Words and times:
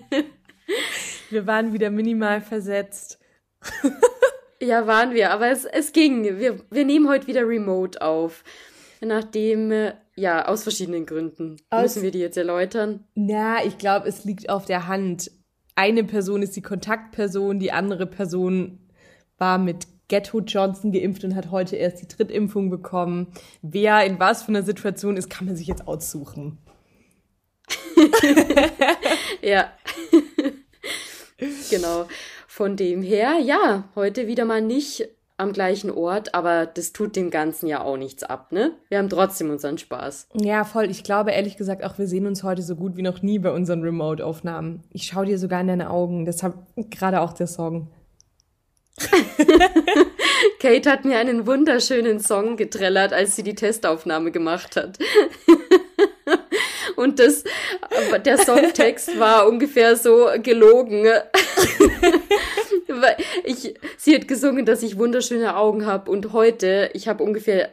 wir 1.30 1.46
waren 1.46 1.72
wieder 1.72 1.90
minimal 1.90 2.40
versetzt. 2.40 3.18
ja, 4.60 4.86
waren 4.86 5.14
wir, 5.14 5.30
aber 5.30 5.50
es, 5.50 5.64
es 5.64 5.92
ging. 5.92 6.24
Wir, 6.38 6.60
wir 6.70 6.84
nehmen 6.84 7.08
heute 7.08 7.26
wieder 7.26 7.46
remote 7.46 8.00
auf. 8.02 8.44
Nachdem, 9.00 9.72
äh, 9.72 9.94
ja, 10.14 10.46
aus 10.46 10.62
verschiedenen 10.62 11.06
Gründen. 11.06 11.56
Aus, 11.70 11.82
Müssen 11.82 12.02
wir 12.02 12.10
die 12.10 12.20
jetzt 12.20 12.36
erläutern? 12.36 13.04
Na, 13.14 13.64
ich 13.64 13.78
glaube, 13.78 14.08
es 14.08 14.24
liegt 14.24 14.48
auf 14.48 14.64
der 14.64 14.86
Hand. 14.86 15.30
Eine 15.74 16.04
Person 16.04 16.42
ist 16.42 16.54
die 16.54 16.62
Kontaktperson, 16.62 17.58
die 17.58 17.72
andere 17.72 18.06
Person 18.06 18.90
war 19.38 19.58
mit 19.58 19.86
Ghetto 20.08 20.40
Johnson 20.40 20.92
geimpft 20.92 21.24
und 21.24 21.34
hat 21.34 21.50
heute 21.50 21.76
erst 21.76 22.02
die 22.02 22.08
Drittimpfung 22.08 22.68
bekommen. 22.68 23.28
Wer 23.62 24.04
in 24.04 24.20
was 24.20 24.42
für 24.42 24.50
einer 24.50 24.62
Situation 24.62 25.16
ist, 25.16 25.30
kann 25.30 25.46
man 25.46 25.56
sich 25.56 25.66
jetzt 25.66 25.88
aussuchen. 25.88 26.58
ja. 29.42 29.72
genau. 31.70 32.06
Von 32.46 32.76
dem 32.76 33.02
her, 33.02 33.38
ja, 33.40 33.88
heute 33.94 34.26
wieder 34.26 34.44
mal 34.44 34.60
nicht 34.60 35.08
am 35.38 35.52
gleichen 35.52 35.90
Ort, 35.90 36.34
aber 36.34 36.66
das 36.66 36.92
tut 36.92 37.16
dem 37.16 37.30
Ganzen 37.30 37.66
ja 37.66 37.82
auch 37.82 37.96
nichts 37.96 38.22
ab, 38.22 38.52
ne? 38.52 38.72
Wir 38.88 38.98
haben 38.98 39.08
trotzdem 39.08 39.50
unseren 39.50 39.78
Spaß. 39.78 40.28
Ja, 40.34 40.64
voll. 40.64 40.90
Ich 40.90 41.02
glaube 41.02 41.32
ehrlich 41.32 41.56
gesagt 41.56 41.82
auch, 41.82 41.98
wir 41.98 42.06
sehen 42.06 42.26
uns 42.26 42.42
heute 42.42 42.62
so 42.62 42.76
gut 42.76 42.96
wie 42.96 43.02
noch 43.02 43.22
nie 43.22 43.38
bei 43.38 43.50
unseren 43.50 43.82
Remote-Aufnahmen. 43.82 44.84
Ich 44.90 45.04
schaue 45.04 45.26
dir 45.26 45.38
sogar 45.38 45.60
in 45.60 45.68
deine 45.68 45.90
Augen. 45.90 46.24
Deshalb 46.24 46.54
gerade 46.90 47.20
auch 47.20 47.32
der 47.32 47.46
Song. 47.46 47.88
Kate 50.60 50.90
hat 50.90 51.04
mir 51.04 51.18
einen 51.18 51.46
wunderschönen 51.46 52.20
Song 52.20 52.56
getrellert, 52.56 53.12
als 53.12 53.34
sie 53.34 53.42
die 53.42 53.54
Testaufnahme 53.54 54.30
gemacht 54.30 54.76
hat. 54.76 54.98
Und 57.02 57.18
das, 57.18 57.42
der 58.24 58.38
Songtext 58.38 59.18
war 59.18 59.48
ungefähr 59.48 59.96
so 59.96 60.28
gelogen. 60.42 61.06
ich, 63.44 63.74
sie 63.96 64.14
hat 64.14 64.28
gesungen, 64.28 64.64
dass 64.64 64.82
ich 64.82 64.98
wunderschöne 64.98 65.56
Augen 65.56 65.86
habe 65.86 66.10
und 66.10 66.32
heute, 66.32 66.90
ich 66.94 67.08
habe 67.08 67.24
ungefähr 67.24 67.70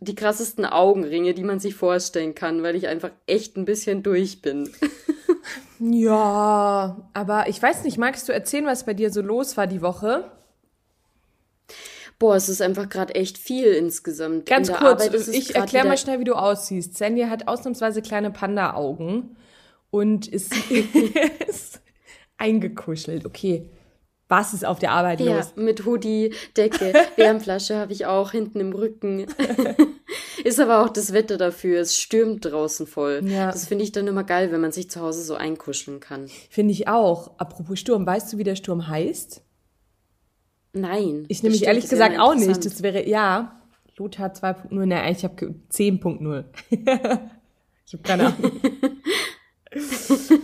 die 0.00 0.14
krassesten 0.14 0.64
Augenringe, 0.64 1.34
die 1.34 1.44
man 1.44 1.60
sich 1.60 1.74
vorstellen 1.74 2.34
kann, 2.34 2.62
weil 2.62 2.74
ich 2.74 2.88
einfach 2.88 3.10
echt 3.26 3.56
ein 3.56 3.64
bisschen 3.64 4.02
durch 4.02 4.40
bin. 4.40 4.70
ja, 5.78 7.10
aber 7.12 7.48
ich 7.48 7.62
weiß 7.62 7.84
nicht, 7.84 7.98
magst 7.98 8.28
du 8.28 8.32
erzählen, 8.32 8.66
was 8.66 8.86
bei 8.86 8.94
dir 8.94 9.10
so 9.10 9.20
los 9.20 9.56
war 9.56 9.66
die 9.66 9.82
Woche? 9.82 10.30
Boah, 12.20 12.36
es 12.36 12.50
ist 12.50 12.60
einfach 12.60 12.90
gerade 12.90 13.14
echt 13.14 13.38
viel 13.38 13.64
insgesamt. 13.64 14.44
Ganz 14.44 14.68
In 14.68 14.74
kurz, 14.74 15.26
ich 15.28 15.54
erkläre 15.54 15.88
mal 15.88 15.96
schnell, 15.96 16.20
wie 16.20 16.24
du 16.24 16.34
aussiehst. 16.34 16.98
Sandy 16.98 17.22
hat 17.22 17.48
ausnahmsweise 17.48 18.02
kleine 18.02 18.30
Panda-Augen 18.30 19.36
und 19.90 20.28
ist, 20.28 20.52
ist 21.48 21.80
eingekuschelt. 22.36 23.24
Okay. 23.24 23.70
Was 24.28 24.52
ist 24.52 24.66
auf 24.66 24.78
der 24.78 24.92
Arbeit 24.92 25.20
ja, 25.20 25.38
los? 25.38 25.54
mit 25.56 25.86
Hoodie, 25.86 26.34
Decke, 26.58 26.92
Wärmflasche 27.16 27.76
habe 27.76 27.94
ich 27.94 28.04
auch 28.04 28.32
hinten 28.32 28.60
im 28.60 28.74
Rücken. 28.74 29.26
ist 30.44 30.60
aber 30.60 30.84
auch 30.84 30.90
das 30.90 31.14
Wetter 31.14 31.38
dafür. 31.38 31.80
Es 31.80 31.96
stürmt 31.96 32.44
draußen 32.44 32.86
voll. 32.86 33.22
Ja. 33.24 33.50
Das 33.50 33.66
finde 33.66 33.82
ich 33.82 33.92
dann 33.92 34.06
immer 34.06 34.24
geil, 34.24 34.52
wenn 34.52 34.60
man 34.60 34.72
sich 34.72 34.90
zu 34.90 35.00
Hause 35.00 35.22
so 35.22 35.36
einkuscheln 35.36 36.00
kann. 36.00 36.28
Finde 36.50 36.72
ich 36.72 36.86
auch. 36.86 37.38
Apropos 37.38 37.78
Sturm, 37.78 38.04
weißt 38.04 38.34
du, 38.34 38.36
wie 38.36 38.44
der 38.44 38.56
Sturm 38.56 38.88
heißt? 38.88 39.42
Nein. 40.72 41.24
Ich 41.28 41.42
nehme 41.42 41.54
mich 41.54 41.64
ehrlich 41.64 41.88
gesagt 41.88 42.18
auch 42.18 42.34
nicht. 42.34 42.64
Das 42.64 42.82
wäre, 42.82 43.08
ja, 43.08 43.60
Lothar 43.96 44.32
2.0, 44.32 44.86
ne, 44.86 45.10
ich 45.10 45.24
habe 45.24 45.54
10.0. 45.70 46.44
ich 46.70 47.92
habe 47.92 48.02
keine 48.02 48.26
Ahnung. 48.26 48.52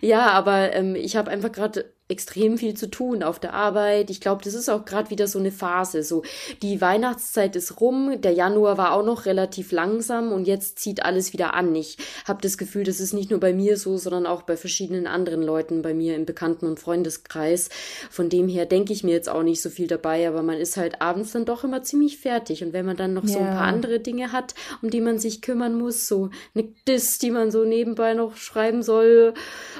ja, 0.00 0.26
aber 0.30 0.74
ähm, 0.74 0.94
ich 0.94 1.16
habe 1.16 1.30
einfach 1.30 1.52
gerade 1.52 1.92
extrem 2.12 2.58
viel 2.58 2.74
zu 2.74 2.90
tun 2.90 3.22
auf 3.22 3.40
der 3.40 3.54
Arbeit. 3.54 4.10
Ich 4.10 4.20
glaube, 4.20 4.44
das 4.44 4.54
ist 4.54 4.68
auch 4.68 4.84
gerade 4.84 5.10
wieder 5.10 5.26
so 5.26 5.38
eine 5.38 5.50
Phase. 5.50 6.02
So, 6.02 6.22
die 6.62 6.80
Weihnachtszeit 6.80 7.56
ist 7.56 7.80
rum, 7.80 8.20
der 8.20 8.32
Januar 8.32 8.76
war 8.76 8.92
auch 8.92 9.04
noch 9.04 9.24
relativ 9.24 9.72
langsam 9.72 10.30
und 10.30 10.46
jetzt 10.46 10.78
zieht 10.78 11.04
alles 11.04 11.32
wieder 11.32 11.54
an. 11.54 11.74
Ich 11.74 11.96
habe 12.26 12.42
das 12.42 12.58
Gefühl, 12.58 12.84
das 12.84 13.00
ist 13.00 13.14
nicht 13.14 13.30
nur 13.30 13.40
bei 13.40 13.54
mir 13.54 13.76
so, 13.78 13.96
sondern 13.96 14.26
auch 14.26 14.42
bei 14.42 14.56
verschiedenen 14.56 15.06
anderen 15.06 15.42
Leuten 15.42 15.80
bei 15.80 15.94
mir 15.94 16.14
im 16.14 16.26
Bekannten- 16.26 16.66
und 16.66 16.78
Freundeskreis. 16.78 17.70
Von 18.10 18.28
dem 18.28 18.46
her 18.46 18.66
denke 18.66 18.92
ich 18.92 19.02
mir 19.02 19.12
jetzt 19.12 19.30
auch 19.30 19.42
nicht 19.42 19.62
so 19.62 19.70
viel 19.70 19.86
dabei, 19.86 20.28
aber 20.28 20.42
man 20.42 20.58
ist 20.58 20.76
halt 20.76 21.00
abends 21.00 21.32
dann 21.32 21.46
doch 21.46 21.64
immer 21.64 21.82
ziemlich 21.82 22.18
fertig. 22.18 22.62
Und 22.62 22.74
wenn 22.74 22.84
man 22.84 22.96
dann 22.96 23.14
noch 23.14 23.24
ja. 23.24 23.30
so 23.30 23.38
ein 23.38 23.46
paar 23.46 23.62
andere 23.62 24.00
Dinge 24.00 24.32
hat, 24.32 24.54
um 24.82 24.90
die 24.90 25.00
man 25.00 25.18
sich 25.18 25.40
kümmern 25.40 25.74
muss, 25.74 26.06
so 26.08 26.28
eine 26.54 26.68
Diss, 26.86 27.18
die 27.18 27.30
man 27.30 27.50
so 27.50 27.64
nebenbei 27.64 28.12
noch 28.12 28.36
schreiben 28.36 28.82
soll 28.82 29.32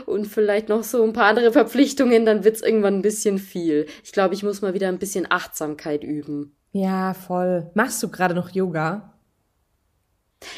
und 0.06 0.26
vielleicht 0.26 0.70
noch 0.70 0.82
so 0.82 1.04
ein 1.04 1.12
paar 1.12 1.26
andere 1.26 1.52
Verpflichtungen, 1.52 2.21
Ferien, 2.22 2.26
dann 2.26 2.44
wird's 2.44 2.62
irgendwann 2.62 2.94
ein 2.94 3.02
bisschen 3.02 3.38
viel. 3.38 3.86
Ich 4.04 4.12
glaube, 4.12 4.34
ich 4.34 4.42
muss 4.42 4.62
mal 4.62 4.74
wieder 4.74 4.88
ein 4.88 4.98
bisschen 4.98 5.26
Achtsamkeit 5.30 6.04
üben. 6.04 6.54
Ja, 6.72 7.14
voll. 7.14 7.70
Machst 7.74 8.02
du 8.02 8.08
gerade 8.08 8.34
noch 8.34 8.50
Yoga? 8.50 9.12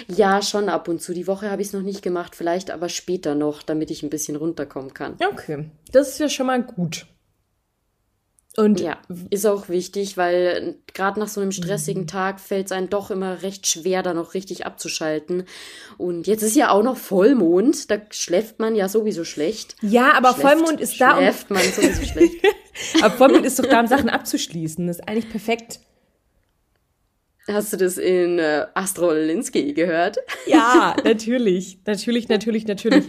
Ja, 0.09 0.41
schon 0.41 0.69
ab 0.69 0.89
und 0.89 1.03
zu. 1.03 1.13
Die 1.13 1.27
Woche 1.27 1.51
habe 1.51 1.61
ich 1.61 1.69
es 1.69 1.75
noch 1.75 1.83
nicht 1.83 2.03
gemacht, 2.03 2.35
vielleicht 2.35 2.71
aber 2.71 2.89
später 2.89 3.35
noch, 3.35 3.63
damit 3.63 3.91
ich 3.91 4.03
ein 4.03 4.11
bisschen 4.11 4.37
runterkommen 4.37 4.95
kann. 4.95 5.17
Okay, 5.33 5.71
das 5.93 6.09
ist 6.11 6.21
ja 6.21 6.29
schon 6.29 6.47
mal 6.47 6.63
gut. 6.63 7.07
Und 8.57 8.79
ja, 8.79 8.99
ist 9.31 9.47
auch 9.47 9.69
wichtig, 9.69 10.17
weil 10.17 10.77
gerade 10.93 11.19
nach 11.19 11.27
so 11.27 11.41
einem 11.41 11.51
stressigen 11.51 12.03
mhm. 12.03 12.09
Tag 12.09 12.39
fällt 12.39 12.67
es 12.67 12.73
einem 12.73 12.89
doch 12.89 13.11
immer 13.11 13.43
recht 13.43 13.67
schwer, 13.67 14.05
da 14.05 14.15
noch 14.15 14.35
richtig 14.35 14.65
abzuschalten. 14.65 15.45
Und 15.99 16.29
jetzt 16.29 16.43
ist 16.43 16.55
ja 16.55 16.71
auch 16.71 16.85
noch 16.85 16.97
Vollmond, 16.97 17.91
da 17.91 17.97
schläft 18.11 18.61
man 18.61 18.77
ja 18.77 18.89
sowieso 18.89 19.25
schlecht. 19.25 19.75
Ja, 19.83 20.13
aber 20.13 20.35
schläft, 20.35 20.43
Vollmond 20.43 20.81
ist 20.81 21.01
da. 21.01 21.17
Schläft 21.17 21.51
man 21.51 21.63
sowieso 21.63 22.05
schlecht. 22.05 22.37
aber 23.03 23.17
Vollmond 23.17 23.45
ist 23.45 23.59
doch 23.59 23.67
da, 23.67 23.81
um 23.81 23.89
Sachen 23.89 24.09
abzuschließen. 24.09 24.87
Das 24.87 24.99
ist 24.99 25.09
eigentlich 25.09 25.31
perfekt. 25.31 25.81
Hast 27.47 27.75
du 27.75 27.77
das 27.77 27.99
in 27.99 28.39
äh, 28.39 28.67
Astro 28.73 29.13
Linsky 29.13 29.75
gehört? 29.75 30.17
Ja, 30.47 30.97
natürlich. 31.05 31.79
Natürlich, 31.85 32.29
natürlich, 32.29 32.67
natürlich. 32.67 33.05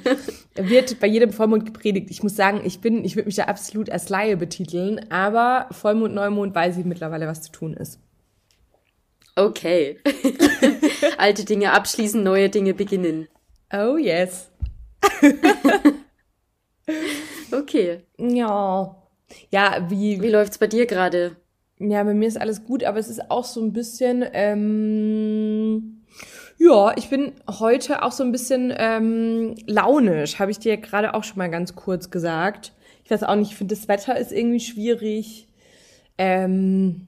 Wird 0.55 0.99
bei 0.99 1.07
jedem 1.07 1.31
Vollmond 1.31 1.65
gepredigt. 1.65 2.11
Ich 2.11 2.21
muss 2.21 2.35
sagen, 2.35 2.61
ich 2.65 2.81
bin, 2.81 3.05
ich 3.05 3.15
würde 3.15 3.27
mich 3.27 3.35
da 3.35 3.45
absolut 3.45 3.89
als 3.89 4.09
Laie 4.09 4.35
betiteln, 4.35 5.09
aber 5.09 5.67
Vollmond, 5.71 6.13
Neumond 6.13 6.53
weiß 6.53 6.77
ich 6.77 6.85
mittlerweile, 6.85 7.27
was 7.27 7.43
zu 7.43 7.51
tun 7.51 7.75
ist. 7.75 7.99
Okay. 9.37 9.99
Alte 11.17 11.45
Dinge 11.45 11.71
abschließen, 11.71 12.21
neue 12.21 12.49
Dinge 12.49 12.73
beginnen. 12.73 13.29
Oh 13.71 13.95
yes. 13.97 14.51
okay. 17.51 18.01
Ja. 18.17 19.01
Ja, 19.49 19.87
wie. 19.89 20.21
Wie 20.21 20.29
läuft's 20.29 20.57
bei 20.57 20.67
dir 20.67 20.85
gerade? 20.85 21.37
Ja, 21.79 22.03
bei 22.03 22.13
mir 22.13 22.27
ist 22.27 22.39
alles 22.39 22.63
gut, 22.63 22.83
aber 22.83 22.99
es 22.99 23.09
ist 23.09 23.29
auch 23.29 23.43
so 23.43 23.61
ein 23.61 23.73
bisschen, 23.73 24.23
ähm, 24.31 26.03
ja, 26.57 26.95
ich 26.97 27.09
bin 27.09 27.33
heute 27.49 28.01
auch 28.03 28.13
so 28.13 28.23
ein 28.23 28.31
bisschen 28.31 28.73
ähm, 28.77 29.55
launisch, 29.65 30.39
habe 30.39 30.51
ich 30.51 30.59
dir 30.59 30.77
gerade 30.77 31.13
auch 31.13 31.23
schon 31.23 31.37
mal 31.37 31.49
ganz 31.49 31.75
kurz 31.75 32.09
gesagt. 32.09 32.71
Ich 33.03 33.11
weiß 33.11 33.23
auch 33.23 33.35
nicht, 33.35 33.51
ich 33.51 33.57
finde, 33.57 33.75
das 33.75 33.87
Wetter 33.87 34.17
ist 34.17 34.31
irgendwie 34.31 34.61
schwierig. 34.61 35.47
Ähm, 36.17 37.07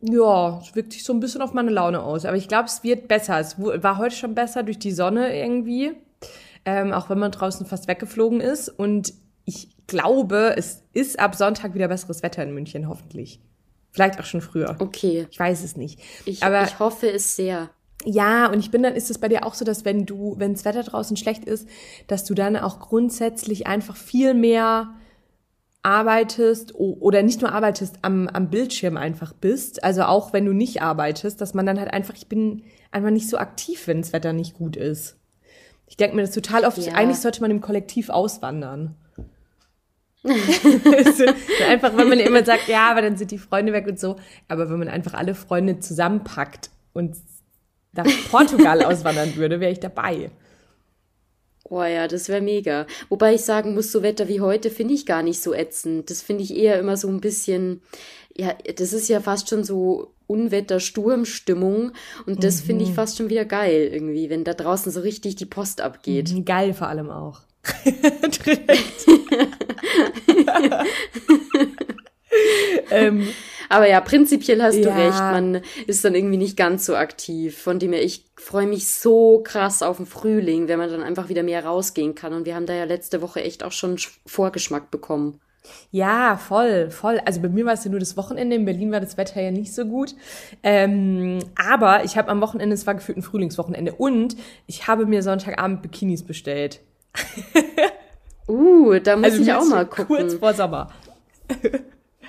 ja, 0.00 0.58
es 0.60 0.74
wirkt 0.74 0.92
sich 0.92 1.04
so 1.04 1.12
ein 1.12 1.20
bisschen 1.20 1.42
auf 1.42 1.52
meine 1.52 1.70
Laune 1.70 2.02
aus. 2.02 2.24
Aber 2.24 2.36
ich 2.36 2.48
glaube, 2.48 2.66
es 2.66 2.82
wird 2.82 3.08
besser. 3.08 3.38
Es 3.38 3.56
war 3.58 3.98
heute 3.98 4.14
schon 4.16 4.34
besser 4.34 4.62
durch 4.62 4.78
die 4.78 4.92
Sonne 4.92 5.36
irgendwie. 5.36 5.92
Ähm, 6.64 6.92
auch 6.92 7.08
wenn 7.08 7.18
man 7.18 7.30
draußen 7.30 7.66
fast 7.66 7.88
weggeflogen 7.88 8.40
ist. 8.40 8.68
Und 8.68 9.12
ich 9.44 9.68
glaube, 9.86 10.54
es 10.56 10.82
ist 10.92 11.20
ab 11.20 11.34
Sonntag 11.34 11.74
wieder 11.74 11.88
besseres 11.88 12.22
Wetter 12.22 12.42
in 12.42 12.52
München, 12.52 12.88
hoffentlich. 12.88 13.40
Vielleicht 13.90 14.20
auch 14.20 14.24
schon 14.24 14.40
früher. 14.40 14.76
Okay. 14.78 15.26
Ich 15.30 15.38
weiß 15.38 15.64
es 15.64 15.76
nicht. 15.76 16.00
Ich, 16.24 16.42
Aber 16.42 16.64
ich 16.64 16.78
hoffe 16.78 17.10
es 17.10 17.36
sehr. 17.36 17.70
Ja, 18.04 18.46
und 18.46 18.60
ich 18.60 18.70
bin 18.70 18.82
dann, 18.82 18.94
ist 18.94 19.10
es 19.10 19.18
bei 19.18 19.28
dir 19.28 19.44
auch 19.44 19.54
so, 19.54 19.64
dass 19.64 19.84
wenn 19.84 20.06
du, 20.06 20.36
wenn 20.38 20.54
das 20.54 20.64
Wetter 20.64 20.82
draußen 20.82 21.16
schlecht 21.16 21.44
ist, 21.44 21.68
dass 22.06 22.24
du 22.24 22.34
dann 22.34 22.56
auch 22.56 22.78
grundsätzlich 22.78 23.66
einfach 23.66 23.96
viel 23.96 24.34
mehr 24.34 24.94
arbeitest 25.82 26.74
oder 26.74 27.22
nicht 27.22 27.40
nur 27.40 27.52
arbeitest, 27.52 27.98
am, 28.02 28.28
am 28.28 28.50
Bildschirm 28.50 28.96
einfach 28.96 29.32
bist. 29.32 29.82
Also 29.84 30.02
auch 30.02 30.32
wenn 30.32 30.44
du 30.44 30.52
nicht 30.52 30.82
arbeitest, 30.82 31.40
dass 31.40 31.54
man 31.54 31.66
dann 31.66 31.78
halt 31.78 31.92
einfach, 31.92 32.14
ich 32.14 32.28
bin 32.28 32.62
einfach 32.90 33.10
nicht 33.10 33.28
so 33.28 33.38
aktiv, 33.38 33.86
wenn 33.86 34.02
das 34.02 34.12
Wetter 34.12 34.32
nicht 34.32 34.54
gut 34.54 34.76
ist. 34.76 35.16
Ich 35.86 35.96
denke 35.96 36.16
mir 36.16 36.22
das 36.22 36.32
total 36.32 36.64
oft, 36.64 36.78
ja. 36.78 36.92
eigentlich 36.92 37.20
sollte 37.20 37.40
man 37.40 37.50
im 37.50 37.60
Kollektiv 37.60 38.10
auswandern. 38.10 38.96
einfach, 41.68 41.96
wenn 41.96 42.08
man 42.08 42.18
immer 42.18 42.44
sagt, 42.44 42.68
ja, 42.68 42.90
aber 42.90 43.02
dann 43.02 43.16
sind 43.16 43.30
die 43.30 43.38
Freunde 43.38 43.72
weg 43.72 43.86
und 43.86 44.00
so. 44.00 44.16
Aber 44.48 44.68
wenn 44.70 44.78
man 44.78 44.88
einfach 44.88 45.14
alle 45.14 45.34
Freunde 45.34 45.78
zusammenpackt 45.78 46.70
und 46.92 47.16
nach 47.92 48.06
Portugal 48.30 48.82
auswandern 48.84 49.36
würde, 49.36 49.60
wäre 49.60 49.72
ich 49.72 49.80
dabei. 49.80 50.30
Oh 51.70 51.82
ja, 51.82 52.08
das 52.08 52.28
wäre 52.28 52.40
mega. 52.40 52.86
Wobei 53.08 53.34
ich 53.34 53.42
sagen 53.42 53.74
muss, 53.74 53.92
so 53.92 54.02
Wetter 54.02 54.28
wie 54.28 54.40
heute 54.40 54.70
finde 54.70 54.94
ich 54.94 55.06
gar 55.06 55.22
nicht 55.22 55.42
so 55.42 55.52
ätzend. 55.52 56.10
Das 56.10 56.22
finde 56.22 56.42
ich 56.42 56.56
eher 56.56 56.78
immer 56.78 56.96
so 56.96 57.08
ein 57.08 57.20
bisschen, 57.20 57.82
ja, 58.34 58.54
das 58.76 58.92
ist 58.92 59.08
ja 59.08 59.20
fast 59.20 59.48
schon 59.50 59.64
so 59.64 60.14
Unwetter-Sturmstimmung 60.26 61.92
und 62.26 62.44
das 62.44 62.62
mhm. 62.62 62.66
finde 62.66 62.84
ich 62.84 62.92
fast 62.92 63.16
schon 63.18 63.28
wieder 63.28 63.44
geil 63.44 63.90
irgendwie, 63.92 64.30
wenn 64.30 64.44
da 64.44 64.54
draußen 64.54 64.92
so 64.92 65.00
richtig 65.00 65.36
die 65.36 65.46
Post 65.46 65.80
abgeht. 65.80 66.32
Mhm, 66.32 66.44
geil 66.44 66.74
vor 66.74 66.88
allem 66.88 67.10
auch. 67.10 67.40
ähm, 72.90 73.28
aber 73.68 73.88
ja, 73.88 74.00
prinzipiell 74.00 74.62
hast 74.62 74.76
ja. 74.76 74.82
du 74.82 74.96
recht. 74.96 75.18
Man 75.18 75.62
ist 75.86 76.04
dann 76.04 76.14
irgendwie 76.14 76.36
nicht 76.36 76.56
ganz 76.56 76.86
so 76.86 76.96
aktiv. 76.96 77.58
Von 77.58 77.78
dem 77.78 77.92
her, 77.92 78.02
ich 78.02 78.24
freue 78.36 78.66
mich 78.66 78.88
so 78.88 79.42
krass 79.44 79.82
auf 79.82 79.98
den 79.98 80.06
Frühling, 80.06 80.68
wenn 80.68 80.78
man 80.78 80.90
dann 80.90 81.02
einfach 81.02 81.28
wieder 81.28 81.42
mehr 81.42 81.64
rausgehen 81.64 82.14
kann. 82.14 82.32
Und 82.32 82.46
wir 82.46 82.54
haben 82.54 82.66
da 82.66 82.74
ja 82.74 82.84
letzte 82.84 83.20
Woche 83.20 83.42
echt 83.42 83.62
auch 83.62 83.72
schon 83.72 83.98
Vorgeschmack 84.26 84.90
bekommen. 84.90 85.40
Ja, 85.90 86.38
voll, 86.38 86.90
voll. 86.90 87.20
Also 87.26 87.42
bei 87.42 87.48
mir 87.48 87.66
war 87.66 87.74
es 87.74 87.84
ja 87.84 87.90
nur 87.90 88.00
das 88.00 88.16
Wochenende. 88.16 88.56
In 88.56 88.64
Berlin 88.64 88.90
war 88.90 89.00
das 89.00 89.18
Wetter 89.18 89.42
ja 89.42 89.50
nicht 89.50 89.74
so 89.74 89.84
gut. 89.84 90.14
Ähm, 90.62 91.40
aber 91.56 92.04
ich 92.04 92.16
habe 92.16 92.30
am 92.30 92.40
Wochenende, 92.40 92.74
es 92.74 92.86
war 92.86 92.94
gefühlt 92.94 93.18
ein 93.18 93.22
Frühlingswochenende. 93.22 93.92
Und 93.92 94.36
ich 94.66 94.86
habe 94.86 95.04
mir 95.04 95.22
Sonntagabend 95.22 95.82
Bikinis 95.82 96.22
bestellt. 96.22 96.80
uh, 98.48 98.98
da 98.98 99.16
muss 99.16 99.32
also 99.32 99.42
ich 99.42 99.52
auch 99.52 99.64
mal 99.66 99.86
gucken. 99.86 100.16
Kurz 100.16 100.34
vor 100.34 100.54
Sommer. 100.54 100.90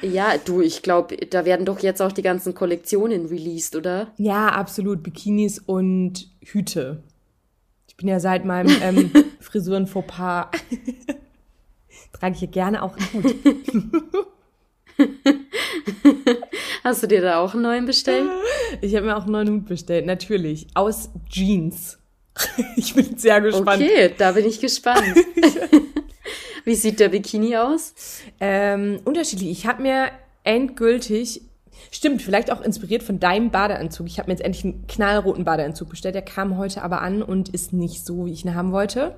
Ja, 0.02 0.38
du, 0.38 0.62
ich 0.62 0.82
glaube, 0.82 1.18
da 1.18 1.46
werden 1.46 1.66
doch 1.66 1.80
jetzt 1.80 2.02
auch 2.02 2.12
die 2.12 2.22
ganzen 2.22 2.54
Kollektionen 2.54 3.26
released, 3.26 3.76
oder? 3.76 4.14
Ja, 4.18 4.48
absolut. 4.50 5.04
Bikinis 5.04 5.60
und 5.60 6.30
Hüte. 6.42 7.04
Ich 7.88 7.98
bin 7.98 8.08
ja 8.08 8.20
seit 8.20 8.46
meinem 8.46 8.74
ähm, 8.82 9.12
Frisuren-Fauxpas 9.42 10.52
trage 12.14 12.36
ich 12.36 12.42
ja 12.42 12.48
gerne 12.48 12.84
auch 12.84 12.96
einen 12.96 13.24
Hut. 13.24 13.36
Hast 16.84 17.04
du 17.04 17.08
dir 17.08 17.22
da 17.22 17.40
auch 17.40 17.54
einen 17.54 17.64
neuen 17.64 17.86
bestellt? 17.86 18.30
Ich 18.82 18.96
habe 18.96 19.06
mir 19.06 19.18
auch 19.18 19.24
einen 19.24 19.32
neuen 19.32 19.50
Hut 19.50 19.66
bestellt, 19.66 20.06
natürlich. 20.06 20.68
Aus 20.76 21.10
Jeans. 21.30 21.98
Ich 22.78 22.94
bin 22.96 23.18
sehr 23.18 23.42
gespannt. 23.42 23.84
Okay, 23.84 24.14
da 24.18 24.32
bin 24.32 24.46
ich 24.46 24.62
gespannt. 24.62 25.14
Wie 26.70 26.76
sieht 26.76 27.00
der 27.00 27.10
Bikini 27.10 27.58
aus? 27.58 27.96
Ähm, 28.40 29.00
unterschiedlich. 29.04 29.50
Ich 29.50 29.66
habe 29.66 29.82
mir 29.82 30.10
endgültig, 30.44 31.42
stimmt, 31.90 32.22
vielleicht 32.22 32.52
auch 32.52 32.62
inspiriert 32.62 33.02
von 33.02 33.20
deinem 33.20 33.50
Badeanzug. 33.50 34.06
Ich 34.06 34.20
habe 34.20 34.30
mir 34.30 34.34
jetzt 34.34 34.46
endlich 34.46 34.66
einen 34.66 34.86
knallroten 34.86 35.46
Badeanzug 35.46 35.90
bestellt. 35.90 36.14
Der 36.14 36.22
kam 36.22 36.60
heute 36.60 36.84
aber 36.84 37.02
an 37.02 37.24
und 37.24 37.50
ist 37.50 37.74
nicht 37.74 38.06
so, 38.06 38.28
wie 38.28 38.34
ich 38.34 38.46
ihn 38.46 38.54
haben 38.54 38.72
wollte. 38.72 39.16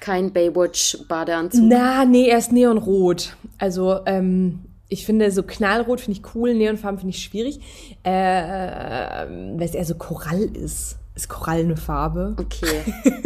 Kein 0.00 0.34
Baywatch-Badeanzug. 0.34 1.62
Na, 1.64 2.04
nee, 2.04 2.28
er 2.28 2.36
ist 2.36 2.52
neonrot. 2.52 3.34
Also, 3.56 4.00
ähm, 4.04 4.66
ich 4.90 5.06
finde 5.06 5.30
so 5.30 5.42
knallrot 5.42 6.02
finde 6.02 6.20
ich 6.20 6.34
cool, 6.34 6.52
Neonfarben 6.52 6.98
finde 6.98 7.16
ich 7.16 7.22
schwierig, 7.22 7.58
äh, 8.02 8.10
weil 8.12 9.62
es 9.62 9.74
eher 9.74 9.86
so 9.86 9.94
Korall 9.94 10.42
ist. 10.42 10.98
Ist 11.14 11.28
Korall 11.28 11.60
eine 11.60 11.76
Farbe? 11.76 12.36
Okay. 12.38 12.82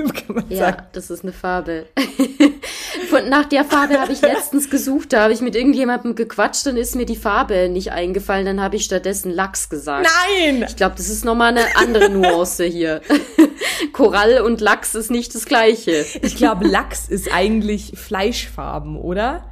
Ja, 0.48 0.58
sagen. 0.58 0.82
das 0.92 1.08
ist 1.10 1.22
eine 1.22 1.32
Farbe. 1.32 1.86
Von, 3.10 3.28
nach 3.28 3.46
der 3.46 3.64
Farbe 3.64 3.98
habe 3.98 4.12
ich 4.12 4.20
letztens 4.20 4.68
gesucht, 4.68 5.12
da 5.12 5.22
habe 5.22 5.32
ich 5.32 5.40
mit 5.40 5.56
irgendjemandem 5.56 6.14
gequatscht, 6.14 6.66
dann 6.66 6.76
ist 6.76 6.94
mir 6.94 7.06
die 7.06 7.16
Farbe 7.16 7.68
nicht 7.68 7.92
eingefallen, 7.92 8.44
dann 8.44 8.60
habe 8.60 8.76
ich 8.76 8.84
stattdessen 8.84 9.30
Lachs 9.30 9.68
gesagt. 9.68 10.08
Nein! 10.28 10.64
Ich 10.68 10.76
glaube, 10.76 10.94
das 10.96 11.08
ist 11.08 11.24
nochmal 11.24 11.56
eine 11.56 11.76
andere 11.76 12.10
Nuance 12.10 12.64
hier. 12.64 13.00
Korall 13.92 14.40
und 14.40 14.60
Lachs 14.60 14.94
ist 14.94 15.10
nicht 15.10 15.34
das 15.34 15.46
gleiche. 15.46 16.04
Ich 16.22 16.36
glaube, 16.36 16.66
Lachs 16.66 17.08
ist 17.08 17.32
eigentlich 17.32 17.92
Fleischfarben, 17.96 18.96
oder? 18.96 19.44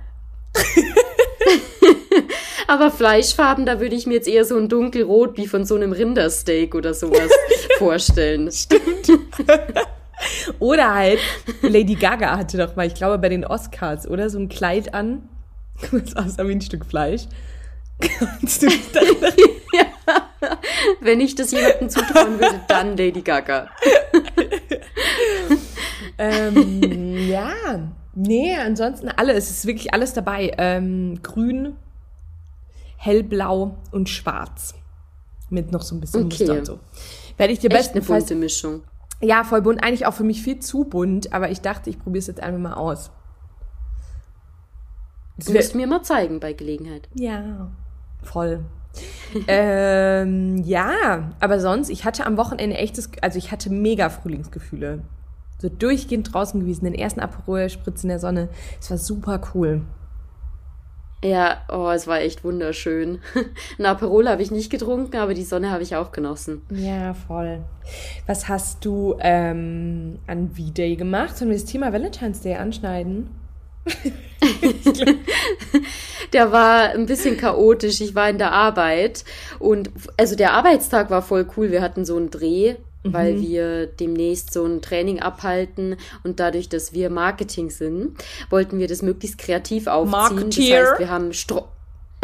Aber 2.67 2.91
Fleischfarben, 2.91 3.67
da 3.67 3.81
würde 3.81 3.95
ich 3.95 4.07
mir 4.07 4.15
jetzt 4.15 4.29
eher 4.29 4.45
so 4.45 4.57
ein 4.57 4.69
dunkelrot 4.69 5.37
wie 5.37 5.47
von 5.47 5.65
so 5.65 5.75
einem 5.75 5.93
Rindersteak 5.93 6.75
oder 6.75 6.95
sowas 6.95 7.31
vorstellen. 7.79 8.51
Stimmt. 8.51 9.11
oder 10.59 10.95
halt, 10.95 11.19
Lady 11.63 11.95
Gaga 11.95 12.37
hatte 12.37 12.59
doch 12.59 12.77
mal, 12.77 12.87
ich 12.87 12.95
glaube 12.95 13.19
bei 13.19 13.29
den 13.29 13.45
Oscars, 13.45 14.09
oder? 14.09 14.31
So 14.31 14.39
ein 14.39 14.49
Kleid 14.49 14.95
an. 14.95 15.29
Das 15.93 16.17
aussah 16.17 16.47
wie 16.47 16.53
ein 16.53 16.61
Stück 16.61 16.87
Fleisch. 16.87 17.23
Kannst 18.01 18.63
du 18.63 18.69
dann 18.93 19.07
ja. 19.73 19.85
Wenn 21.01 21.21
ich 21.21 21.35
das 21.35 21.53
jemandem 21.53 21.89
zutrauen 21.89 22.39
würde, 22.39 22.61
dann 22.69 22.97
Lady 22.97 23.23
Gaga. 23.23 23.69
ähm, 26.19 27.29
ja, 27.29 27.53
nee, 28.15 28.55
ansonsten 28.55 29.09
alles. 29.09 29.51
Es 29.51 29.59
ist 29.59 29.67
wirklich 29.67 29.95
alles 29.95 30.13
dabei. 30.13 30.53
Ähm, 30.59 31.21
grün, 31.23 31.77
hellblau 33.05 33.77
und 33.93 34.09
schwarz. 34.09 34.75
Mit 35.51 35.73
noch 35.73 35.83
so 35.83 35.95
ein 35.95 36.01
bisschen 36.01 36.25
okay. 36.25 36.39
Muster 36.39 36.59
und 36.59 36.67
so. 36.67 36.79
Werde 37.37 37.53
ich 37.53 37.59
dir 37.59 37.71
Echt 37.71 37.93
eine 37.93 38.01
bunte 38.01 38.35
Mischung. 38.35 38.83
Ja, 39.21 39.45
voll 39.45 39.63
bunt. 39.63 39.83
Eigentlich 39.83 40.07
auch 40.07 40.15
für 40.15 40.25
mich 40.25 40.43
viel 40.43 40.59
zu 40.59 40.85
bunt, 40.85 41.33
aber 41.33 41.51
ich 41.51 41.61
dachte, 41.61 41.91
ich 41.91 41.99
probiere 41.99 42.21
es 42.21 42.27
jetzt 42.27 42.41
einfach 42.41 42.61
mal 42.61 42.75
aus. 42.75 43.11
Du 45.45 45.53
musst 45.53 45.75
mir 45.75 45.87
mal 45.87 46.03
zeigen 46.03 46.41
bei 46.41 46.53
Gelegenheit. 46.53 47.09
Ja, 47.15 47.71
voll. 48.23 48.65
ähm, 49.49 50.59
ja, 50.59 51.33
aber 51.41 51.59
sonst, 51.59 51.91
ich 51.91 52.05
hatte 52.05 52.25
am 52.25 52.37
Wochenende 52.37 52.77
echtes, 52.77 53.11
also 53.21 53.39
ich 53.39 53.51
hatte 53.51 53.69
mega 53.69 54.09
Frühlingsgefühle. 54.09 55.03
So 55.59 55.69
durchgehend 55.69 56.33
draußen 56.33 56.61
gewesen, 56.61 56.85
den 56.85 56.95
ersten 56.95 57.21
Aperol-Spritz 57.21 58.05
in 58.05 58.11
der 58.11 58.21
Sonne. 58.21 58.49
Es 58.81 58.91
war 58.91 58.99
super 58.99 59.41
cool. 59.55 59.83
Ja, 61.25 61.63
oh, 61.73 61.89
es 61.89 62.07
war 62.07 62.21
echt 62.21 62.45
wunderschön. 62.45 63.19
Ein 63.79 63.87
Aperol 63.87 64.29
habe 64.29 64.43
ich 64.43 64.51
nicht 64.51 64.71
getrunken, 64.71 65.17
aber 65.17 65.33
die 65.33 65.43
Sonne 65.43 65.71
habe 65.71 65.83
ich 65.83 65.97
auch 65.97 66.13
genossen. 66.13 66.61
Ja, 66.69 67.15
voll. 67.15 67.61
Was 68.27 68.47
hast 68.49 68.85
du 68.85 69.17
ähm, 69.21 70.19
an 70.27 70.51
V-Day 70.51 70.97
gemacht? 70.97 71.39
Sollen 71.39 71.51
wir 71.51 71.57
das 71.57 71.65
Thema 71.65 71.95
Valentine's 71.95 72.43
Day 72.43 72.57
anschneiden? 72.57 73.31
der 76.35 76.53
war 76.53 76.91
ein 76.91 77.07
bisschen 77.07 77.39
chaotisch. 77.39 78.03
Ich 78.03 78.15
war 78.15 78.29
in 78.29 78.37
der 78.37 78.53
Arbeit 78.53 79.25
und 79.59 79.91
also 80.19 80.37
der 80.37 80.53
Arbeitstag 80.53 81.09
war 81.09 81.23
voll 81.23 81.47
cool. 81.57 81.71
Wir 81.71 81.81
hatten 81.81 82.05
so 82.05 82.19
einen 82.19 82.29
Dreh 82.29 82.75
weil 83.05 83.35
mhm. 83.35 83.43
wir 83.43 83.87
demnächst 83.87 84.53
so 84.53 84.65
ein 84.65 84.83
Training 84.83 85.21
abhalten 85.21 85.97
und 86.23 86.41
dadurch, 86.41 86.69
dass 86.69 86.93
wir 86.93 87.11
Marketing 87.11 87.71
sind, 87.71 88.17
wollten 88.51 88.79
wir 88.79 88.89
das 88.89 89.03
möglichst 89.03 89.39
kreativ 89.39 89.87
aufziehen. 89.87 90.11
Marketeer. 90.11 90.81
Das 90.81 90.91
heißt, 90.91 91.01
wir 91.01 91.11
haben 91.11 91.33
Stro 91.33 91.69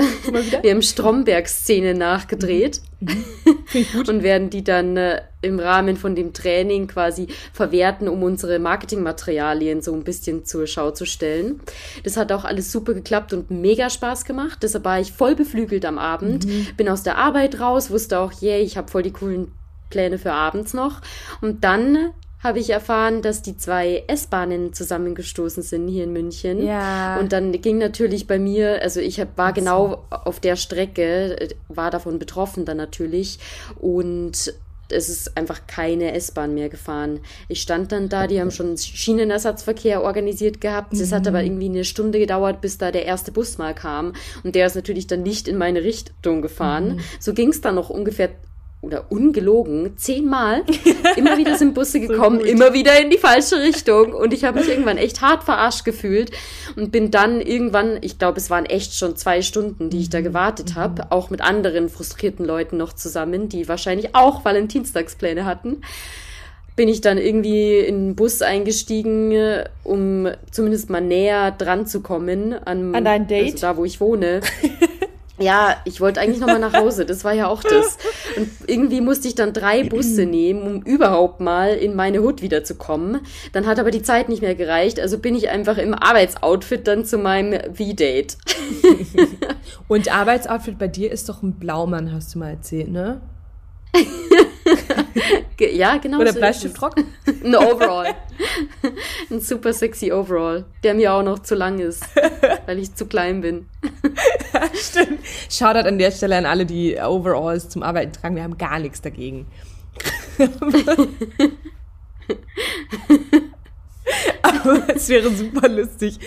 wir 0.63 0.71
haben 0.71 0.83
Stromberg-Szene 0.83 1.95
nachgedreht 1.95 2.81
mhm. 3.01 3.25
mhm. 3.73 4.01
und 4.09 4.23
werden 4.23 4.51
die 4.51 4.65
dann 4.65 4.97
äh, 4.97 5.23
im 5.43 5.59
Rahmen 5.59 5.97
von 5.97 6.15
dem 6.15 6.33
Training 6.33 6.87
quasi 6.87 7.29
verwerten, 7.53 8.09
um 8.09 8.23
unsere 8.23 8.59
Marketingmaterialien 8.59 9.83
so 9.83 9.93
ein 9.93 10.05
bisschen 10.05 10.45
zur 10.45 10.67
Schau 10.67 10.91
zu 10.91 11.07
stellen. 11.07 11.61
Das 12.05 12.17
hat 12.17 12.33
auch 12.33 12.45
alles 12.45 12.73
super 12.73 12.95
geklappt 12.95 13.33
und 13.33 13.51
mega 13.51 13.91
Spaß 13.91 14.25
gemacht. 14.25 14.61
Deshalb 14.63 14.85
war 14.85 15.01
ich 15.01 15.13
voll 15.13 15.35
beflügelt 15.35 15.85
am 15.85 15.99
Abend. 15.99 16.47
Mhm. 16.47 16.69
Bin 16.77 16.89
aus 16.89 17.03
der 17.03 17.19
Arbeit 17.19 17.61
raus, 17.61 17.91
wusste 17.91 18.21
auch, 18.21 18.33
yay, 18.33 18.63
ich 18.63 18.77
habe 18.77 18.91
voll 18.91 19.03
die 19.03 19.13
coolen 19.13 19.53
Pläne 19.91 20.19
für 20.19 20.33
abends 20.33 20.73
noch. 20.73 21.01
Und 21.41 21.65
dann 21.65 22.13
habe 22.43 22.59
ich 22.59 22.71
erfahren, 22.71 23.21
dass 23.21 23.43
die 23.43 23.57
zwei 23.57 24.05
S-Bahnen 24.07 24.73
zusammengestoßen 24.73 25.63
sind 25.63 25.89
hier 25.89 26.05
in 26.05 26.13
München. 26.13 26.65
Ja. 26.65 27.19
Und 27.19 27.33
dann 27.33 27.53
ging 27.53 27.77
natürlich 27.79 28.27
bei 28.27 28.39
mir, 28.39 28.81
also 28.83 29.01
ich 29.01 29.21
hab, 29.21 29.37
war 29.37 29.53
genau 29.53 30.05
auf 30.09 30.41
der 30.41 30.57
Strecke, 30.57 31.51
war 31.69 31.91
davon 31.91 32.19
betroffen 32.19 32.65
dann 32.65 32.79
natürlich. 32.79 33.39
Und 33.79 34.55
es 34.93 35.09
ist 35.09 35.37
einfach 35.37 35.67
keine 35.67 36.15
S-Bahn 36.15 36.55
mehr 36.55 36.69
gefahren. 36.69 37.21
Ich 37.49 37.61
stand 37.61 37.93
dann 37.93 38.09
da, 38.09 38.27
die 38.27 38.41
haben 38.41 38.51
schon 38.51 38.77
Schienenersatzverkehr 38.77 40.03
organisiert 40.03 40.61
gehabt. 40.61 40.93
Es 40.95 41.11
mhm. 41.11 41.15
hat 41.15 41.29
aber 41.29 41.45
irgendwie 41.45 41.69
eine 41.69 41.85
Stunde 41.85 42.19
gedauert, 42.19 42.61
bis 42.61 42.79
da 42.79 42.91
der 42.91 43.05
erste 43.05 43.33
Bus 43.33 43.59
mal 43.59 43.75
kam. 43.75 44.15
Und 44.43 44.55
der 44.55 44.67
ist 44.67 44.75
natürlich 44.75 45.07
dann 45.07 45.23
nicht 45.23 45.47
in 45.47 45.59
meine 45.59 45.85
Richtung 45.85 46.43
gefahren. 46.43 46.97
Mhm. 46.97 47.01
So 47.21 47.35
ging 47.35 47.51
es 47.51 47.61
dann 47.61 47.75
noch 47.75 47.91
ungefähr 47.91 48.31
oder 48.91 49.07
ungelogen 49.09 49.97
zehnmal 49.97 50.65
immer 51.17 51.39
wieder 51.39 51.57
sind 51.57 51.75
Busse 51.75 52.01
gekommen, 52.01 52.41
so 52.41 52.47
immer 52.47 52.73
wieder 52.73 53.01
in 53.01 53.09
die 53.09 53.19
falsche 53.19 53.61
Richtung 53.61 54.13
und 54.13 54.35
ich 54.35 54.45
habe 54.45 54.59
mich 54.59 54.69
irgendwann 54.69 54.99
echt 54.99 55.21
hart 55.21 55.45
verarscht 55.45 55.85
gefühlt 55.85 56.33
und 56.77 56.91
bin 56.91 57.13
dann 57.13 57.41
irgendwann, 57.41 57.99
ich 58.01 58.19
glaube, 58.19 58.39
es 58.39 58.51
waren 58.51 58.67
echt 58.67 58.95
schon 58.95 59.17
zwei 59.17 59.43
Stunden, 59.43 59.91
die 59.91 60.01
ich 60.01 60.11
da 60.11 60.19
mhm. 60.19 60.25
gewartet 60.25 60.75
habe, 60.75 61.03
mhm. 61.03 61.09
auch 61.11 61.31
mit 61.31 61.41
anderen 61.41 61.89
frustrierten 61.89 62.45
Leuten 62.45 62.77
noch 62.77 62.93
zusammen, 62.93 63.49
die 63.49 63.69
wahrscheinlich 63.69 64.15
auch 64.15 64.45
Valentinstagspläne 64.45 65.45
hatten. 65.45 65.83
Bin 66.75 66.89
ich 66.89 67.01
dann 67.01 67.19
irgendwie 67.19 67.79
in 67.79 68.09
den 68.09 68.17
Bus 68.17 68.43
eingestiegen, 68.43 69.37
um 69.85 70.29
zumindest 70.51 70.89
mal 70.89 71.01
näher 71.01 71.51
dran 71.51 71.87
zu 71.87 72.01
kommen 72.01 72.55
an, 72.55 72.95
an 72.95 73.05
dein 73.05 73.27
Date, 73.27 73.55
also 73.55 73.67
da 73.67 73.77
wo 73.77 73.85
ich 73.85 74.01
wohne. 74.01 74.41
Ja, 75.41 75.77
ich 75.87 76.03
wollte 76.03 76.21
eigentlich 76.21 76.39
nochmal 76.39 76.59
nach 76.59 76.75
Hause, 76.75 77.07
das 77.07 77.25
war 77.25 77.33
ja 77.33 77.49
auch 77.49 77.63
das. 77.63 77.97
Und 78.37 78.51
irgendwie 78.67 79.01
musste 79.01 79.27
ich 79.27 79.35
dann 79.35 79.55
drei 79.55 79.85
Busse 79.85 80.27
nehmen, 80.27 80.63
um 80.67 80.83
überhaupt 80.83 81.41
mal 81.41 81.71
in 81.75 81.97
meine 81.97 82.21
Hut 82.21 82.43
wiederzukommen. 82.43 83.21
Dann 83.53 83.67
hat 83.67 83.79
aber 83.79 83.91
die 83.91 84.03
Zeit 84.03 84.29
nicht 84.29 84.43
mehr 84.43 84.55
gereicht, 84.55 85.01
also 85.01 85.19
bin 85.19 85.35
ich 85.35 85.49
einfach 85.49 85.79
im 85.79 85.95
Arbeitsoutfit 85.95 86.87
dann 86.87 87.07
zu 87.07 87.17
meinem 87.17 87.75
V-Date. 87.75 88.37
Und 89.89 90.15
Arbeitsoutfit 90.15 90.79
bei 90.79 90.89
dir 90.89 91.11
ist 91.11 91.29
doch 91.31 91.43
ein 91.43 91.55
Blaumann, 91.55 92.13
hast 92.13 92.35
du 92.35 92.39
mal 92.39 92.51
erzählt, 92.51 92.91
ne? 92.91 93.23
Ja, 95.61 95.99
genau. 95.99 96.21
Oder 96.21 96.33
so 96.33 96.39
Bleistiftrock? 96.39 96.97
Ein 97.45 97.55
Overall. 97.55 98.15
Ein 99.31 99.41
super 99.41 99.75
sexy 99.75 100.11
Overall, 100.11 100.65
der 100.83 100.95
mir 100.95 101.13
auch 101.13 101.23
noch 101.23 101.41
zu 101.41 101.55
lang 101.55 101.79
ist, 101.81 102.03
weil 102.67 102.79
ich 102.79 102.95
zu 102.95 103.05
klein 103.07 103.43
bin. 103.43 103.67
Stimmt. 104.73 105.21
Shoutout 105.51 105.87
an 105.87 105.99
der 105.99 106.11
Stelle 106.13 106.39
an 106.39 106.47
alle, 106.47 106.65
die 106.65 106.97
Overalls 106.97 107.69
zum 107.69 107.83
Arbeiten 107.83 108.13
tragen. 108.13 108.37
Wir 108.37 108.43
haben 108.43 108.57
gar 108.57 108.79
nichts 108.79 109.03
dagegen. 109.03 109.47
Aber 114.43 114.89
es 114.95 115.09
wäre 115.11 115.31
super 115.31 115.69
lustig. 115.69 116.19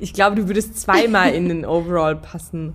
Ich 0.00 0.12
glaube, 0.12 0.36
du 0.36 0.48
würdest 0.48 0.78
zweimal 0.78 1.32
in 1.32 1.48
den 1.48 1.64
Overall 1.64 2.16
passen. 2.16 2.74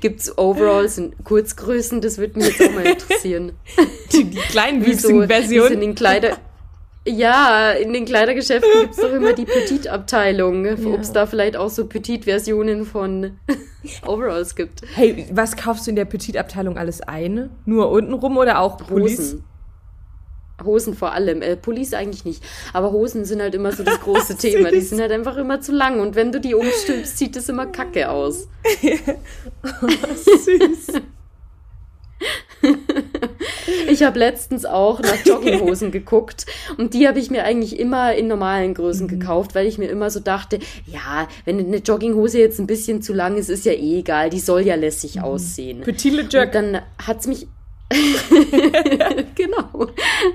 Gibt 0.00 0.20
es 0.20 0.38
Overalls 0.38 0.98
in 0.98 1.12
Kurzgrößen? 1.24 2.00
Das 2.00 2.18
würde 2.18 2.38
mich 2.38 2.48
jetzt 2.48 2.68
auch 2.68 2.74
mal 2.74 2.86
interessieren. 2.86 3.52
Die, 4.12 4.24
die 4.24 4.38
kleinwüchsigen 4.38 5.28
Versionen. 5.28 5.74
in 5.74 5.80
den 5.80 5.94
Kleider 5.94 6.38
ja, 7.06 7.70
in 7.72 7.92
den 7.92 8.04
Kleidergeschäften 8.04 8.70
gibt 8.82 8.94
es 8.94 9.00
doch 9.00 9.12
immer 9.12 9.32
die 9.32 9.46
Petit-Abteilung. 9.46 10.66
Ja. 10.66 10.74
Ob 10.92 11.00
es 11.00 11.12
da 11.12 11.26
vielleicht 11.26 11.56
auch 11.56 11.70
so 11.70 11.86
Petit-Versionen 11.86 12.84
von 12.84 13.38
Overalls 14.06 14.54
gibt. 14.54 14.82
Hey, 14.94 15.26
was 15.32 15.56
kaufst 15.56 15.86
du 15.86 15.90
in 15.90 15.96
der 15.96 16.04
Petit-Abteilung 16.04 16.76
alles 16.76 17.00
ein? 17.00 17.50
Nur 17.64 17.90
untenrum 17.90 18.36
oder 18.36 18.60
auch? 18.60 18.90
Hosen. 18.90 19.44
Hosen 20.64 20.94
vor 20.94 21.12
allem. 21.12 21.42
Äh, 21.42 21.56
Police 21.56 21.94
eigentlich 21.94 22.24
nicht. 22.24 22.42
Aber 22.72 22.92
Hosen 22.92 23.24
sind 23.24 23.40
halt 23.40 23.54
immer 23.54 23.72
so 23.72 23.82
das 23.82 24.00
große 24.04 24.36
Thema. 24.36 24.70
Die 24.70 24.80
sind 24.80 25.00
halt 25.00 25.12
einfach 25.12 25.36
immer 25.36 25.60
zu 25.60 25.72
lang. 25.72 26.00
Und 26.00 26.14
wenn 26.14 26.32
du 26.32 26.40
die 26.40 26.54
umstülpst, 26.54 27.18
sieht 27.18 27.36
es 27.36 27.48
immer 27.48 27.66
kacke 27.66 28.10
aus. 28.10 28.48
oh, 29.64 29.86
süß. 30.14 31.00
ich 33.88 34.02
habe 34.02 34.18
letztens 34.18 34.64
auch 34.64 35.00
nach 35.00 35.24
Jogginghosen 35.24 35.90
geguckt 35.90 36.46
und 36.76 36.94
die 36.94 37.08
habe 37.08 37.18
ich 37.18 37.30
mir 37.30 37.44
eigentlich 37.44 37.78
immer 37.78 38.14
in 38.14 38.28
normalen 38.28 38.74
Größen 38.74 39.06
mhm. 39.06 39.18
gekauft, 39.18 39.54
weil 39.54 39.66
ich 39.66 39.78
mir 39.78 39.88
immer 39.88 40.10
so 40.10 40.20
dachte, 40.20 40.58
ja, 40.86 41.28
wenn 41.44 41.58
eine 41.58 41.78
Jogginghose 41.78 42.38
jetzt 42.38 42.60
ein 42.60 42.66
bisschen 42.66 43.02
zu 43.02 43.12
lang 43.12 43.36
ist, 43.36 43.48
ist 43.48 43.64
ja 43.64 43.72
eh 43.72 44.00
egal, 44.00 44.30
die 44.30 44.40
soll 44.40 44.62
ja 44.62 44.74
lässig 44.74 45.16
mhm. 45.16 45.22
aussehen. 45.22 45.80
Petit 45.80 46.12
Le 46.12 46.22
Jog. 46.22 46.46
Und 46.46 46.54
dann 46.54 46.82
hat's 47.04 47.26
mich 47.26 47.46
genau. 49.34 49.88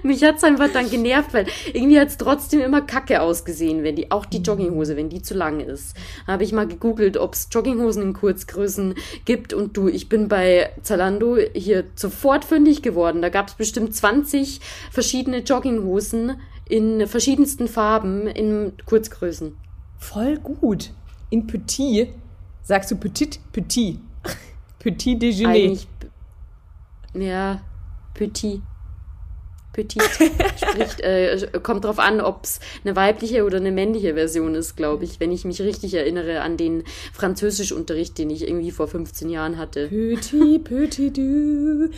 Mich 0.03 0.23
hat's 0.23 0.43
einfach 0.43 0.69
dann 0.71 0.89
genervt, 0.89 1.33
weil 1.33 1.47
irgendwie 1.73 1.99
hat's 1.99 2.17
trotzdem 2.17 2.59
immer 2.59 2.81
kacke 2.81 3.21
ausgesehen, 3.21 3.83
wenn 3.83 3.95
die, 3.95 4.11
auch 4.11 4.25
die 4.25 4.39
mhm. 4.39 4.43
Jogginghose, 4.43 4.97
wenn 4.97 5.09
die 5.09 5.21
zu 5.21 5.35
lang 5.35 5.61
ist. 5.61 5.95
Habe 6.27 6.43
ich 6.43 6.51
mal 6.51 6.67
gegoogelt, 6.67 7.15
ob's 7.15 7.47
Jogginghosen 7.51 8.03
in 8.03 8.13
Kurzgrößen 8.13 8.95
gibt 9.23 9.53
und 9.53 9.77
du, 9.77 9.87
ich 9.87 10.09
bin 10.09 10.27
bei 10.27 10.69
Zalando 10.83 11.37
hier 11.53 11.85
sofort 11.95 12.43
fündig 12.43 12.81
geworden. 12.81 13.21
Da 13.21 13.29
gab's 13.29 13.53
bestimmt 13.53 13.95
20 13.95 14.59
verschiedene 14.91 15.39
Jogginghosen 15.39 16.35
in 16.67 17.07
verschiedensten 17.07 17.69
Farben 17.69 18.27
in 18.27 18.73
Kurzgrößen. 18.85 19.55
Voll 19.97 20.37
gut. 20.39 20.91
In 21.29 21.47
Petit 21.47 22.09
sagst 22.63 22.91
du 22.91 22.97
Petit, 22.97 23.39
Petit. 23.53 23.99
Petit 24.79 25.21
Déjeuner. 25.21 25.49
Eigentlich 25.49 25.87
ja, 27.21 27.61
Petit. 28.13 28.61
Petit. 29.73 30.01
Spricht, 30.55 31.01
äh, 31.01 31.49
kommt 31.61 31.83
drauf 31.83 31.99
an, 31.99 32.21
ob 32.21 32.45
es 32.45 32.59
eine 32.83 32.95
weibliche 32.95 33.43
oder 33.43 33.57
eine 33.57 33.71
männliche 33.71 34.13
Version 34.13 34.55
ist, 34.55 34.77
glaube 34.77 35.03
ich, 35.03 35.19
wenn 35.19 35.31
ich 35.31 35.43
mich 35.43 35.61
richtig 35.61 35.93
erinnere 35.93 36.41
an 36.41 36.55
den 36.55 36.83
Französischunterricht, 37.13 38.17
den 38.17 38.29
ich 38.29 38.47
irgendwie 38.47 38.71
vor 38.71 38.87
15 38.87 39.29
Jahren 39.29 39.57
hatte. 39.57 39.89
Petit, 39.89 40.63
petit 40.63 41.17
du. 41.17 41.89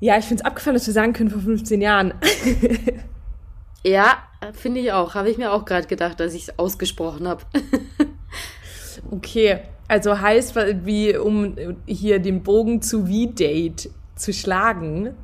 Ja, 0.00 0.18
ich 0.18 0.24
finde 0.24 0.42
es 0.42 0.46
abgefallen, 0.46 0.74
dass 0.74 0.86
wir 0.86 0.94
sagen 0.94 1.12
können 1.12 1.30
vor 1.30 1.42
15 1.42 1.80
Jahren. 1.80 2.14
ja, 3.84 4.16
finde 4.52 4.80
ich 4.80 4.92
auch. 4.92 5.14
Habe 5.14 5.30
ich 5.30 5.38
mir 5.38 5.52
auch 5.52 5.64
gerade 5.64 5.86
gedacht, 5.86 6.20
als 6.20 6.34
ich 6.34 6.48
es 6.48 6.58
ausgesprochen 6.58 7.28
habe. 7.28 7.44
okay, 9.10 9.60
also 9.88 10.20
heißt, 10.20 10.54
wie 10.84 11.16
um 11.16 11.56
hier 11.86 12.18
den 12.18 12.42
Bogen 12.42 12.82
zu 12.82 13.06
V-Date 13.06 13.90
zu 14.16 14.32
schlagen. 14.32 15.14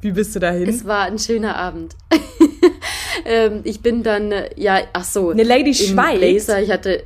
Wie 0.00 0.12
bist 0.12 0.36
du 0.36 0.40
dahin? 0.40 0.68
Es 0.68 0.84
war 0.84 1.04
ein 1.04 1.18
schöner 1.18 1.56
Abend. 1.56 1.96
ähm, 3.24 3.60
ich 3.64 3.80
bin 3.80 4.02
dann, 4.02 4.32
ja, 4.56 4.80
ach 4.92 5.04
so. 5.04 5.30
Eine 5.30 5.44
Lady 5.44 5.74
Schweiz? 5.74 6.18
Blazer. 6.18 6.62
Ich 6.62 6.70
hatte, 6.70 7.04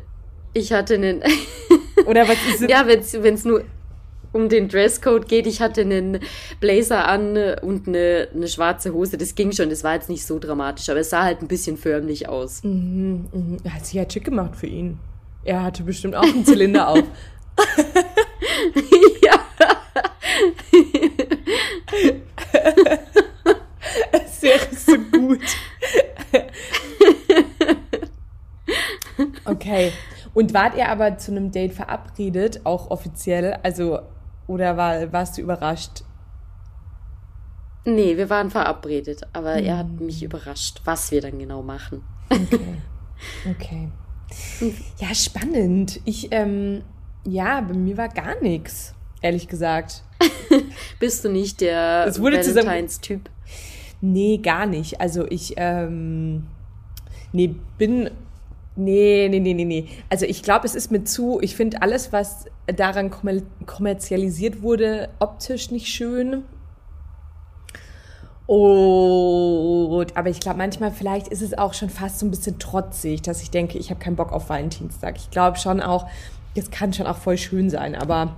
ich 0.53 0.73
hatte 0.73 0.95
einen. 0.95 1.23
Oder 2.07 2.23
was 2.29 2.37
ist 2.49 2.63
es? 2.63 2.71
Ja, 2.71 2.87
wenn 2.87 3.35
es 3.35 3.45
nur 3.45 3.65
um 4.33 4.49
den 4.49 4.69
Dresscode 4.69 5.29
geht. 5.29 5.47
Ich 5.47 5.61
hatte 5.61 5.83
einen 5.83 6.21
Blazer 6.61 7.07
an 7.09 7.37
und 7.63 7.89
eine, 7.89 8.29
eine 8.35 8.49
schwarze 8.49 8.93
Hose. 8.93 9.17
Das 9.17 9.35
ging 9.35 9.53
schon. 9.53 9.71
Das 9.71 9.85
war 9.85 9.95
jetzt 9.95 10.09
nicht 10.09 10.27
so 10.27 10.39
dramatisch, 10.39 10.89
aber 10.89 11.01
es 11.01 11.11
sah 11.11 11.25
halt 11.25 11.43
ein 11.43 11.49
bisschen 11.49 11.77
förmlich 11.77 12.29
aus. 12.29 12.63
Mhm, 12.63 13.27
mhm. 13.33 13.57
Hat 13.69 13.87
sich 13.87 13.95
ja 13.95 14.09
schick 14.09 14.25
gemacht 14.25 14.57
für 14.57 14.67
ihn. 14.67 14.99
Er 15.45 15.63
hatte 15.63 15.83
bestimmt 15.83 16.15
auch 16.15 16.23
einen 16.23 16.45
Zylinder 16.45 16.89
auf. 16.89 17.03
ja. 19.23 19.39
Es 24.13 24.43
wäre 24.43 24.75
so 24.75 24.99
gut. 24.99 25.41
Okay. 29.45 29.93
Und 30.35 30.55
wart 30.55 30.77
ihr 30.77 30.89
aber 30.89 31.19
zu 31.19 31.33
einem 31.33 31.51
Date 31.51 31.73
verabredet, 31.73 32.61
auch 32.65 32.91
offiziell? 32.91 33.59
Also, 33.63 34.01
oder 34.47 34.77
war, 34.77 35.13
warst 35.13 35.39
du 35.39 35.43
überrascht? 35.43 36.05
Nee, 37.85 38.17
wir 38.17 38.29
waren 38.29 38.51
verabredet, 38.51 39.23
aber 39.33 39.57
hm. 39.57 39.65
er 39.65 39.79
hat 39.79 39.87
hm. 39.87 40.07
mich 40.07 40.23
überrascht, 40.23 40.83
was 40.85 41.11
wir 41.11 41.23
dann 41.23 41.39
genau 41.39 41.63
machen. 41.63 42.05
Okay. 42.31 42.83
Okay. 43.51 43.89
Ja, 44.99 45.15
spannend. 45.15 46.01
Ich, 46.05 46.29
ähm, 46.31 46.83
ja, 47.27 47.61
bei 47.61 47.75
mir 47.75 47.97
war 47.97 48.09
gar 48.09 48.41
nichts, 48.41 48.95
ehrlich 49.23 49.49
gesagt. 49.49 50.03
Bist 51.01 51.25
du 51.25 51.31
nicht 51.31 51.61
der 51.61 52.13
Valentines-Typ? 52.19 53.31
Nee, 54.01 54.39
gar 54.39 54.67
nicht. 54.67 55.01
Also 55.01 55.27
ich, 55.29 55.55
ähm, 55.57 56.47
nee, 57.33 57.55
bin, 57.79 58.11
nee, 58.77 59.29
nee, 59.29 59.41
nee, 59.41 59.55
nee, 59.55 59.65
nee. 59.65 59.89
Also 60.09 60.27
ich 60.27 60.43
glaube, 60.43 60.67
es 60.67 60.75
ist 60.75 60.91
mir 60.91 61.05
zu, 61.05 61.41
ich 61.41 61.57
finde 61.57 61.83
alles, 61.83 62.13
was 62.13 62.47
daran 62.67 63.11
kommerzialisiert 63.67 64.63
wurde, 64.63 65.09
optisch 65.19 65.71
nicht 65.71 65.89
schön. 65.89 66.45
Und, 68.49 70.17
aber 70.17 70.31
ich 70.31 70.41
glaube, 70.41 70.57
manchmal 70.57 70.91
vielleicht 70.91 71.29
ist 71.29 71.43
es 71.43 71.59
auch 71.59 71.75
schon 71.75 71.91
fast 71.91 72.19
so 72.19 72.25
ein 72.25 72.31
bisschen 72.31 72.59
trotzig, 72.59 73.21
dass 73.21 73.43
ich 73.43 73.51
denke, 73.51 73.77
ich 73.77 73.91
habe 73.91 74.01
keinen 74.01 74.17
Bock 74.17 74.33
auf 74.33 74.49
Valentinstag. 74.49 75.19
Ich 75.19 75.31
glaube 75.31 75.59
schon 75.59 75.83
auch, 75.83 76.07
es 76.55 76.71
kann 76.71 76.95
schon 76.95 77.07
auch 77.07 77.19
voll 77.19 77.37
schön 77.37 77.69
sein, 77.69 77.95
aber 77.95 78.37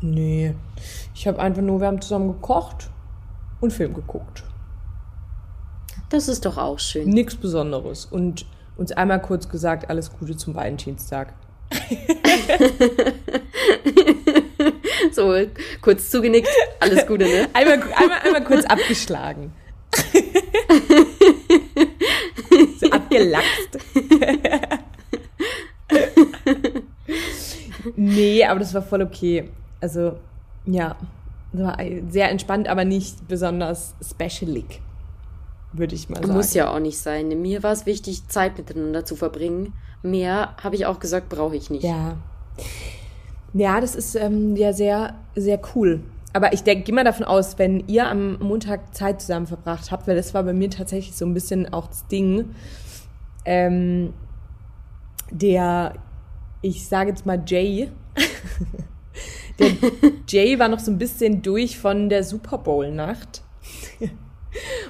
nee. 0.00 0.54
Ich 1.14 1.28
habe 1.28 1.38
einfach 1.40 1.60
nur, 1.60 1.80
wir 1.80 1.88
haben 1.88 2.00
zusammen 2.00 2.28
gekocht 2.28 2.88
und 3.60 3.70
Film 3.70 3.92
geguckt. 3.92 4.44
Das 6.08 6.26
ist 6.26 6.46
doch 6.46 6.56
auch 6.56 6.78
schön. 6.78 7.10
Nichts 7.10 7.36
Besonderes. 7.36 8.06
Und 8.06 8.46
uns 8.78 8.92
einmal 8.92 9.20
kurz 9.20 9.50
gesagt, 9.50 9.90
alles 9.90 10.10
Gute 10.18 10.38
zum 10.38 10.54
Valentinstag. 10.54 11.34
so 15.18 15.34
kurz 15.80 16.10
zugenickt, 16.10 16.48
alles 16.78 17.06
Gute, 17.06 17.24
ne? 17.24 17.48
Einmal, 17.54 17.82
einmal, 17.82 18.18
einmal 18.24 18.44
kurz 18.44 18.64
abgeschlagen. 18.64 19.52
so 22.80 22.90
abgelachst. 22.90 23.78
nee, 27.96 28.44
aber 28.44 28.60
das 28.60 28.72
war 28.74 28.82
voll 28.82 29.02
okay. 29.02 29.50
Also, 29.80 30.18
ja, 30.66 30.96
war 31.52 31.78
sehr 32.10 32.30
entspannt, 32.30 32.68
aber 32.68 32.84
nicht 32.84 33.26
besonders 33.26 33.94
specialig, 34.08 34.80
würde 35.72 35.96
ich 35.96 36.08
mal 36.08 36.20
sagen. 36.20 36.32
Muss 36.32 36.54
ja 36.54 36.70
auch 36.70 36.78
nicht 36.78 36.98
sein. 36.98 37.28
Mir 37.40 37.64
war 37.64 37.72
es 37.72 37.86
wichtig, 37.86 38.28
Zeit 38.28 38.56
miteinander 38.58 39.04
zu 39.04 39.16
verbringen. 39.16 39.72
Mehr, 40.02 40.54
habe 40.62 40.76
ich 40.76 40.86
auch 40.86 41.00
gesagt, 41.00 41.28
brauche 41.28 41.56
ich 41.56 41.70
nicht. 41.70 41.82
Ja. 41.82 42.18
Ja, 43.54 43.80
das 43.80 43.94
ist 43.94 44.14
ähm, 44.14 44.56
ja 44.56 44.72
sehr, 44.72 45.14
sehr 45.34 45.60
cool. 45.74 46.00
Aber 46.32 46.52
ich 46.52 46.62
denke, 46.62 46.84
gehe 46.84 46.94
mal 46.94 47.04
davon 47.04 47.24
aus, 47.24 47.58
wenn 47.58 47.84
ihr 47.88 48.06
am 48.06 48.38
Montag 48.38 48.94
Zeit 48.94 49.20
zusammen 49.20 49.46
verbracht 49.46 49.90
habt, 49.90 50.06
weil 50.06 50.16
das 50.16 50.34
war 50.34 50.42
bei 50.42 50.52
mir 50.52 50.70
tatsächlich 50.70 51.16
so 51.16 51.24
ein 51.24 51.34
bisschen 51.34 51.72
auch 51.72 51.86
das 51.86 52.06
Ding, 52.06 52.54
ähm, 53.44 54.12
der, 55.30 55.94
ich 56.60 56.86
sage 56.86 57.10
jetzt 57.10 57.24
mal 57.24 57.42
Jay, 57.46 57.90
der 59.58 59.70
Jay 60.28 60.58
war 60.58 60.68
noch 60.68 60.80
so 60.80 60.90
ein 60.90 60.98
bisschen 60.98 61.42
durch 61.42 61.78
von 61.78 62.08
der 62.08 62.24
Super 62.24 62.58
Bowl-Nacht. 62.58 63.42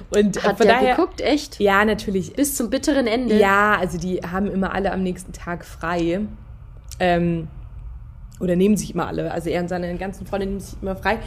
Und 0.09 0.43
Hat 0.43 0.57
von 0.57 0.67
der 0.67 0.75
daher, 0.75 0.95
geguckt, 0.95 1.21
echt? 1.21 1.59
Ja, 1.59 1.85
natürlich. 1.85 2.33
Bis 2.33 2.55
zum 2.55 2.69
bitteren 2.69 3.07
Ende? 3.07 3.37
Ja, 3.37 3.77
also 3.77 3.97
die 3.97 4.17
haben 4.17 4.47
immer 4.47 4.73
alle 4.73 4.91
am 4.91 5.03
nächsten 5.03 5.31
Tag 5.31 5.65
frei. 5.65 6.21
Ähm, 6.99 7.47
oder 8.39 8.55
nehmen 8.55 8.77
sich 8.77 8.93
immer 8.93 9.07
alle. 9.07 9.31
Also 9.31 9.49
er 9.49 9.61
und 9.61 9.67
seine 9.67 9.95
ganzen 9.97 10.25
Freunde 10.25 10.47
nehmen 10.47 10.59
sich 10.59 10.75
immer 10.81 10.95
frei. 10.95 11.19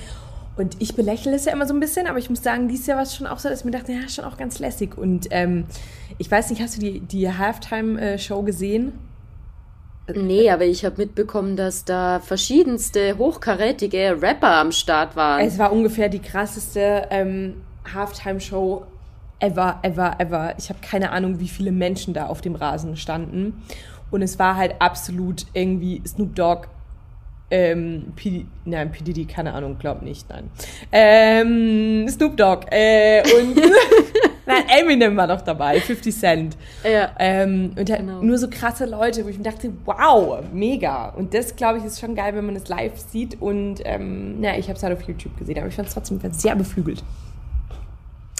Und 0.56 0.76
ich 0.80 0.94
belächle 0.94 1.34
es 1.34 1.46
ja 1.46 1.52
immer 1.52 1.66
so 1.66 1.72
ein 1.72 1.80
bisschen, 1.80 2.06
aber 2.06 2.18
ich 2.18 2.28
muss 2.28 2.42
sagen, 2.42 2.68
dieses 2.68 2.86
Jahr 2.86 2.98
war 2.98 3.04
es 3.04 3.16
schon 3.16 3.26
auch 3.26 3.38
so, 3.38 3.48
dass 3.48 3.60
ich 3.60 3.64
mir 3.64 3.70
dachte, 3.70 3.92
ja, 3.92 4.08
schon 4.08 4.24
auch 4.24 4.36
ganz 4.36 4.58
lässig. 4.58 4.98
Und 4.98 5.28
ähm, 5.30 5.64
ich 6.18 6.30
weiß 6.30 6.50
nicht, 6.50 6.60
hast 6.60 6.76
du 6.76 6.80
die, 6.80 7.00
die 7.00 7.32
Halftime-Show 7.32 8.42
gesehen? 8.42 8.92
Nee, 10.14 10.50
aber 10.50 10.64
ich 10.64 10.84
habe 10.84 10.96
mitbekommen, 10.98 11.56
dass 11.56 11.84
da 11.84 12.20
verschiedenste 12.20 13.16
hochkarätige 13.16 14.18
Rapper 14.20 14.56
am 14.56 14.72
Start 14.72 15.16
waren. 15.16 15.46
Es 15.46 15.58
war 15.58 15.72
ungefähr 15.72 16.08
die 16.08 16.18
krasseste 16.18 17.06
ähm, 17.10 17.54
Halftime-Show 17.94 18.84
ever, 19.38 19.78
ever, 19.82 20.16
ever. 20.18 20.54
Ich 20.58 20.68
habe 20.68 20.80
keine 20.82 21.12
Ahnung, 21.12 21.40
wie 21.40 21.48
viele 21.48 21.72
Menschen 21.72 22.14
da 22.14 22.26
auf 22.26 22.40
dem 22.40 22.56
Rasen 22.56 22.96
standen. 22.96 23.62
Und 24.10 24.22
es 24.22 24.38
war 24.38 24.56
halt 24.56 24.74
absolut 24.80 25.46
irgendwie 25.54 26.02
Snoop 26.06 26.34
Dogg, 26.34 26.68
ähm, 27.52 28.12
P 28.16 28.46
nein, 28.64 28.90
P. 28.90 29.04
Diddy, 29.04 29.26
keine 29.26 29.52
Ahnung, 29.52 29.76
glaub 29.78 30.00
nicht, 30.00 30.26
nein. 30.30 30.50
Ähm, 30.90 32.08
Snoop 32.08 32.34
Dogg 32.38 32.66
äh, 32.70 33.22
und 33.22 33.56
nein, 34.46 34.62
Eminem 34.80 35.14
war 35.18 35.26
noch 35.26 35.42
dabei, 35.42 35.78
50 35.78 36.16
Cent. 36.16 36.56
Ja. 36.82 37.10
Ähm, 37.18 37.72
und 37.76 37.84
genau. 37.84 38.22
nur 38.22 38.38
so 38.38 38.48
krasse 38.48 38.86
Leute, 38.86 39.24
wo 39.26 39.28
ich 39.28 39.36
mir 39.36 39.44
dachte, 39.44 39.70
wow, 39.84 40.42
mega. 40.50 41.10
Und 41.10 41.34
das, 41.34 41.54
glaube 41.54 41.78
ich, 41.78 41.84
ist 41.84 42.00
schon 42.00 42.14
geil, 42.14 42.34
wenn 42.34 42.46
man 42.46 42.56
es 42.56 42.68
live 42.68 42.98
sieht. 42.98 43.40
Und 43.42 43.80
ähm, 43.84 44.42
ja, 44.42 44.56
ich 44.56 44.68
habe 44.68 44.78
es 44.78 44.82
halt 44.82 44.96
auf 44.96 45.06
YouTube 45.06 45.36
gesehen, 45.36 45.58
aber 45.58 45.68
ich 45.68 45.74
fand 45.74 45.88
es 45.88 45.94
trotzdem 45.94 46.20
sehr 46.32 46.56
beflügelt. 46.56 47.04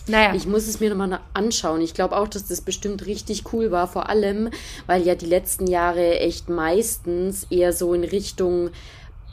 Naja. 0.08 0.34
Ich 0.34 0.46
muss 0.46 0.66
es 0.66 0.80
mir 0.80 0.90
nochmal 0.90 1.20
anschauen. 1.32 1.80
Ich 1.80 1.94
glaube 1.94 2.16
auch, 2.16 2.28
dass 2.28 2.48
das 2.48 2.60
bestimmt 2.60 3.06
richtig 3.06 3.52
cool 3.52 3.70
war, 3.70 3.86
vor 3.86 4.08
allem, 4.08 4.50
weil 4.86 5.02
ja 5.02 5.14
die 5.14 5.26
letzten 5.26 5.66
Jahre 5.66 6.18
echt 6.18 6.48
meistens 6.48 7.46
eher 7.50 7.72
so 7.72 7.94
in 7.94 8.04
Richtung 8.04 8.70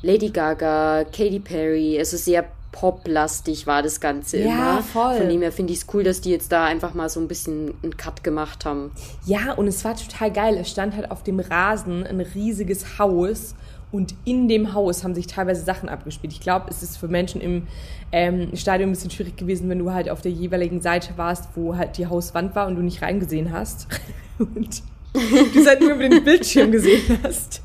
Lady 0.01 0.29
Gaga, 0.29 1.03
Katy 1.05 1.39
Perry, 1.39 1.97
also 1.97 2.17
sehr 2.17 2.45
poplastig 2.71 3.65
war 3.67 3.81
das 3.81 3.99
Ganze 3.99 4.39
ja, 4.39 4.45
immer. 4.45 4.83
Voll. 4.83 5.17
Von 5.17 5.29
dem 5.29 5.41
her 5.41 5.51
finde 5.51 5.73
ich 5.73 5.79
es 5.79 5.87
cool, 5.93 6.03
dass 6.03 6.21
die 6.21 6.29
jetzt 6.29 6.51
da 6.51 6.65
einfach 6.65 6.93
mal 6.93 7.09
so 7.09 7.19
ein 7.19 7.27
bisschen 7.27 7.73
einen 7.83 7.97
Cut 7.97 8.23
gemacht 8.23 8.65
haben. 8.65 8.91
Ja, 9.25 9.53
und 9.53 9.67
es 9.67 9.83
war 9.83 9.95
total 9.95 10.31
geil. 10.31 10.57
Es 10.59 10.69
stand 10.69 10.95
halt 10.95 11.11
auf 11.11 11.23
dem 11.23 11.39
Rasen 11.39 12.05
ein 12.05 12.21
riesiges 12.21 12.99
Haus 12.99 13.55
und 13.91 14.13
in 14.23 14.47
dem 14.47 14.73
Haus 14.73 15.03
haben 15.03 15.15
sich 15.15 15.27
teilweise 15.27 15.63
Sachen 15.63 15.89
abgespielt. 15.89 16.31
Ich 16.31 16.41
glaube, 16.41 16.67
es 16.69 16.83
ist 16.83 16.97
für 16.97 17.07
Menschen 17.07 17.41
im 17.41 17.67
ähm, 18.11 18.55
Stadion 18.55 18.89
ein 18.89 18.93
bisschen 18.93 19.09
schwierig 19.09 19.35
gewesen, 19.35 19.67
wenn 19.69 19.79
du 19.79 19.91
halt 19.91 20.09
auf 20.09 20.21
der 20.21 20.31
jeweiligen 20.31 20.79
Seite 20.79 21.13
warst, 21.17 21.49
wo 21.55 21.75
halt 21.75 21.97
die 21.97 22.05
Hauswand 22.05 22.55
war 22.55 22.67
und 22.67 22.75
du 22.75 22.81
nicht 22.83 23.01
reingesehen 23.01 23.51
hast. 23.51 23.87
und 24.37 24.83
du 25.13 25.65
halt 25.65 25.81
nur 25.81 25.93
über 25.93 26.07
den 26.07 26.23
Bildschirm 26.23 26.71
gesehen 26.71 27.19
hast. 27.23 27.63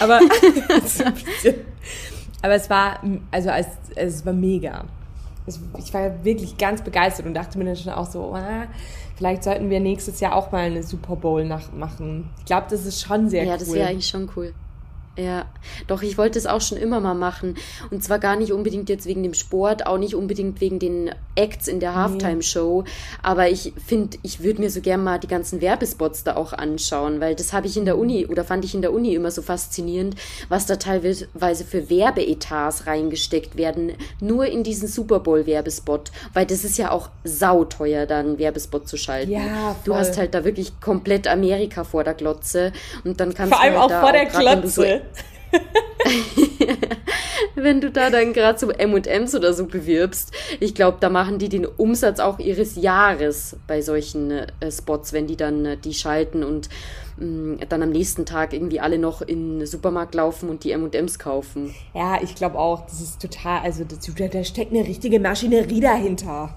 Aber, 0.00 0.20
aber 2.42 2.54
es 2.54 2.70
war, 2.70 3.00
also 3.30 3.50
es, 3.50 3.66
es 3.94 4.26
war 4.26 4.32
mega. 4.32 4.84
Es, 5.46 5.60
ich 5.78 5.92
war 5.92 6.24
wirklich 6.24 6.56
ganz 6.56 6.82
begeistert 6.82 7.26
und 7.26 7.34
dachte 7.34 7.58
mir 7.58 7.66
dann 7.66 7.76
schon 7.76 7.92
auch 7.92 8.10
so, 8.10 8.34
ah, 8.34 8.66
vielleicht 9.16 9.44
sollten 9.44 9.70
wir 9.70 9.80
nächstes 9.80 10.20
Jahr 10.20 10.34
auch 10.34 10.52
mal 10.52 10.62
eine 10.62 10.82
Super 10.82 11.16
Bowl 11.16 11.44
machen. 11.44 12.30
Ich 12.38 12.46
glaube, 12.46 12.66
das 12.70 12.86
ist 12.86 13.02
schon 13.02 13.28
sehr 13.28 13.44
ja, 13.44 13.52
cool. 13.52 13.52
Ja, 13.52 13.58
das 13.58 13.74
wäre 13.74 13.88
eigentlich 13.88 14.08
schon 14.08 14.30
cool. 14.36 14.54
Ja, 15.16 15.46
doch, 15.86 16.02
ich 16.02 16.18
wollte 16.18 16.38
es 16.38 16.46
auch 16.46 16.60
schon 16.60 16.76
immer 16.76 16.98
mal 16.98 17.14
machen. 17.14 17.56
Und 17.90 18.02
zwar 18.02 18.18
gar 18.18 18.34
nicht 18.34 18.52
unbedingt 18.52 18.88
jetzt 18.88 19.06
wegen 19.06 19.22
dem 19.22 19.34
Sport, 19.34 19.86
auch 19.86 19.98
nicht 19.98 20.16
unbedingt 20.16 20.60
wegen 20.60 20.80
den 20.80 21.14
Acts 21.36 21.68
in 21.68 21.78
der 21.78 21.94
Halftime-Show. 21.94 22.84
Aber 23.22 23.48
ich 23.48 23.72
finde, 23.86 24.18
ich 24.22 24.42
würde 24.42 24.60
mir 24.60 24.70
so 24.70 24.80
gern 24.80 25.04
mal 25.04 25.18
die 25.18 25.28
ganzen 25.28 25.60
Werbespots 25.60 26.24
da 26.24 26.34
auch 26.34 26.52
anschauen, 26.52 27.20
weil 27.20 27.36
das 27.36 27.52
habe 27.52 27.68
ich 27.68 27.76
in 27.76 27.84
der 27.84 27.96
Uni 27.96 28.26
oder 28.26 28.42
fand 28.42 28.64
ich 28.64 28.74
in 28.74 28.82
der 28.82 28.92
Uni 28.92 29.14
immer 29.14 29.30
so 29.30 29.40
faszinierend, 29.42 30.16
was 30.48 30.66
da 30.66 30.76
teilweise 30.76 31.28
für 31.64 31.88
Werbeetats 31.88 32.86
reingesteckt 32.88 33.56
werden, 33.56 33.92
nur 34.20 34.46
in 34.46 34.64
diesen 34.64 34.88
Super 34.88 35.20
Bowl-Werbespot. 35.20 36.10
Weil 36.32 36.46
das 36.46 36.64
ist 36.64 36.76
ja 36.76 36.90
auch 36.90 37.10
sauteuer, 37.22 38.06
da 38.06 38.18
einen 38.18 38.38
Werbespot 38.38 38.88
zu 38.88 38.96
schalten. 38.96 39.30
Ja, 39.30 39.74
voll. 39.74 39.76
Du 39.84 39.94
hast 39.94 40.18
halt 40.18 40.34
da 40.34 40.44
wirklich 40.44 40.80
komplett 40.80 41.28
Amerika 41.28 41.84
vor 41.84 42.02
der 42.02 42.14
Glotze. 42.14 42.72
Und 43.04 43.20
dann 43.20 43.32
kannst 43.32 43.54
Vor 43.54 43.62
allem 43.62 43.74
du 43.74 43.80
halt 43.80 43.92
auch 43.92 44.00
vor 44.00 44.12
der 44.12 44.26
Glotze. 44.26 45.02
wenn 47.54 47.80
du 47.80 47.90
da 47.90 48.10
dann 48.10 48.32
gerade 48.32 48.58
so 48.58 48.70
M&M's 48.70 49.34
oder 49.34 49.52
so 49.52 49.66
bewirbst, 49.66 50.32
ich 50.60 50.74
glaube, 50.74 50.98
da 51.00 51.10
machen 51.10 51.38
die 51.38 51.48
den 51.48 51.66
Umsatz 51.66 52.20
auch 52.20 52.38
ihres 52.38 52.76
Jahres 52.76 53.56
bei 53.66 53.82
solchen 53.82 54.30
äh, 54.30 54.46
Spots, 54.70 55.12
wenn 55.12 55.26
die 55.26 55.36
dann 55.36 55.64
äh, 55.64 55.76
die 55.76 55.94
schalten 55.94 56.44
und 56.44 56.68
mh, 57.18 57.26
mm, 57.26 57.60
dann 57.68 57.82
am 57.82 57.90
nächsten 57.90 58.26
Tag 58.26 58.52
irgendwie 58.52 58.80
alle 58.80 58.98
noch 58.98 59.22
in 59.22 59.60
den 59.60 59.66
Supermarkt 59.66 60.14
laufen 60.14 60.48
und 60.48 60.64
die 60.64 60.72
M&M's 60.72 61.18
kaufen. 61.18 61.74
Ja, 61.94 62.18
ich 62.22 62.34
glaube 62.34 62.58
auch, 62.58 62.86
das 62.86 63.00
ist 63.00 63.20
total, 63.20 63.60
also 63.60 63.84
das, 63.84 64.00
da 64.00 64.44
steckt 64.44 64.72
eine 64.72 64.86
richtige 64.86 65.20
Maschinerie 65.20 65.80
dahinter. 65.80 66.56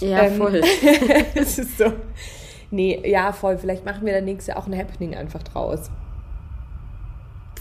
Ja, 0.00 0.24
ähm, 0.24 0.36
voll. 0.36 0.60
das 1.34 1.58
ist 1.58 1.78
so. 1.78 1.92
Nee, 2.70 3.00
ja, 3.04 3.32
voll. 3.32 3.58
Vielleicht 3.58 3.84
machen 3.84 4.06
wir 4.06 4.12
dann 4.12 4.24
nächstes 4.24 4.48
Jahr 4.48 4.58
auch 4.58 4.66
ein 4.66 4.76
Happening 4.76 5.14
einfach 5.14 5.42
draus. 5.42 5.90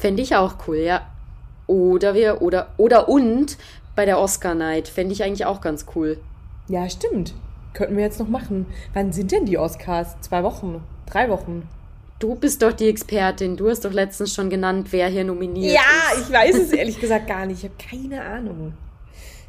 Fände 0.03 0.21
ich 0.21 0.35
auch 0.35 0.55
cool, 0.67 0.79
ja. 0.79 1.07
Oder 1.65 2.13
wir, 2.13 2.41
oder, 2.41 2.73
oder 2.75 3.07
und 3.07 3.57
bei 3.95 4.03
der 4.03 4.19
Oscar 4.19 4.53
Night. 4.53 4.89
Fände 4.89 5.13
ich 5.13 5.23
eigentlich 5.23 5.45
auch 5.45 5.61
ganz 5.61 5.85
cool. 5.95 6.17
Ja, 6.67 6.89
stimmt. 6.89 7.33
Könnten 7.71 7.95
wir 7.95 8.03
jetzt 8.03 8.19
noch 8.19 8.27
machen. 8.27 8.65
Wann 8.93 9.13
sind 9.13 9.31
denn 9.31 9.45
die 9.45 9.57
Oscars? 9.57 10.19
Zwei 10.19 10.43
Wochen? 10.43 10.83
Drei 11.05 11.29
Wochen? 11.29 11.69
Du 12.19 12.35
bist 12.35 12.61
doch 12.63 12.73
die 12.73 12.89
Expertin. 12.89 13.55
Du 13.55 13.69
hast 13.69 13.85
doch 13.85 13.93
letztens 13.93 14.33
schon 14.33 14.49
genannt, 14.49 14.89
wer 14.91 15.07
hier 15.07 15.23
nominiert 15.23 15.73
ja, 15.73 15.79
ist. 16.17 16.29
Ja, 16.29 16.43
ich 16.43 16.51
weiß 16.51 16.63
es 16.63 16.71
ehrlich 16.73 16.99
gesagt 16.99 17.27
gar 17.27 17.45
nicht. 17.45 17.63
Ich 17.63 17.71
habe 17.71 17.75
keine 17.89 18.23
Ahnung. 18.23 18.73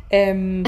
Ähm, 0.08 0.62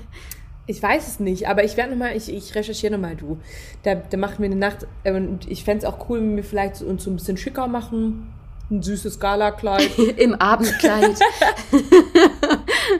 ich 0.66 0.82
weiß 0.82 1.08
es 1.08 1.20
nicht, 1.20 1.46
aber 1.46 1.62
ich 1.62 1.76
werde 1.76 1.90
nochmal, 1.90 2.16
ich, 2.16 2.32
ich 2.32 2.54
recherchiere 2.54 2.94
nochmal, 2.94 3.16
du. 3.16 3.38
Da, 3.82 3.96
da 3.96 4.16
machen 4.16 4.38
wir 4.38 4.46
eine 4.46 4.56
Nacht 4.56 4.86
und 5.04 5.46
ich 5.46 5.62
fände 5.62 5.84
es 5.84 5.92
auch 5.92 6.08
cool, 6.08 6.20
wenn 6.20 6.36
wir 6.36 6.44
vielleicht 6.44 6.80
uns 6.80 7.04
so 7.04 7.10
ein 7.10 7.16
bisschen 7.16 7.36
schicker 7.36 7.66
machen 7.66 8.32
ein 8.70 8.82
süßes 8.82 9.18
Galakleid. 9.18 9.98
Im 10.16 10.34
Abendkleid. 10.34 11.18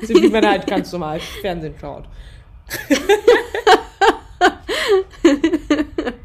so 0.03 0.15
wie 0.15 0.29
man 0.29 0.47
halt 0.47 0.67
ganz 0.67 0.93
normal 0.93 1.21
Fernsehen 1.41 1.75
schaut. 1.81 2.05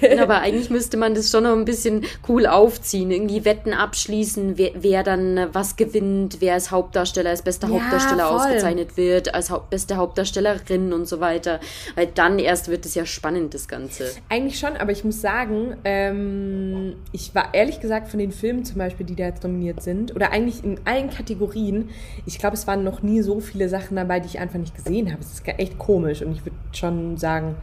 Aber 0.20 0.40
eigentlich 0.40 0.70
müsste 0.70 0.96
man 0.96 1.14
das 1.14 1.30
schon 1.30 1.44
noch 1.44 1.52
ein 1.52 1.64
bisschen 1.64 2.04
cool 2.28 2.46
aufziehen. 2.46 3.10
Irgendwie 3.10 3.44
Wetten 3.44 3.72
abschließen, 3.72 4.58
wer, 4.58 4.70
wer 4.74 5.02
dann 5.02 5.48
was 5.52 5.76
gewinnt, 5.76 6.38
wer 6.40 6.54
als 6.54 6.70
Hauptdarsteller, 6.70 7.30
als 7.30 7.42
bester 7.42 7.68
ja, 7.68 7.74
Hauptdarsteller 7.74 8.28
voll. 8.28 8.36
ausgezeichnet 8.36 8.96
wird, 8.96 9.34
als 9.34 9.50
Haupt, 9.50 9.70
beste 9.70 9.96
Hauptdarstellerin 9.96 10.92
und 10.92 11.06
so 11.06 11.20
weiter. 11.20 11.60
Weil 11.94 12.08
dann 12.08 12.38
erst 12.38 12.68
wird 12.68 12.86
es 12.86 12.94
ja 12.94 13.06
spannend, 13.06 13.54
das 13.54 13.68
Ganze. 13.68 14.10
Eigentlich 14.28 14.58
schon, 14.58 14.76
aber 14.76 14.92
ich 14.92 15.04
muss 15.04 15.20
sagen, 15.20 15.76
ähm, 15.84 16.96
ich 17.12 17.34
war 17.34 17.54
ehrlich 17.54 17.80
gesagt 17.80 18.08
von 18.08 18.18
den 18.18 18.32
Filmen 18.32 18.64
zum 18.64 18.78
Beispiel, 18.78 19.06
die 19.06 19.16
da 19.16 19.24
jetzt 19.24 19.42
nominiert 19.42 19.82
sind, 19.82 20.14
oder 20.14 20.32
eigentlich 20.32 20.64
in 20.64 20.80
allen 20.84 21.10
Kategorien, 21.10 21.90
ich 22.24 22.38
glaube, 22.38 22.54
es 22.54 22.66
waren 22.66 22.84
noch 22.84 23.02
nie 23.02 23.22
so 23.22 23.40
viele 23.40 23.68
Sachen 23.68 23.96
dabei, 23.96 24.20
die 24.20 24.26
ich 24.26 24.38
einfach 24.38 24.58
nicht 24.58 24.74
gesehen 24.74 25.10
habe. 25.12 25.20
Es 25.20 25.32
ist 25.32 25.42
echt 25.46 25.78
komisch 25.78 26.22
und 26.22 26.32
ich 26.32 26.44
würde 26.44 26.56
schon 26.72 27.16
sagen, 27.16 27.56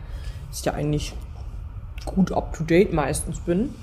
ist 0.51 0.65
ja 0.65 0.73
eigentlich 0.73 1.13
gut 2.05 2.31
up-to-date 2.31 2.93
meistens 2.93 3.39
bin. 3.39 3.73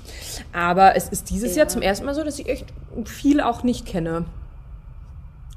Aber 0.53 0.95
es 0.95 1.09
ist 1.09 1.29
dieses 1.29 1.51
ja. 1.51 1.59
Jahr 1.59 1.67
zum 1.67 1.81
ersten 1.81 2.05
Mal 2.05 2.15
so, 2.15 2.23
dass 2.23 2.39
ich 2.39 2.47
echt 2.47 2.65
viel 3.05 3.41
auch 3.41 3.63
nicht 3.63 3.85
kenne. 3.85 4.25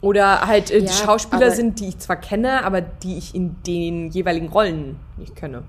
Oder 0.01 0.47
halt 0.47 0.71
äh, 0.71 0.81
ja, 0.81 0.93
Schauspieler 0.93 1.51
sind, 1.51 1.81
die 1.81 1.89
ich 1.89 1.99
zwar 1.99 2.17
kenne, 2.17 2.65
aber 2.65 2.83
die 2.83 3.17
ich 3.17 3.35
in 3.35 3.57
den 3.67 4.11
jeweiligen 4.11 4.49
Rollen 4.49 4.97
nicht 5.17 5.35
kenne. 5.35 5.63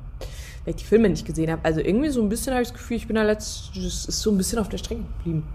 Weil 0.66 0.76
ich 0.76 0.82
die 0.82 0.86
Filme 0.86 1.10
nicht 1.10 1.26
gesehen 1.26 1.50
habe. 1.52 1.64
Also 1.64 1.80
irgendwie 1.80 2.10
so 2.10 2.22
ein 2.22 2.28
bisschen 2.28 2.54
habe 2.54 2.64
ich 2.64 2.70
das 2.70 2.78
Gefühl, 2.78 2.98
ich 2.98 3.08
bin 3.08 3.16
da 3.16 3.24
letztes, 3.24 4.06
ist 4.08 4.22
so 4.22 4.32
ein 4.32 4.38
bisschen 4.38 4.60
auf 4.60 4.68
der 4.68 4.78
Strecke 4.78 5.04
geblieben. 5.18 5.48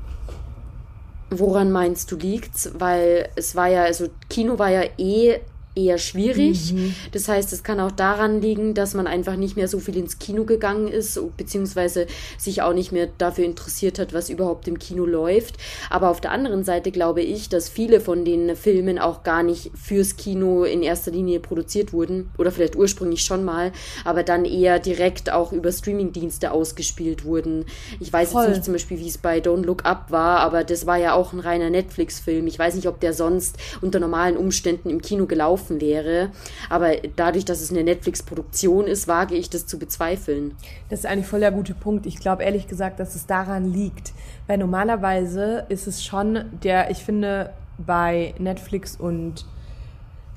Woran 1.31 1.71
meinst 1.71 2.11
du 2.11 2.17
liegt's? 2.17 2.71
Weil 2.79 3.29
es 3.37 3.55
war 3.55 3.69
ja, 3.69 3.83
also 3.83 4.09
Kino 4.29 4.59
war 4.59 4.71
ja 4.71 4.83
eh 4.97 5.41
eher 5.85 5.99
schwierig. 5.99 6.73
Mhm. 6.73 6.95
Das 7.13 7.29
heißt, 7.29 7.53
es 7.53 7.63
kann 7.63 7.81
auch 7.81 7.91
daran 7.91 8.41
liegen, 8.41 8.75
dass 8.75 8.95
man 8.95 9.07
einfach 9.07 9.37
nicht 9.37 9.57
mehr 9.57 9.69
so 9.69 9.79
viel 9.79 9.97
ins 9.97 10.19
Kino 10.19 10.45
gegangen 10.45 10.89
ist, 10.89 11.21
beziehungsweise 11.37 12.07
sich 12.39 12.63
auch 12.63 12.73
nicht 12.73 12.93
mehr 12.93 13.09
dafür 13.19 13.45
interessiert 13.45 13.99
hat, 13.99 14.13
was 14.13 14.31
überhaupt 14.31 14.69
im 14.69 14.79
Kino 14.79 15.07
läuft. 15.07 15.57
Aber 15.89 16.11
auf 16.11 16.21
der 16.21 16.33
anderen 16.33 16.65
Seite 16.65 16.91
glaube 16.91 17.23
ich, 17.23 17.49
dass 17.49 17.69
viele 17.69 18.01
von 18.01 18.25
den 18.25 18.57
Filmen 18.57 18.99
auch 18.99 19.23
gar 19.23 19.43
nicht 19.43 19.71
fürs 19.75 20.17
Kino 20.17 20.65
in 20.65 20.83
erster 20.83 21.11
Linie 21.11 21.41
produziert 21.41 21.93
wurden 21.93 22.31
oder 22.39 22.51
vielleicht 22.51 22.77
ursprünglich 22.77 23.23
schon 23.23 23.45
mal, 23.45 23.73
aber 24.05 24.23
dann 24.23 24.45
eher 24.45 24.79
direkt 24.79 25.33
auch 25.33 25.53
über 25.53 25.73
Streamingdienste 25.73 26.53
ausgespielt 26.53 27.25
wurden. 27.25 27.65
Ich 28.01 28.13
weiß 28.13 28.33
Voll. 28.33 28.45
jetzt 28.45 28.51
nicht 28.51 28.65
zum 28.65 28.75
Beispiel, 28.75 28.99
wie 28.99 29.09
es 29.09 29.19
bei 29.19 29.39
Don't 29.39 29.65
Look 29.65 29.85
Up 29.85 30.11
war, 30.11 30.41
aber 30.41 30.65
das 30.65 30.87
war 30.87 30.97
ja 30.97 31.15
auch 31.15 31.33
ein 31.33 31.41
reiner 31.41 31.71
Netflix-Film. 31.71 32.47
Ich 32.47 32.59
weiß 32.59 32.75
nicht, 32.75 32.89
ob 32.89 33.01
der 33.01 33.13
sonst 33.13 33.57
unter 33.81 34.01
normalen 34.01 34.37
Umständen 34.37 34.91
im 34.91 35.01
Kino 35.01 35.27
gelaufen 35.27 35.70
gelaufen 35.71 35.81
wäre. 35.81 36.31
Aber 36.69 36.93
dadurch, 37.17 37.45
dass 37.45 37.61
es 37.61 37.71
eine 37.71 37.85
Netflix-Produktion 37.85 38.87
ist, 38.87 39.09
wage 39.09 39.35
ich 39.35 39.51
das 39.51 39.67
zu 39.67 39.79
bezweifeln. 39.79 40.55
Das 40.89 41.01
ist 41.01 41.07
eigentlich 41.07 41.27
voll 41.27 41.41
der 41.41 41.53
gute 41.53 41.75
Punkt. 41.75 42.07
Ich 42.07 42.19
glaube 42.19 42.43
ehrlich 42.43 42.67
gesagt, 42.67 43.01
dass 43.01 43.15
es 43.15 43.27
daran 43.27 43.73
liegt. 43.73 44.13
Weil 44.47 44.59
normalerweise 44.59 45.67
ist 45.69 45.87
es 45.87 46.05
schon 46.05 46.45
der, 46.63 46.91
ich 46.91 46.99
finde, 46.99 47.51
bei 47.79 48.35
Netflix 48.39 48.97
und 48.97 49.47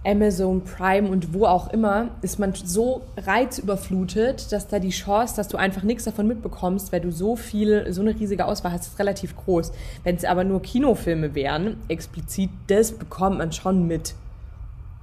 Amazon 0.06 0.62
Prime 0.66 1.10
und 1.10 1.34
wo 1.34 1.46
auch 1.46 1.72
immer, 1.72 2.10
ist 2.22 2.38
man 2.38 2.54
so 2.54 3.04
reizüberflutet, 3.16 4.52
dass 4.52 4.68
da 4.68 4.80
die 4.80 4.90
Chance, 4.90 5.38
dass 5.38 5.48
du 5.48 5.56
einfach 5.56 5.84
nichts 5.84 6.04
davon 6.04 6.28
mitbekommst, 6.28 6.92
weil 6.92 7.00
du 7.00 7.10
so 7.10 7.38
viel, 7.38 7.92
so 7.94 8.02
eine 8.02 8.14
riesige 8.14 8.46
Auswahl 8.46 8.74
hast, 8.74 8.88
ist 8.88 9.00
relativ 9.00 9.38
groß. 9.38 9.72
Wenn 10.04 10.18
es 10.18 10.26
aber 10.26 10.44
nur 10.44 10.62
Kinofilme 10.62 11.36
wären, 11.36 11.78
explizit, 11.88 12.50
das 12.68 12.92
bekommt 12.92 13.38
man 13.38 13.54
schon 13.54 13.88
mit. 13.88 14.14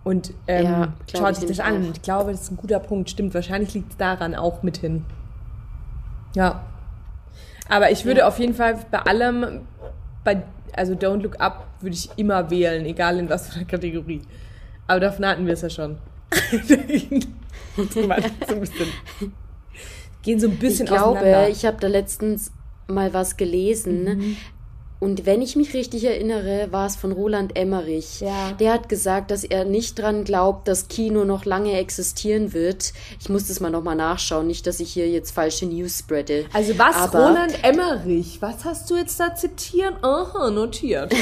Und 0.03 0.33
ähm, 0.47 0.65
ja, 0.65 0.93
schaut 1.15 1.37
sich 1.37 1.49
das 1.49 1.61
an. 1.61 1.85
Auch. 1.85 1.93
Ich 1.93 2.03
glaube, 2.03 2.33
das 2.33 2.43
ist 2.43 2.53
ein 2.53 2.57
guter 2.57 2.79
Punkt. 2.79 3.11
Stimmt, 3.11 3.35
wahrscheinlich 3.35 3.75
liegt 3.75 3.93
es 3.93 3.97
daran 3.99 4.35
auch 4.35 4.63
mit 4.63 4.79
hin. 4.79 5.05
Ja. 6.35 6.65
Aber 7.69 7.91
ich 7.91 8.05
würde 8.05 8.21
ja. 8.21 8.29
auf 8.29 8.39
jeden 8.39 8.55
Fall 8.55 8.79
bei 8.91 8.99
allem, 9.01 9.61
bei, 10.25 10.43
also 10.73 10.95
Don't 10.95 11.23
Look 11.23 11.41
Up, 11.41 11.67
würde 11.81 11.95
ich 11.95 12.11
immer 12.17 12.51
wählen, 12.51 12.85
egal 12.87 13.19
in 13.19 13.29
was 13.29 13.49
für 13.49 13.57
einer 13.57 13.65
Kategorie. 13.67 14.23
Aber 14.87 15.01
davon 15.01 15.27
hatten 15.27 15.47
wir 15.47 15.53
es 15.53 15.63
ja 15.63 15.71
schon. 15.71 15.99
Gehen 20.23 20.39
so 20.39 20.49
ein 20.49 20.59
bisschen 20.59 20.87
Ich 20.87 20.93
glaube, 20.93 21.49
ich 21.51 21.65
habe 21.65 21.77
da 21.81 21.87
letztens 21.87 22.53
mal 22.89 23.15
was 23.15 23.37
gelesen. 23.37 24.05
Mhm. 24.05 24.37
Und 25.01 25.25
wenn 25.25 25.41
ich 25.41 25.57
mich 25.57 25.73
richtig 25.73 26.05
erinnere, 26.05 26.69
war 26.73 26.87
es 26.87 26.95
von 26.95 27.11
Roland 27.11 27.57
Emmerich. 27.57 28.21
Ja. 28.21 28.53
Der 28.61 28.75
hat 28.75 28.91
gesagt, 28.91 29.31
dass 29.31 29.45
er 29.45 29.65
nicht 29.65 29.99
dran 29.99 30.25
glaubt, 30.25 30.69
dass 30.69 30.89
Kino 30.89 31.25
noch 31.25 31.47
lange 31.47 31.79
existieren 31.79 32.53
wird. 32.53 32.93
Ich 33.19 33.31
muss 33.31 33.49
das 33.49 33.61
mal 33.61 33.71
nochmal 33.71 33.97
nachschauen, 33.97 34.47
nicht, 34.47 34.67
dass 34.67 34.79
ich 34.79 34.93
hier 34.93 35.09
jetzt 35.09 35.31
falsche 35.31 35.65
News 35.65 36.01
spreade. 36.01 36.45
Also 36.53 36.79
was, 36.79 36.97
Aber 36.97 37.29
Roland 37.29 37.65
Emmerich? 37.65 38.43
Was 38.43 38.67
hast 38.67 38.91
du 38.91 38.97
jetzt 38.97 39.19
da 39.19 39.35
zitiert? 39.35 39.95
Aha, 40.03 40.51
notiert. 40.51 41.15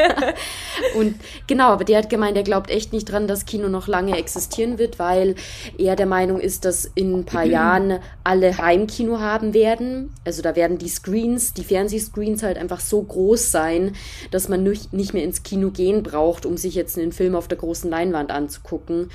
und 0.98 1.14
genau, 1.46 1.68
aber 1.68 1.84
der 1.84 1.98
hat 1.98 2.10
gemeint, 2.10 2.36
er 2.36 2.42
glaubt 2.42 2.70
echt 2.70 2.92
nicht 2.92 3.04
dran, 3.04 3.28
dass 3.28 3.46
Kino 3.46 3.68
noch 3.68 3.86
lange 3.86 4.18
existieren 4.18 4.80
wird, 4.80 4.98
weil 4.98 5.36
er 5.78 5.94
der 5.94 6.06
Meinung 6.06 6.40
ist, 6.40 6.64
dass 6.64 6.90
in 6.96 7.14
ein 7.14 7.24
paar 7.24 7.44
Jahren 7.44 8.00
alle 8.24 8.58
Heimkino 8.58 9.20
haben 9.20 9.54
werden. 9.54 10.12
Also 10.24 10.42
da 10.42 10.56
werden 10.56 10.78
die 10.78 10.88
Screens, 10.88 11.54
die 11.54 11.62
Fernsehscreens 11.62 12.42
halt 12.42 12.55
halt 12.56 12.62
einfach 12.62 12.80
so 12.80 13.02
groß 13.02 13.50
sein, 13.50 13.94
dass 14.30 14.48
man 14.48 14.62
nicht 14.62 15.14
mehr 15.14 15.24
ins 15.24 15.42
Kino 15.42 15.70
gehen 15.70 16.02
braucht, 16.02 16.46
um 16.46 16.56
sich 16.56 16.74
jetzt 16.74 16.98
einen 16.98 17.12
Film 17.12 17.34
auf 17.34 17.48
der 17.48 17.58
großen 17.58 17.90
Leinwand 17.90 18.30
anzugucken. 18.30 19.10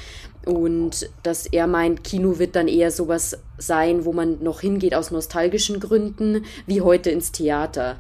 Und 0.46 1.10
dass 1.24 1.46
er 1.46 1.68
meint, 1.68 2.04
Kino 2.04 2.40
wird 2.40 2.56
dann 2.56 2.68
eher 2.68 2.92
sowas 2.92 3.38
sein, 3.58 4.06
wo 4.06 4.14
man 4.14 4.42
noch 4.42 4.62
hingeht 4.62 4.96
aus 4.96 5.12
nostalgischen 5.12 5.80
Gründen, 5.80 6.46
wie 6.66 6.82
heute 6.82 7.12
ins 7.12 7.32
Theater. 7.32 8.00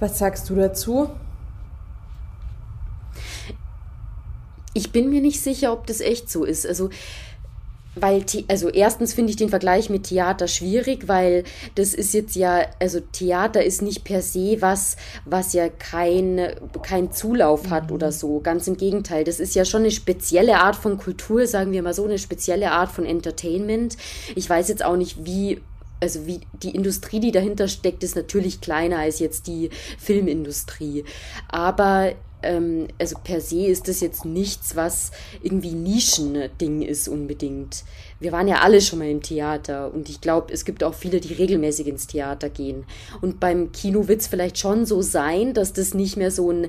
Was 0.00 0.18
sagst 0.18 0.50
du 0.50 0.56
dazu? 0.56 1.10
Ich 4.74 4.90
bin 4.90 5.10
mir 5.10 5.20
nicht 5.20 5.40
sicher, 5.40 5.72
ob 5.72 5.86
das 5.86 6.00
echt 6.00 6.30
so 6.30 6.44
ist. 6.44 6.66
Also 6.66 6.90
weil, 7.94 8.24
also 8.48 8.68
erstens 8.68 9.12
finde 9.12 9.30
ich 9.30 9.36
den 9.36 9.50
Vergleich 9.50 9.90
mit 9.90 10.04
Theater 10.04 10.48
schwierig, 10.48 11.08
weil 11.08 11.44
das 11.74 11.92
ist 11.92 12.14
jetzt 12.14 12.36
ja, 12.36 12.66
also 12.80 13.00
Theater 13.00 13.62
ist 13.62 13.82
nicht 13.82 14.04
per 14.04 14.22
se 14.22 14.56
was, 14.60 14.96
was 15.24 15.52
ja 15.52 15.68
kein, 15.68 16.54
kein 16.82 17.12
Zulauf 17.12 17.70
hat 17.70 17.88
mhm. 17.88 17.96
oder 17.96 18.12
so. 18.12 18.40
Ganz 18.40 18.66
im 18.66 18.76
Gegenteil. 18.76 19.24
Das 19.24 19.40
ist 19.40 19.54
ja 19.54 19.64
schon 19.64 19.82
eine 19.82 19.90
spezielle 19.90 20.58
Art 20.58 20.76
von 20.76 20.96
Kultur, 20.96 21.46
sagen 21.46 21.72
wir 21.72 21.82
mal 21.82 21.94
so, 21.94 22.04
eine 22.04 22.18
spezielle 22.18 22.72
Art 22.72 22.90
von 22.90 23.04
Entertainment. 23.04 23.96
Ich 24.34 24.48
weiß 24.48 24.68
jetzt 24.68 24.84
auch 24.84 24.96
nicht, 24.96 25.24
wie 25.24 25.60
also 26.00 26.26
wie 26.26 26.40
die 26.52 26.74
Industrie, 26.74 27.20
die 27.20 27.30
dahinter 27.30 27.68
steckt, 27.68 28.02
ist 28.02 28.16
natürlich 28.16 28.60
kleiner 28.60 28.98
als 28.98 29.20
jetzt 29.20 29.46
die 29.46 29.70
Filmindustrie. 29.98 31.04
Aber 31.48 32.12
ähm, 32.42 32.88
also 32.98 33.16
per 33.22 33.40
se 33.40 33.66
ist 33.66 33.88
das 33.88 34.00
jetzt 34.00 34.24
nichts, 34.24 34.76
was 34.76 35.10
irgendwie 35.42 35.72
Nischending 35.72 36.82
ist 36.82 37.08
unbedingt. 37.08 37.84
Wir 38.20 38.32
waren 38.32 38.48
ja 38.48 38.60
alle 38.60 38.80
schon 38.80 39.00
mal 39.00 39.10
im 39.10 39.22
Theater 39.22 39.92
und 39.92 40.08
ich 40.08 40.20
glaube, 40.20 40.52
es 40.52 40.64
gibt 40.64 40.84
auch 40.84 40.94
viele, 40.94 41.20
die 41.20 41.34
regelmäßig 41.34 41.88
ins 41.88 42.06
Theater 42.06 42.48
gehen. 42.48 42.84
Und 43.20 43.40
beim 43.40 43.72
Kino 43.72 44.06
wird 44.06 44.20
es 44.20 44.28
vielleicht 44.28 44.58
schon 44.58 44.86
so 44.86 45.02
sein, 45.02 45.54
dass 45.54 45.72
das 45.72 45.94
nicht 45.94 46.16
mehr 46.16 46.30
so 46.30 46.50
ein 46.50 46.68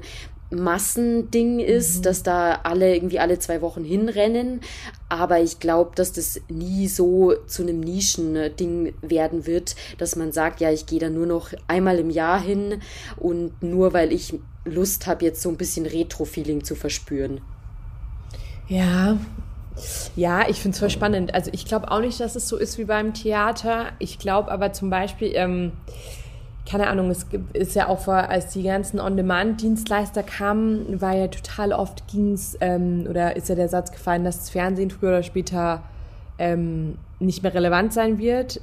Massending 0.55 1.59
ist, 1.59 1.97
mhm. 1.97 2.01
dass 2.03 2.23
da 2.23 2.59
alle 2.63 2.95
irgendwie 2.95 3.19
alle 3.19 3.39
zwei 3.39 3.61
Wochen 3.61 3.83
hinrennen. 3.83 4.61
Aber 5.09 5.39
ich 5.41 5.59
glaube, 5.59 5.91
dass 5.95 6.13
das 6.13 6.41
nie 6.49 6.87
so 6.87 7.33
zu 7.47 7.63
einem 7.63 7.79
Nischending 7.79 8.93
werden 9.01 9.45
wird, 9.45 9.75
dass 9.97 10.15
man 10.15 10.31
sagt, 10.31 10.59
ja, 10.61 10.71
ich 10.71 10.85
gehe 10.85 10.99
da 10.99 11.09
nur 11.09 11.25
noch 11.25 11.51
einmal 11.67 11.99
im 11.99 12.09
Jahr 12.09 12.41
hin 12.41 12.81
und 13.17 13.61
nur 13.61 13.93
weil 13.93 14.11
ich 14.11 14.33
Lust 14.65 15.07
habe, 15.07 15.25
jetzt 15.25 15.41
so 15.41 15.49
ein 15.49 15.57
bisschen 15.57 15.85
Retro-Feeling 15.85 16.63
zu 16.63 16.75
verspüren. 16.75 17.41
Ja, 18.67 19.17
ja, 20.15 20.47
ich 20.47 20.57
finde 20.57 20.75
es 20.75 20.79
voll 20.79 20.89
spannend. 20.89 21.33
Also 21.33 21.49
ich 21.53 21.65
glaube 21.65 21.91
auch 21.91 21.99
nicht, 21.99 22.19
dass 22.19 22.35
es 22.35 22.47
so 22.47 22.57
ist 22.57 22.77
wie 22.77 22.85
beim 22.85 23.13
Theater. 23.13 23.87
Ich 23.99 24.19
glaube 24.19 24.51
aber 24.51 24.73
zum 24.73 24.89
Beispiel, 24.89 25.31
ähm, 25.33 25.71
keine 26.69 26.87
Ahnung, 26.87 27.09
es 27.09 27.25
ist 27.53 27.75
ja 27.75 27.89
auch 27.89 27.99
vor, 27.99 28.15
als 28.15 28.53
die 28.53 28.63
ganzen 28.63 28.99
On-Demand-Dienstleister 28.99 30.23
kamen, 30.23 31.01
war 31.01 31.13
ja 31.13 31.27
total 31.27 31.73
oft 31.73 32.07
ging's 32.07 32.57
ähm, 32.61 33.05
oder 33.09 33.35
ist 33.35 33.49
ja 33.49 33.55
der 33.55 33.67
Satz 33.67 33.91
gefallen, 33.91 34.23
dass 34.23 34.39
das 34.39 34.49
Fernsehen 34.49 34.89
früher 34.89 35.09
oder 35.09 35.23
später 35.23 35.83
ähm, 36.39 36.97
nicht 37.19 37.43
mehr 37.43 37.53
relevant 37.53 37.93
sein 37.93 38.17
wird, 38.17 38.61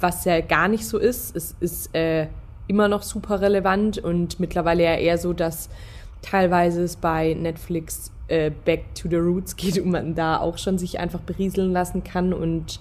was 0.00 0.24
ja 0.24 0.40
gar 0.40 0.68
nicht 0.68 0.86
so 0.86 0.98
ist. 0.98 1.36
Es 1.36 1.54
ist 1.60 1.94
äh, 1.94 2.26
immer 2.66 2.88
noch 2.88 3.02
super 3.02 3.40
relevant 3.40 3.98
und 3.98 4.40
mittlerweile 4.40 4.84
ja 4.84 4.94
eher 4.94 5.18
so, 5.18 5.32
dass 5.32 5.68
teilweise 6.22 6.82
es 6.82 6.96
bei 6.96 7.34
Netflix 7.34 8.12
äh, 8.26 8.50
Back 8.64 8.94
to 8.94 9.08
the 9.08 9.16
Roots 9.16 9.56
geht 9.56 9.78
und 9.78 9.90
man 9.90 10.14
da 10.14 10.38
auch 10.38 10.58
schon 10.58 10.76
sich 10.76 10.98
einfach 10.98 11.20
berieseln 11.20 11.72
lassen 11.72 12.02
kann 12.02 12.32
und 12.32 12.80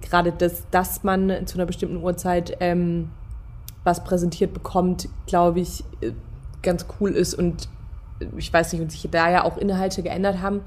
gerade 0.00 0.32
das, 0.32 0.64
dass 0.70 1.02
man 1.02 1.46
zu 1.46 1.56
einer 1.56 1.66
bestimmten 1.66 1.96
Uhrzeit 1.96 2.56
ähm, 2.60 3.10
was 3.88 4.04
präsentiert 4.04 4.52
bekommt, 4.52 5.08
glaube 5.26 5.60
ich, 5.60 5.84
äh, 6.00 6.12
ganz 6.62 6.86
cool 7.00 7.10
ist 7.10 7.34
und 7.34 7.68
ich 8.36 8.52
weiß 8.52 8.72
nicht, 8.72 8.82
und 8.82 8.92
sich 8.92 9.08
da 9.10 9.30
ja 9.30 9.44
auch 9.44 9.56
Inhalte 9.56 10.02
geändert 10.02 10.42
haben. 10.42 10.60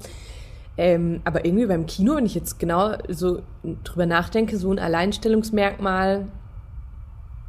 Ähm, 0.78 1.20
aber 1.24 1.44
irgendwie 1.44 1.66
beim 1.66 1.86
Kino, 1.86 2.16
wenn 2.16 2.24
ich 2.26 2.34
jetzt 2.34 2.58
genau 2.58 2.94
so 3.08 3.42
drüber 3.84 4.06
nachdenke, 4.06 4.56
so 4.56 4.72
ein 4.72 4.78
Alleinstellungsmerkmal 4.78 6.26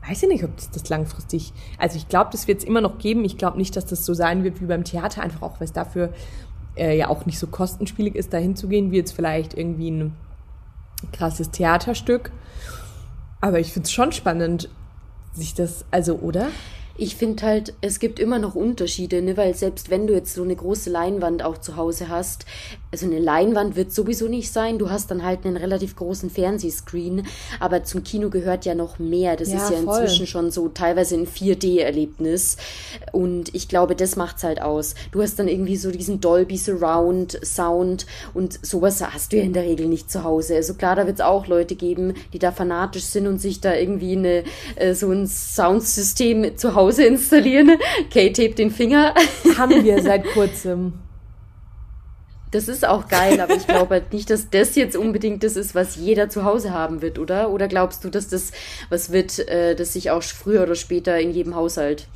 weiß 0.07 0.23
ich 0.23 0.29
nicht, 0.29 0.43
ob 0.43 0.55
das, 0.55 0.69
das 0.69 0.89
langfristig, 0.89 1.53
also 1.77 1.95
ich 1.95 2.09
glaube, 2.09 2.29
das 2.31 2.47
wird 2.47 2.59
es 2.59 2.65
immer 2.65 2.81
noch 2.81 2.97
geben. 2.97 3.23
Ich 3.23 3.37
glaube 3.37 3.57
nicht, 3.57 3.75
dass 3.75 3.85
das 3.85 4.05
so 4.05 4.13
sein 4.13 4.43
wird 4.43 4.61
wie 4.61 4.65
beim 4.65 4.83
Theater, 4.83 5.21
einfach 5.21 5.41
auch, 5.41 5.59
weil 5.59 5.65
es 5.65 5.73
dafür 5.73 6.09
äh, 6.75 6.97
ja 6.97 7.07
auch 7.07 7.25
nicht 7.25 7.39
so 7.39 7.47
kostenspielig 7.47 8.15
ist, 8.15 8.33
da 8.33 8.37
hinzugehen, 8.37 8.91
wie 8.91 8.97
jetzt 8.97 9.13
vielleicht 9.13 9.57
irgendwie 9.57 9.91
ein 9.91 10.15
krasses 11.13 11.51
Theaterstück. 11.51 12.31
Aber 13.39 13.59
ich 13.59 13.71
finde 13.71 13.87
es 13.87 13.91
schon 13.91 14.11
spannend, 14.11 14.69
sich 15.33 15.53
das, 15.53 15.85
also, 15.91 16.15
oder? 16.19 16.49
Ich 16.95 17.15
finde 17.15 17.43
halt, 17.43 17.73
es 17.81 17.99
gibt 17.99 18.19
immer 18.19 18.37
noch 18.37 18.53
Unterschiede, 18.53 19.21
ne? 19.21 19.35
weil 19.35 19.55
selbst 19.55 19.89
wenn 19.89 20.05
du 20.05 20.13
jetzt 20.13 20.35
so 20.35 20.43
eine 20.43 20.55
große 20.55 20.91
Leinwand 20.91 21.43
auch 21.43 21.57
zu 21.57 21.75
Hause 21.75 22.09
hast, 22.09 22.45
also 22.91 23.07
eine 23.07 23.17
Leinwand 23.17 23.75
wird 23.75 23.91
sowieso 23.91 24.27
nicht 24.27 24.51
sein, 24.51 24.77
du 24.77 24.91
hast 24.91 25.09
dann 25.09 25.23
halt 25.23 25.45
einen 25.45 25.57
relativ 25.57 25.95
großen 25.95 26.29
Fernsehscreen, 26.29 27.25
aber 27.59 27.83
zum 27.83 28.03
Kino 28.03 28.29
gehört 28.29 28.65
ja 28.65 28.75
noch 28.75 28.99
mehr. 28.99 29.35
Das 29.35 29.49
ja, 29.49 29.57
ist 29.57 29.71
ja 29.71 29.77
voll. 29.77 30.01
inzwischen 30.01 30.27
schon 30.27 30.51
so 30.51 30.69
teilweise 30.69 31.15
ein 31.15 31.25
4D-Erlebnis 31.25 32.57
und 33.11 33.55
ich 33.55 33.67
glaube, 33.67 33.95
das 33.95 34.15
macht's 34.15 34.43
halt 34.43 34.61
aus. 34.61 34.93
Du 35.11 35.23
hast 35.23 35.39
dann 35.39 35.47
irgendwie 35.47 35.77
so 35.77 35.89
diesen 35.89 36.21
Dolby 36.21 36.57
Surround 36.57 37.39
Sound 37.43 38.05
und 38.35 38.63
sowas 38.63 39.01
hast 39.01 39.33
du 39.33 39.37
ja 39.37 39.43
in 39.43 39.53
der 39.53 39.63
Regel 39.63 39.87
nicht 39.87 40.11
zu 40.11 40.23
Hause. 40.23 40.55
Also 40.55 40.75
klar, 40.75 40.95
da 40.95 41.07
wird's 41.07 41.21
auch 41.21 41.47
Leute 41.47 41.73
geben, 41.73 42.13
die 42.33 42.39
da 42.39 42.51
fanatisch 42.51 43.05
sind 43.05 43.25
und 43.25 43.39
sich 43.39 43.61
da 43.61 43.73
irgendwie 43.73 44.15
eine, 44.15 44.43
äh, 44.75 44.93
so 44.93 45.09
ein 45.09 45.25
Soundsystem 45.25 46.55
zu 46.55 46.75
Hause 46.75 46.82
Hause 46.83 47.05
installieren. 47.05 47.77
Kate 48.13 48.41
hebt 48.41 48.59
den 48.59 48.71
Finger. 48.71 49.13
Haben 49.57 49.83
wir 49.83 50.01
seit 50.01 50.25
kurzem. 50.33 50.93
Das 52.51 52.67
ist 52.67 52.85
auch 52.85 53.07
geil, 53.07 53.39
aber 53.39 53.55
ich 53.55 53.65
glaube 53.65 53.95
halt 53.95 54.13
nicht, 54.13 54.29
dass 54.29 54.49
das 54.51 54.75
jetzt 54.75 54.95
unbedingt 54.95 55.43
das 55.43 55.55
ist, 55.55 55.73
was 55.73 55.95
jeder 55.95 56.29
zu 56.29 56.43
Hause 56.43 56.71
haben 56.71 57.01
wird, 57.01 57.17
oder? 57.17 57.49
Oder 57.49 57.67
glaubst 57.67 58.03
du, 58.03 58.09
dass 58.09 58.27
das 58.27 58.51
was 58.89 59.11
wird, 59.11 59.39
äh, 59.47 59.75
das 59.75 59.93
sich 59.93 60.11
auch 60.11 60.21
früher 60.21 60.61
oder 60.61 60.75
später 60.75 61.19
in 61.19 61.31
jedem 61.31 61.55
Haushalt 61.55 62.07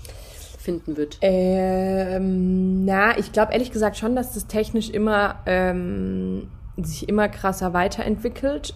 finden 0.60 0.96
wird? 0.96 1.18
Ähm, 1.22 2.86
na, 2.86 3.18
ich 3.18 3.32
glaube 3.32 3.54
ehrlich 3.54 3.72
gesagt 3.72 3.98
schon, 3.98 4.16
dass 4.16 4.36
das 4.36 4.46
technisch 4.46 4.92
immer 4.92 5.40
ähm, 5.48 6.50
sich 6.78 7.10
immer 7.10 7.30
krasser 7.30 7.74
weiterentwickelt 7.74 8.76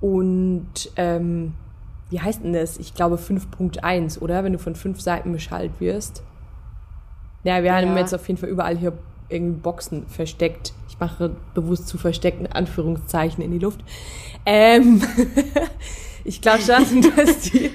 und 0.00 0.90
ähm, 0.96 1.54
wie 2.10 2.20
heißt 2.20 2.44
denn 2.44 2.52
das? 2.52 2.78
Ich 2.78 2.94
glaube 2.94 3.16
5.1, 3.16 4.20
oder? 4.20 4.44
Wenn 4.44 4.52
du 4.52 4.58
von 4.58 4.76
fünf 4.76 5.00
Seiten 5.00 5.32
beschallt 5.32 5.72
wirst. 5.80 6.22
Ja, 7.42 7.62
wir 7.62 7.70
ja. 7.70 7.76
haben 7.76 7.96
jetzt 7.96 8.14
auf 8.14 8.26
jeden 8.28 8.38
Fall 8.38 8.48
überall 8.48 8.76
hier 8.76 8.92
irgendwie 9.28 9.60
Boxen 9.60 10.06
versteckt. 10.06 10.72
Ich 10.88 10.98
mache 11.00 11.34
bewusst 11.54 11.88
zu 11.88 11.98
versteckten 11.98 12.46
Anführungszeichen 12.46 13.42
in 13.42 13.50
die 13.50 13.58
Luft. 13.58 13.80
Ähm, 14.44 15.02
ich 16.24 16.40
glaube 16.40 16.60
schon, 16.60 17.02
dass 17.16 17.40
die, 17.40 17.70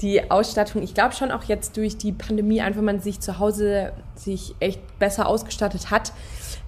die 0.00 0.30
Ausstattung, 0.30 0.82
ich 0.82 0.94
glaube 0.94 1.14
schon 1.14 1.30
auch 1.30 1.44
jetzt 1.44 1.76
durch 1.76 1.96
die 1.96 2.12
Pandemie 2.12 2.60
einfach 2.60 2.82
man 2.82 3.00
sich 3.00 3.20
zu 3.20 3.38
Hause 3.38 3.92
sich 4.16 4.54
echt 4.60 4.80
besser 4.98 5.28
ausgestattet 5.28 5.90
hat. 5.90 6.12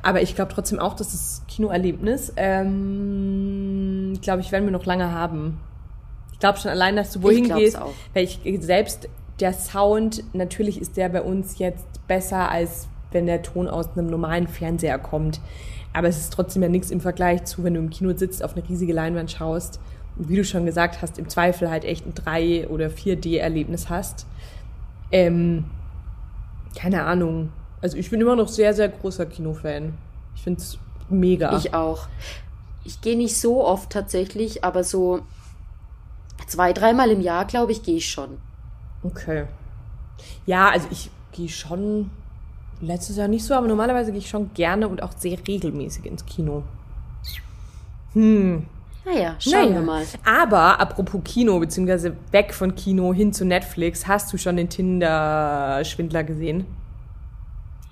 Aber 0.03 0.23
ich 0.23 0.35
glaube 0.35 0.53
trotzdem 0.55 0.79
auch, 0.79 0.95
dass 0.95 1.11
das 1.11 1.43
Kinoerlebnis, 1.49 2.33
ähm, 2.37 4.19
glaube 4.23 4.41
ich, 4.41 4.53
werden 4.53 4.65
wir 4.65 4.73
noch 4.73 4.87
lange 4.87 5.13
haben. 5.13 5.59
Ich 6.41 6.43
glaube 6.43 6.59
schon 6.59 6.71
allein, 6.71 6.97
dass 6.97 7.13
du 7.13 7.23
wohin 7.23 7.55
gehst, 7.55 7.79
weil 8.15 8.25
ich 8.25 8.41
selbst 8.61 9.11
der 9.41 9.53
Sound, 9.53 10.25
natürlich 10.33 10.81
ist 10.81 10.97
der 10.97 11.11
bei 11.11 11.21
uns 11.21 11.59
jetzt 11.59 11.85
besser, 12.09 12.51
als 12.51 12.89
wenn 13.13 13.27
der 13.27 13.43
Ton 13.43 13.69
aus 13.69 13.91
einem 13.95 14.07
normalen 14.07 14.49
Fernseher 14.49 14.99
kommt. 14.99 15.39
Aber 15.93 16.09
es 16.09 16.17
ist 16.17 16.33
trotzdem 16.33 16.63
ja 16.63 16.71
nichts 16.71 16.91
im 16.91 17.03
Vergleich 17.03 17.45
zu, 17.45 17.63
wenn 17.63 17.75
du 17.75 17.81
im 17.81 17.91
Kino 17.91 18.17
sitzt, 18.17 18.43
auf 18.43 18.57
eine 18.57 18.67
riesige 18.67 18.95
Leinwand 18.95 19.31
schaust 19.31 19.81
und 20.17 20.31
wie 20.31 20.37
du 20.37 20.43
schon 20.43 20.65
gesagt 20.65 21.03
hast, 21.03 21.19
im 21.19 21.29
Zweifel 21.29 21.69
halt 21.69 21.85
echt 21.85 22.07
ein 22.07 22.15
3- 22.15 22.69
oder 22.69 22.87
4D-Erlebnis 22.87 23.91
hast. 23.91 24.27
Ähm, 25.13 25.67
keine 26.75 27.05
Ahnung. 27.05 27.51
Also 27.83 27.99
ich 27.99 28.09
bin 28.09 28.19
immer 28.19 28.35
noch 28.35 28.49
sehr, 28.49 28.73
sehr 28.73 28.89
großer 28.89 29.27
Kinofan. 29.27 29.93
Ich 30.35 30.41
finde 30.41 30.63
es 30.63 30.79
mega. 31.11 31.55
Ich 31.59 31.75
auch. 31.75 32.09
Ich 32.85 33.03
gehe 33.03 33.19
nicht 33.19 33.37
so 33.37 33.63
oft 33.63 33.91
tatsächlich, 33.91 34.65
aber 34.65 34.85
so 34.85 35.21
zwei, 36.51 36.73
dreimal 36.73 37.11
im 37.11 37.21
Jahr, 37.21 37.45
glaube 37.45 37.73
ich, 37.73 37.83
gehe 37.83 37.97
ich 37.97 38.11
schon. 38.11 38.39
Okay. 39.03 39.45
Ja, 40.47 40.69
also 40.69 40.89
ich 40.91 41.11
gehe 41.33 41.49
schon 41.49 42.11
letztes 42.81 43.17
Jahr 43.17 43.29
nicht 43.29 43.45
so, 43.45 43.55
aber 43.55 43.67
normalerweise 43.67 44.11
gehe 44.11 44.21
ich 44.21 44.29
schon 44.29 44.53
gerne 44.55 44.89
und 44.89 45.03
auch 45.03 45.13
sehr 45.17 45.39
regelmäßig 45.47 46.07
ins 46.07 46.27
Kino. 46.27 46.65
Hm. 48.13 48.67
Naja, 49.05 49.37
schauen 49.39 49.53
naja. 49.53 49.75
wir 49.75 49.83
mal. 49.83 50.05
Aber 50.25 50.81
apropos 50.81 51.23
Kino, 51.25 51.59
beziehungsweise 51.59 52.17
weg 52.33 52.53
von 52.53 52.75
Kino 52.75 53.15
hin 53.15 53.33
zu 53.33 53.45
Netflix, 53.45 54.07
hast 54.07 54.33
du 54.33 54.37
schon 54.37 54.57
den 54.57 54.69
Tinder-Schwindler 54.69 56.25
gesehen? 56.25 56.67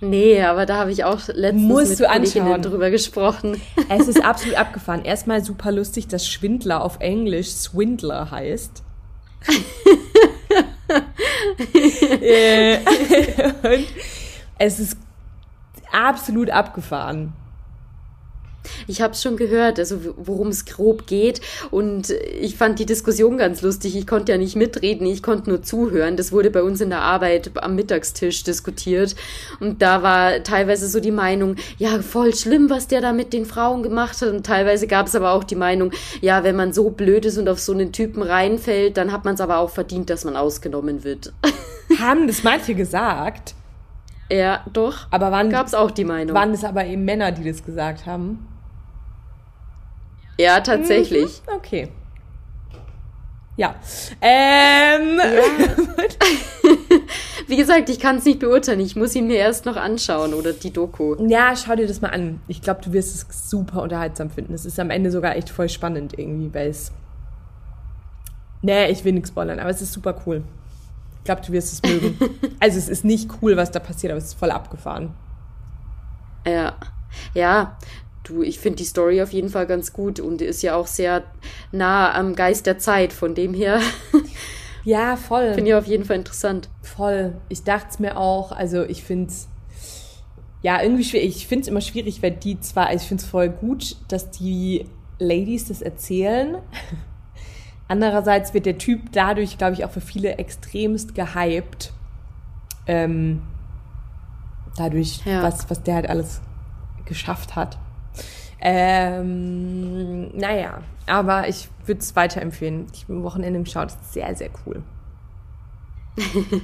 Nee, 0.01 0.43
aber 0.43 0.65
da 0.65 0.77
habe 0.77 0.93
ich 0.93 1.03
auch 1.05 1.21
letztens 1.29 1.65
Musst 1.65 1.91
mit 1.91 2.01
du 2.01 2.09
anschauen. 2.09 2.63
drüber 2.63 2.91
gesprochen. 2.91 3.61
Es 3.89 4.07
ist 4.07 4.25
absolut 4.25 4.57
abgefahren. 4.57 5.05
Erstmal 5.05 5.43
super 5.43 5.73
lustig, 5.73 6.07
dass 6.09 6.29
Schwindler 6.29 6.83
auf 6.85 6.99
Englisch 7.01 7.49
Swindler 7.51 8.31
heißt. 8.31 8.83
Äh, 12.23 12.79
und 13.63 13.87
es 14.59 14.81
ist 14.81 14.97
absolut 15.93 16.51
abgefahren. 16.51 17.33
Ich 18.87 19.01
habe 19.01 19.13
es 19.13 19.23
schon 19.23 19.37
gehört, 19.37 19.79
also 19.79 19.99
worum 20.17 20.49
es 20.49 20.65
grob 20.65 21.07
geht. 21.07 21.41
Und 21.71 22.11
ich 22.11 22.57
fand 22.57 22.79
die 22.79 22.87
Diskussion 22.87 23.39
ganz 23.39 23.63
lustig. 23.63 23.97
Ich 23.97 24.07
konnte 24.07 24.33
ja 24.33 24.39
nicht 24.39 24.57
mitreden, 24.57 25.07
ich 25.07 25.23
konnte 25.23 25.51
nur 25.51 25.63
zuhören. 25.63 26.17
Das 26.17 26.33
wurde 26.33 26.51
bei 26.51 26.63
uns 26.63 26.81
in 26.81 26.91
der 26.91 27.01
Arbeit 27.01 27.51
am 27.57 27.75
Mittagstisch 27.75 28.45
diskutiert. 28.45 29.15
Und 29.61 29.83
da 29.83 30.03
war 30.03 30.43
teilweise 30.43 30.89
so 30.89 31.01
die 31.01 31.11
Meinung, 31.11 31.57
ja, 31.79 32.01
voll 32.01 32.35
schlimm, 32.35 32.71
was 32.71 32.89
der 32.89 33.01
da 33.01 33.13
mit 33.13 33.33
den 33.33 33.47
Frauen 33.47 33.83
gemacht 33.83 34.21
hat. 34.21 34.31
Und 34.31 34.47
teilweise 34.47 34.87
gab 34.87 35.07
es 35.07 35.15
aber 35.15 35.33
auch 35.33 35.45
die 35.45 35.57
Meinung, 35.57 35.93
ja, 36.21 36.45
wenn 36.45 36.57
man 36.57 36.73
so 36.73 36.91
blöd 36.91 37.25
ist 37.25 37.39
und 37.39 37.49
auf 37.49 37.59
so 37.59 37.73
einen 37.73 37.93
Typen 37.93 38.23
reinfällt, 38.23 38.97
dann 38.97 39.13
hat 39.13 39.25
man 39.25 39.35
es 39.35 39.41
aber 39.41 39.59
auch 39.59 39.71
verdient, 39.71 40.11
dass 40.11 40.25
man 40.25 40.37
ausgenommen 40.37 41.05
wird. 41.05 41.33
Haben 41.99 42.27
das 42.27 42.43
manche 42.43 42.75
gesagt? 42.75 43.55
Ja, 44.31 44.65
doch. 44.73 45.07
Aber 45.11 45.33
wann 45.33 45.51
gab 45.51 45.67
es 45.67 45.75
auch 45.75 45.91
die 45.91 46.05
Meinung? 46.05 46.35
Waren 46.35 46.53
es 46.53 46.65
aber 46.65 46.85
eben 46.85 47.05
Männer, 47.05 47.33
die 47.33 47.45
das 47.45 47.65
gesagt 47.65 48.07
haben? 48.07 48.47
Ja, 50.39 50.61
tatsächlich. 50.61 51.43
Mhm, 51.47 51.57
okay. 51.57 51.89
Ja. 53.57 53.75
Ähm. 54.21 55.19
Ja. 55.19 55.27
Wie 57.49 57.57
gesagt, 57.57 57.89
ich 57.89 57.99
kann 57.99 58.17
es 58.17 58.25
nicht 58.25 58.39
beurteilen. 58.39 58.79
Ich 58.79 58.95
muss 58.95 59.17
ihn 59.17 59.27
mir 59.27 59.37
erst 59.37 59.67
noch 59.67 59.77
anschauen 59.77 60.33
oder 60.33 60.53
die 60.53 60.71
Doku. 60.71 61.17
Ja, 61.27 61.57
schau 61.57 61.75
dir 61.75 61.89
das 61.89 62.01
mal 62.01 62.11
an. 62.11 62.41
Ich 62.47 62.63
glaube, 62.63 62.83
du 62.85 62.93
wirst 62.93 63.15
es 63.15 63.51
super 63.51 63.83
unterhaltsam 63.83 64.31
finden. 64.31 64.55
Es 64.55 64.65
ist 64.65 64.79
am 64.79 64.91
Ende 64.91 65.11
sogar 65.11 65.35
echt 65.35 65.51
voll 65.51 65.69
spannend 65.69 66.17
irgendwie, 66.17 66.55
weil 66.55 66.69
es. 66.69 66.93
Nee, 68.63 68.91
ich 68.91 69.05
will 69.05 69.13
nichts 69.13 69.31
spoilern, 69.31 69.59
aber 69.59 69.71
es 69.71 69.83
ist 69.83 69.93
super 69.93 70.15
cool. 70.27 70.45
Ich 71.19 71.25
glaube, 71.25 71.43
du 71.45 71.53
wirst 71.53 71.73
es 71.73 71.83
mögen. 71.83 72.17
also 72.61 72.79
es 72.79 72.89
ist 72.89 73.05
nicht 73.05 73.29
cool, 73.43 73.57
was 73.57 73.73
da 73.73 73.81
passiert, 73.81 74.13
aber 74.13 74.19
es 74.19 74.27
ist 74.27 74.39
voll 74.39 74.53
abgefahren. 74.53 75.15
Ja. 76.47 76.75
Ja, 77.35 77.77
du, 78.29 78.43
ich 78.43 78.59
finde 78.59 78.77
die 78.77 78.85
Story 78.85 79.23
auf 79.23 79.33
jeden 79.33 79.49
Fall 79.49 79.67
ganz 79.67 79.93
gut 79.93 80.21
und 80.21 80.43
ist 80.43 80.63
ja 80.63 80.77
auch 80.77 80.87
sehr 80.87 81.23
nah 81.73 82.15
am 82.15 82.35
Geist 82.35 82.67
der 82.67 82.79
Zeit, 82.79 83.13
von 83.13 83.35
dem 83.35 83.55
her. 83.55 83.81
ja, 84.85 85.17
voll. 85.17 85.55
Finde 85.55 85.71
ich 85.71 85.75
auf 85.75 85.87
jeden 85.87 86.05
Fall 86.05 86.17
interessant. 86.17 86.69
Voll. 86.83 87.35
Ich 87.49 87.65
dachte 87.65 87.89
es 87.91 87.99
mir 87.99 88.17
auch, 88.17 88.53
also 88.53 88.83
ich 88.85 89.03
finde 89.03 89.29
es, 89.29 89.49
ja, 90.63 90.83
irgendwie 90.83 91.05
schwierig. 91.05 91.37
Ich 91.37 91.47
finde 91.47 91.63
es 91.63 91.69
immer 91.69 91.81
schwierig, 91.81 92.23
weil 92.23 92.33
die 92.33 92.61
zwar, 92.61 92.87
also 92.89 93.03
ich 93.03 93.09
finde 93.09 93.23
es 93.23 93.29
voll 93.29 93.49
gut, 93.49 93.97
dass 94.09 94.31
die 94.31 94.87
Ladies 95.19 95.69
das 95.69 95.83
erzählen. 95.83 96.59
Andererseits 97.89 98.53
wird 98.53 98.67
der 98.67 98.77
Typ 98.77 99.13
dadurch, 99.13 99.57
glaube 99.57 99.73
ich, 99.75 99.85
auch 99.85 99.91
für 99.91 100.03
viele 100.03 100.37
extremst 100.37 101.15
gehypt. 101.15 101.93
Ähm, 102.87 103.43
dadurch, 104.77 105.23
ja. 105.25 105.43
was, 105.43 105.71
was 105.71 105.83
der 105.83 105.95
halt 105.95 106.11
alles 106.11 106.43
geschafft 107.07 107.57
hat. 107.57 107.79
Ähm, 108.61 110.37
naja, 110.37 110.83
aber 111.07 111.49
ich 111.49 111.69
würde 111.87 112.01
es 112.01 112.17
weiterempfehlen. 112.17 112.87
Ich 112.93 113.05
habe 113.05 113.15
am 113.15 113.23
Wochenende 113.23 113.61
geschaut, 113.63 113.89
ist 113.89 114.13
sehr, 114.13 114.35
sehr 114.35 114.51
cool. 114.67 114.83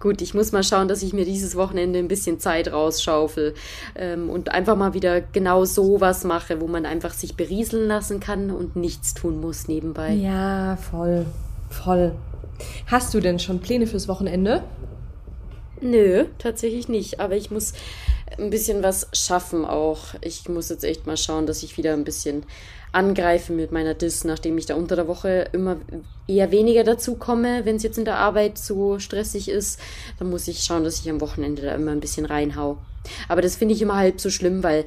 Gut, 0.00 0.20
ich 0.20 0.34
muss 0.34 0.50
mal 0.50 0.64
schauen, 0.64 0.88
dass 0.88 1.02
ich 1.02 1.12
mir 1.12 1.24
dieses 1.24 1.54
Wochenende 1.54 2.00
ein 2.00 2.08
bisschen 2.08 2.40
Zeit 2.40 2.72
rausschaufel 2.72 3.54
ähm, 3.94 4.30
und 4.30 4.50
einfach 4.50 4.76
mal 4.76 4.94
wieder 4.94 5.20
genau 5.20 5.64
so 5.64 6.00
was 6.00 6.24
mache, 6.24 6.60
wo 6.60 6.66
man 6.66 6.86
einfach 6.86 7.12
sich 7.12 7.36
berieseln 7.36 7.86
lassen 7.86 8.18
kann 8.18 8.50
und 8.50 8.74
nichts 8.74 9.14
tun 9.14 9.40
muss 9.40 9.68
nebenbei. 9.68 10.12
Ja, 10.12 10.76
voll, 10.76 11.26
voll. 11.70 12.16
Hast 12.86 13.14
du 13.14 13.20
denn 13.20 13.38
schon 13.38 13.60
Pläne 13.60 13.86
fürs 13.86 14.08
Wochenende? 14.08 14.64
Nö, 15.80 16.24
tatsächlich 16.38 16.88
nicht. 16.88 17.20
Aber 17.20 17.36
ich 17.36 17.50
muss 17.50 17.72
ein 18.38 18.50
bisschen 18.50 18.82
was 18.82 19.08
schaffen 19.12 19.64
auch. 19.64 20.14
Ich 20.20 20.48
muss 20.48 20.68
jetzt 20.68 20.84
echt 20.84 21.06
mal 21.06 21.16
schauen, 21.16 21.46
dass 21.46 21.62
ich 21.62 21.76
wieder 21.76 21.92
ein 21.92 22.04
bisschen 22.04 22.44
angreife 22.92 23.52
mit 23.52 23.72
meiner 23.72 23.94
Dis, 23.94 24.24
nachdem 24.24 24.58
ich 24.58 24.66
da 24.66 24.74
unter 24.74 24.96
der 24.96 25.08
Woche 25.08 25.48
immer 25.52 25.76
eher 26.28 26.50
weniger 26.50 26.84
dazu 26.84 27.14
komme, 27.14 27.64
wenn 27.64 27.76
es 27.76 27.82
jetzt 27.82 27.98
in 27.98 28.04
der 28.04 28.18
Arbeit 28.18 28.58
so 28.58 28.98
stressig 28.98 29.48
ist. 29.48 29.80
Dann 30.18 30.30
muss 30.30 30.48
ich 30.48 30.62
schauen, 30.62 30.84
dass 30.84 31.00
ich 31.00 31.08
am 31.08 31.20
Wochenende 31.20 31.62
da 31.62 31.74
immer 31.74 31.92
ein 31.92 32.00
bisschen 32.00 32.26
reinhau. 32.26 32.78
Aber 33.28 33.42
das 33.42 33.56
finde 33.56 33.74
ich 33.74 33.82
immer 33.82 33.96
halb 33.96 34.20
so 34.20 34.30
schlimm, 34.30 34.62
weil 34.62 34.84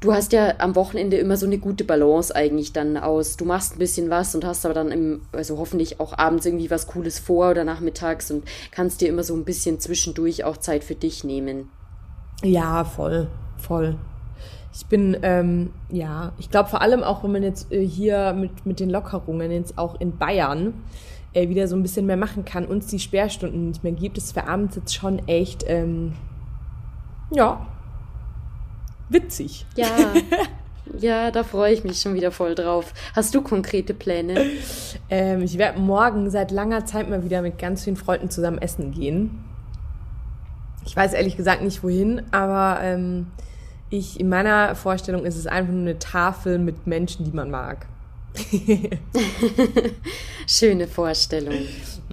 du 0.00 0.12
hast 0.12 0.32
ja 0.32 0.54
am 0.58 0.74
Wochenende 0.74 1.16
immer 1.16 1.36
so 1.36 1.46
eine 1.46 1.58
gute 1.58 1.84
Balance 1.84 2.34
eigentlich 2.34 2.72
dann 2.72 2.96
aus. 2.96 3.36
Du 3.36 3.44
machst 3.44 3.74
ein 3.74 3.78
bisschen 3.78 4.10
was 4.10 4.34
und 4.34 4.44
hast 4.44 4.64
aber 4.66 4.74
dann 4.74 4.92
im, 4.92 5.22
also 5.32 5.58
hoffentlich 5.58 6.00
auch 6.00 6.16
abends 6.18 6.44
irgendwie 6.44 6.70
was 6.70 6.86
Cooles 6.86 7.18
vor 7.18 7.50
oder 7.50 7.64
nachmittags 7.64 8.30
und 8.30 8.44
kannst 8.70 9.00
dir 9.00 9.08
immer 9.08 9.24
so 9.24 9.34
ein 9.34 9.44
bisschen 9.44 9.80
zwischendurch 9.80 10.44
auch 10.44 10.58
Zeit 10.58 10.84
für 10.84 10.94
dich 10.94 11.24
nehmen. 11.24 11.70
Ja, 12.42 12.84
voll, 12.84 13.28
voll. 13.56 13.96
Ich 14.74 14.86
bin, 14.86 15.16
ähm, 15.22 15.70
ja, 15.90 16.32
ich 16.38 16.50
glaube 16.50 16.70
vor 16.70 16.80
allem 16.80 17.02
auch, 17.02 17.22
wenn 17.22 17.32
man 17.32 17.42
jetzt 17.42 17.70
äh, 17.70 17.86
hier 17.86 18.32
mit, 18.32 18.64
mit 18.64 18.80
den 18.80 18.90
Lockerungen 18.90 19.50
jetzt 19.50 19.76
auch 19.76 20.00
in 20.00 20.16
Bayern 20.16 20.72
äh, 21.34 21.48
wieder 21.48 21.68
so 21.68 21.76
ein 21.76 21.82
bisschen 21.82 22.06
mehr 22.06 22.16
machen 22.16 22.44
kann, 22.44 22.66
uns 22.66 22.86
die 22.86 22.98
Sperrstunden 22.98 23.68
nicht 23.68 23.84
mehr 23.84 23.92
gibt, 23.92 24.16
ist 24.16 24.32
für 24.32 24.48
abends 24.48 24.76
jetzt 24.76 24.94
schon 24.94 25.26
echt, 25.28 25.64
ähm, 25.66 26.14
ja, 27.30 27.66
witzig. 29.08 29.66
Ja. 29.76 29.86
Ja, 30.98 31.30
da 31.30 31.44
freue 31.44 31.72
ich 31.72 31.84
mich 31.84 32.00
schon 32.00 32.14
wieder 32.14 32.32
voll 32.32 32.54
drauf. 32.54 32.92
Hast 33.14 33.34
du 33.34 33.40
konkrete 33.40 33.94
Pläne? 33.94 34.46
Ähm, 35.08 35.40
ich 35.42 35.56
werde 35.56 35.80
morgen 35.80 36.28
seit 36.28 36.50
langer 36.50 36.84
Zeit 36.84 37.08
mal 37.08 37.24
wieder 37.24 37.40
mit 37.40 37.58
ganz 37.58 37.84
vielen 37.84 37.96
Freunden 37.96 38.30
zusammen 38.30 38.58
essen 38.58 38.90
gehen. 38.90 39.44
Ich 40.84 40.96
weiß 40.96 41.12
ehrlich 41.12 41.36
gesagt 41.36 41.62
nicht 41.62 41.82
wohin, 41.82 42.22
aber 42.32 42.80
ähm, 42.82 43.28
ich 43.90 44.18
in 44.18 44.28
meiner 44.28 44.74
Vorstellung 44.74 45.24
ist 45.24 45.36
es 45.36 45.46
einfach 45.46 45.72
nur 45.72 45.82
eine 45.82 45.98
Tafel 45.98 46.58
mit 46.58 46.86
Menschen, 46.86 47.24
die 47.24 47.32
man 47.32 47.50
mag. 47.50 47.86
Schöne 50.46 50.88
Vorstellung. 50.88 51.54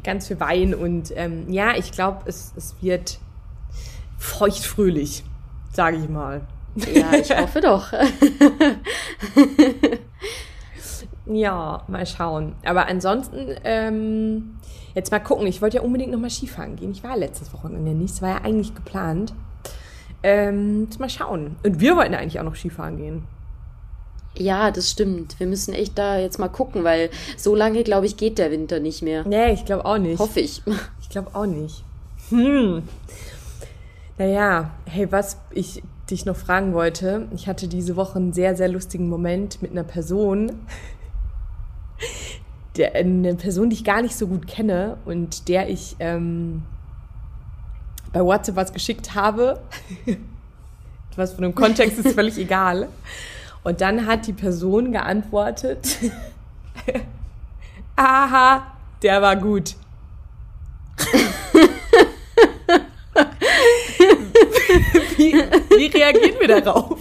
Ganz 0.03 0.27
viel 0.27 0.39
Wein 0.39 0.75
und 0.75 1.13
ähm, 1.15 1.49
ja, 1.49 1.75
ich 1.75 1.91
glaube, 1.91 2.23
es, 2.25 2.53
es 2.55 2.75
wird 2.81 3.19
feuchtfröhlich, 4.17 5.23
sage 5.71 5.97
ich 5.97 6.09
mal. 6.09 6.41
Ja, 6.93 7.13
ich 7.13 7.35
hoffe 7.35 7.61
doch. 7.61 7.91
ja, 11.25 11.83
mal 11.87 12.05
schauen. 12.05 12.55
Aber 12.65 12.87
ansonsten, 12.87 13.55
ähm, 13.63 14.58
jetzt 14.95 15.11
mal 15.11 15.19
gucken. 15.19 15.47
Ich 15.47 15.61
wollte 15.61 15.77
ja 15.77 15.83
unbedingt 15.83 16.11
nochmal 16.11 16.29
Skifahren 16.29 16.75
gehen. 16.75 16.91
Ich 16.91 17.03
war 17.03 17.17
letztes 17.17 17.53
Wochenende 17.53 17.91
nicht. 17.91 18.13
Es 18.13 18.21
war 18.21 18.29
ja 18.29 18.37
eigentlich 18.41 18.75
geplant. 18.75 19.33
Ähm, 20.21 20.87
mal 20.97 21.09
schauen. 21.09 21.55
Und 21.63 21.79
wir 21.79 21.95
wollten 21.95 22.13
eigentlich 22.13 22.39
auch 22.39 22.43
noch 22.43 22.55
Skifahren 22.55 22.97
gehen. 22.97 23.23
Ja, 24.35 24.71
das 24.71 24.89
stimmt. 24.89 25.39
Wir 25.39 25.47
müssen 25.47 25.73
echt 25.73 25.97
da 25.97 26.17
jetzt 26.17 26.39
mal 26.39 26.49
gucken, 26.49 26.83
weil 26.83 27.09
so 27.37 27.55
lange, 27.55 27.83
glaube 27.83 28.05
ich, 28.05 28.15
geht 28.15 28.37
der 28.37 28.51
Winter 28.51 28.79
nicht 28.79 29.01
mehr. 29.01 29.25
Nee, 29.27 29.53
ich 29.53 29.65
glaube 29.65 29.85
auch 29.85 29.97
nicht. 29.97 30.19
Hoffe 30.19 30.39
ich. 30.39 30.61
Ich 31.01 31.09
glaube 31.09 31.33
auch 31.33 31.45
nicht. 31.45 31.83
Hm. 32.29 32.83
Naja, 34.17 34.71
hey, 34.85 35.11
was 35.11 35.37
ich 35.51 35.81
dich 36.11 36.25
noch 36.25 36.35
fragen 36.35 36.73
wollte. 36.73 37.27
Ich 37.33 37.47
hatte 37.47 37.67
diese 37.67 37.95
Woche 37.95 38.17
einen 38.17 38.33
sehr, 38.33 38.55
sehr 38.55 38.67
lustigen 38.67 39.09
Moment 39.09 39.61
mit 39.61 39.71
einer 39.71 39.83
Person, 39.83 40.51
der, 42.77 42.95
eine 42.95 43.35
Person, 43.35 43.69
die 43.69 43.75
ich 43.75 43.83
gar 43.83 44.01
nicht 44.01 44.15
so 44.15 44.27
gut 44.27 44.47
kenne 44.47 44.97
und 45.05 45.47
der 45.47 45.69
ich 45.69 45.95
ähm, 45.99 46.63
bei 48.13 48.21
WhatsApp 48.21 48.55
was 48.55 48.73
geschickt 48.73 49.15
habe. 49.15 49.59
was 51.19 51.33
von 51.33 51.43
dem 51.43 51.53
Kontext 51.53 51.99
ist 51.99 52.15
völlig 52.15 52.37
egal. 52.39 52.89
Und 53.63 53.81
dann 53.81 54.07
hat 54.07 54.25
die 54.25 54.33
Person 54.33 54.91
geantwortet, 54.91 55.97
aha, 57.95 58.65
der 59.03 59.21
war 59.21 59.35
gut. 59.35 59.75
wie, 65.17 65.33
wie 65.33 65.85
reagieren 65.87 66.35
wir 66.39 66.61
darauf? 66.61 66.97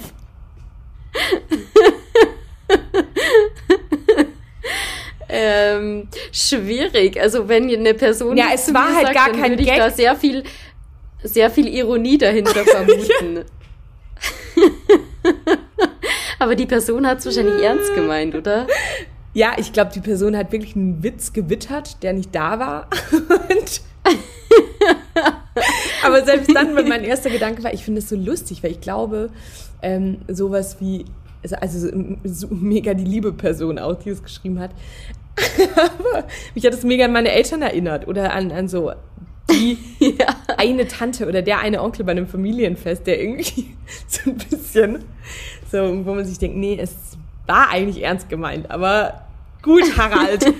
Ähm, 5.38 6.08
schwierig. 6.32 7.20
Also 7.20 7.48
wenn 7.48 7.70
eine 7.70 7.94
Person 7.94 8.36
ja, 8.36 8.46
es 8.54 8.72
war 8.74 8.94
halt 8.94 9.06
sagt, 9.06 9.16
gar 9.16 9.32
kein 9.32 9.52
würde 9.52 9.62
ich 9.62 9.68
Gag. 9.68 9.78
da 9.78 9.90
sehr 9.90 10.16
viel, 10.16 10.42
sehr 11.22 11.50
viel 11.50 11.68
Ironie 11.68 12.18
dahinter 12.18 12.64
vermuten. 12.64 13.44
Aber 16.38 16.54
die 16.54 16.66
Person 16.66 17.06
hat 17.06 17.18
es 17.18 17.26
wahrscheinlich 17.26 17.62
ernst 17.62 17.94
gemeint, 17.94 18.34
oder? 18.34 18.66
Ja, 19.34 19.52
ich 19.56 19.72
glaube, 19.72 19.92
die 19.94 20.00
Person 20.00 20.36
hat 20.36 20.50
wirklich 20.52 20.74
einen 20.74 21.02
Witz 21.02 21.32
gewittert, 21.32 22.02
der 22.02 22.12
nicht 22.12 22.34
da 22.34 22.58
war. 22.58 22.88
Aber 26.02 26.24
selbst 26.24 26.54
dann, 26.54 26.74
wenn 26.74 26.88
mein 26.88 27.04
erster 27.04 27.30
Gedanke 27.30 27.62
war, 27.62 27.72
ich 27.72 27.84
finde 27.84 28.00
es 28.00 28.08
so 28.08 28.16
lustig, 28.16 28.62
weil 28.62 28.72
ich 28.72 28.80
glaube, 28.80 29.30
ähm, 29.82 30.18
sowas 30.28 30.78
wie, 30.80 31.04
also, 31.42 31.56
also 31.56 31.88
so 32.24 32.48
mega 32.50 32.94
die 32.94 33.04
liebe 33.04 33.32
Person 33.32 33.78
auch, 33.78 33.96
die 33.96 34.10
es 34.10 34.22
geschrieben 34.22 34.58
hat. 34.60 34.70
Aber 35.76 36.26
mich 36.54 36.64
hat 36.64 36.74
es 36.74 36.82
mega 36.82 37.04
an 37.04 37.12
meine 37.12 37.30
Eltern 37.32 37.62
erinnert 37.62 38.06
oder 38.08 38.32
an, 38.32 38.50
an 38.52 38.68
so 38.68 38.92
die 39.50 39.78
ja. 39.98 40.26
eine 40.56 40.86
Tante 40.88 41.26
oder 41.26 41.42
der 41.42 41.60
eine 41.60 41.82
Onkel 41.82 42.04
bei 42.04 42.12
einem 42.12 42.26
Familienfest, 42.26 43.06
der 43.06 43.20
irgendwie 43.20 43.76
so 44.06 44.30
ein 44.30 44.36
bisschen 44.36 45.04
so, 45.70 46.04
wo 46.04 46.14
man 46.14 46.24
sich 46.24 46.38
denkt, 46.38 46.56
nee, 46.56 46.78
es 46.80 46.94
war 47.46 47.70
eigentlich 47.70 48.02
ernst 48.02 48.28
gemeint, 48.28 48.70
aber 48.70 49.22
gut, 49.62 49.96
Harald. 49.96 50.44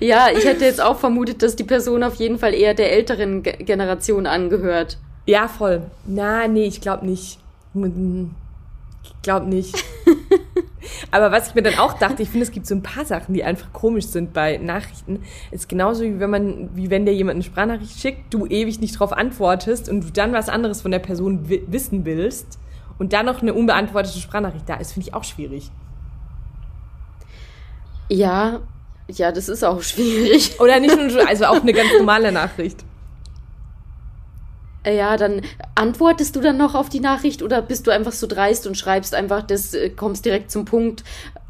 ja, 0.00 0.28
ich 0.36 0.44
hätte 0.44 0.64
jetzt 0.64 0.80
auch 0.80 0.98
vermutet, 0.98 1.42
dass 1.42 1.56
die 1.56 1.64
Person 1.64 2.02
auf 2.02 2.16
jeden 2.16 2.38
Fall 2.38 2.54
eher 2.54 2.74
der 2.74 2.92
älteren 2.92 3.42
Ge 3.42 3.56
Generation 3.64 4.26
angehört. 4.26 4.98
Ja, 5.26 5.48
voll. 5.48 5.82
Na, 6.04 6.46
nee, 6.48 6.66
ich 6.66 6.80
glaube 6.80 7.06
nicht. 7.06 7.38
Ich 7.74 9.22
glaube 9.22 9.46
nicht. 9.46 9.74
Aber 11.10 11.32
was 11.32 11.48
ich 11.48 11.54
mir 11.54 11.62
dann 11.62 11.78
auch 11.78 11.94
dachte, 11.94 12.22
ich 12.22 12.30
finde, 12.30 12.44
es 12.44 12.52
gibt 12.52 12.66
so 12.66 12.74
ein 12.74 12.82
paar 12.82 13.04
Sachen, 13.04 13.34
die 13.34 13.44
einfach 13.44 13.72
komisch 13.72 14.06
sind 14.06 14.32
bei 14.32 14.58
Nachrichten. 14.58 15.22
Es 15.50 15.62
ist 15.62 15.68
genauso 15.68 16.04
wie 16.04 16.20
wenn 16.20 16.30
man, 16.30 16.70
wie 16.74 16.90
wenn 16.90 17.06
dir 17.06 17.14
jemand 17.14 17.36
eine 17.36 17.44
Sprachnachricht 17.44 17.98
schickt, 17.98 18.32
du 18.32 18.46
ewig 18.46 18.80
nicht 18.80 18.98
drauf 18.98 19.12
antwortest 19.12 19.88
und 19.88 20.02
du 20.02 20.10
dann 20.10 20.32
was 20.32 20.48
anderes 20.48 20.82
von 20.82 20.90
der 20.90 20.98
Person 20.98 21.48
wissen 21.48 22.04
willst 22.04 22.58
und 22.98 23.12
dann 23.12 23.26
noch 23.26 23.42
eine 23.42 23.54
unbeantwortete 23.54 24.18
Sprachnachricht 24.18 24.68
da 24.68 24.74
ist, 24.76 24.92
finde 24.92 25.08
ich 25.08 25.14
auch 25.14 25.24
schwierig. 25.24 25.70
Ja, 28.08 28.60
ja, 29.08 29.32
das 29.32 29.48
ist 29.48 29.64
auch 29.64 29.82
schwierig. 29.82 30.60
Oder 30.60 30.80
nicht 30.80 30.96
nur, 30.96 31.28
also 31.28 31.46
auch 31.46 31.60
eine 31.60 31.72
ganz 31.72 31.90
normale 31.98 32.32
Nachricht. 32.32 32.84
Ja, 34.86 35.16
dann 35.16 35.42
antwortest 35.74 36.36
du 36.36 36.40
dann 36.40 36.56
noch 36.56 36.74
auf 36.74 36.88
die 36.88 37.00
Nachricht 37.00 37.42
oder 37.42 37.60
bist 37.60 37.86
du 37.86 37.90
einfach 37.90 38.12
so 38.12 38.26
dreist 38.26 38.66
und 38.66 38.76
schreibst 38.76 39.14
einfach, 39.14 39.42
das 39.42 39.74
äh, 39.74 39.90
kommst 39.90 40.24
direkt 40.24 40.50
zum 40.50 40.64
Punkt 40.64 41.02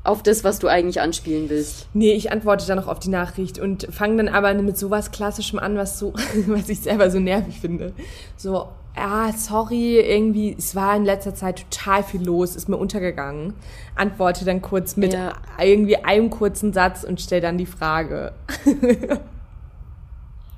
auf 0.04 0.22
das, 0.22 0.44
was 0.44 0.58
du 0.58 0.68
eigentlich 0.68 1.00
anspielen 1.00 1.50
willst? 1.50 1.88
Nee, 1.92 2.12
ich 2.12 2.32
antworte 2.32 2.66
dann 2.66 2.78
noch 2.78 2.86
auf 2.86 2.98
die 2.98 3.10
Nachricht 3.10 3.58
und 3.58 3.88
fange 3.90 4.24
dann 4.24 4.34
aber 4.34 4.54
mit 4.54 4.78
sowas 4.78 5.10
Klassischem 5.10 5.58
an, 5.58 5.76
was 5.76 5.98
so, 5.98 6.14
was 6.46 6.68
ich 6.68 6.80
selber 6.80 7.10
so 7.10 7.18
nervig 7.18 7.60
finde. 7.60 7.92
So, 8.36 8.68
ah, 8.94 9.32
sorry, 9.32 9.98
irgendwie, 10.00 10.54
es 10.56 10.74
war 10.74 10.96
in 10.96 11.04
letzter 11.04 11.34
Zeit 11.34 11.66
total 11.70 12.02
viel 12.04 12.24
los, 12.24 12.56
ist 12.56 12.68
mir 12.68 12.76
untergegangen. 12.78 13.52
Antworte 13.96 14.44
dann 14.44 14.62
kurz 14.62 14.96
mit 14.96 15.12
ja. 15.12 15.34
irgendwie 15.60 15.96
einem 15.96 16.30
kurzen 16.30 16.72
Satz 16.72 17.04
und 17.04 17.20
stell 17.20 17.40
dann 17.40 17.58
die 17.58 17.66
Frage. 17.66 18.32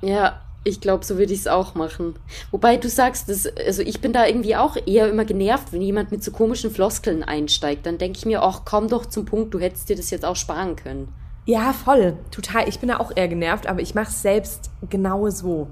ja, 0.01 0.41
ich 0.69 0.81
glaube, 0.81 1.05
so 1.05 1.19
würde 1.19 1.33
ich 1.33 1.41
es 1.41 1.47
auch 1.47 1.75
machen. 1.75 2.15
Wobei 2.51 2.77
du 2.77 2.89
sagst, 2.89 3.29
dass, 3.29 3.47
also 3.47 3.83
ich 3.83 4.01
bin 4.01 4.13
da 4.13 4.27
irgendwie 4.27 4.57
auch 4.57 4.77
eher 4.87 5.09
immer 5.09 5.25
genervt, 5.25 5.73
wenn 5.73 5.83
jemand 5.83 6.11
mit 6.11 6.23
so 6.23 6.31
komischen 6.31 6.71
Floskeln 6.71 7.23
einsteigt. 7.23 7.87
Dann 7.87 7.99
denke 7.99 8.19
ich 8.19 8.27
mir, 8.27 8.43
ach, 8.43 8.63
komm 8.65 8.89
doch 8.89 9.07
zum 9.07 9.25
Punkt, 9.25 9.55
du 9.55 9.59
hättest 9.59 9.89
dir 9.89 9.97
das 9.97 10.11
jetzt 10.11 10.25
auch 10.25 10.37
sparen 10.37 10.77
können. 10.77 11.09
Ja, 11.47 11.73
voll. 11.73 12.17
Total. 12.31 12.69
Ich 12.69 12.79
bin 12.79 12.91
da 12.91 12.99
auch 12.99 13.11
eher 13.15 13.29
genervt, 13.29 13.67
aber 13.67 13.81
ich 13.81 13.95
mache 13.95 14.11
es 14.11 14.21
selbst 14.21 14.71
genau 14.89 15.31
so. 15.31 15.69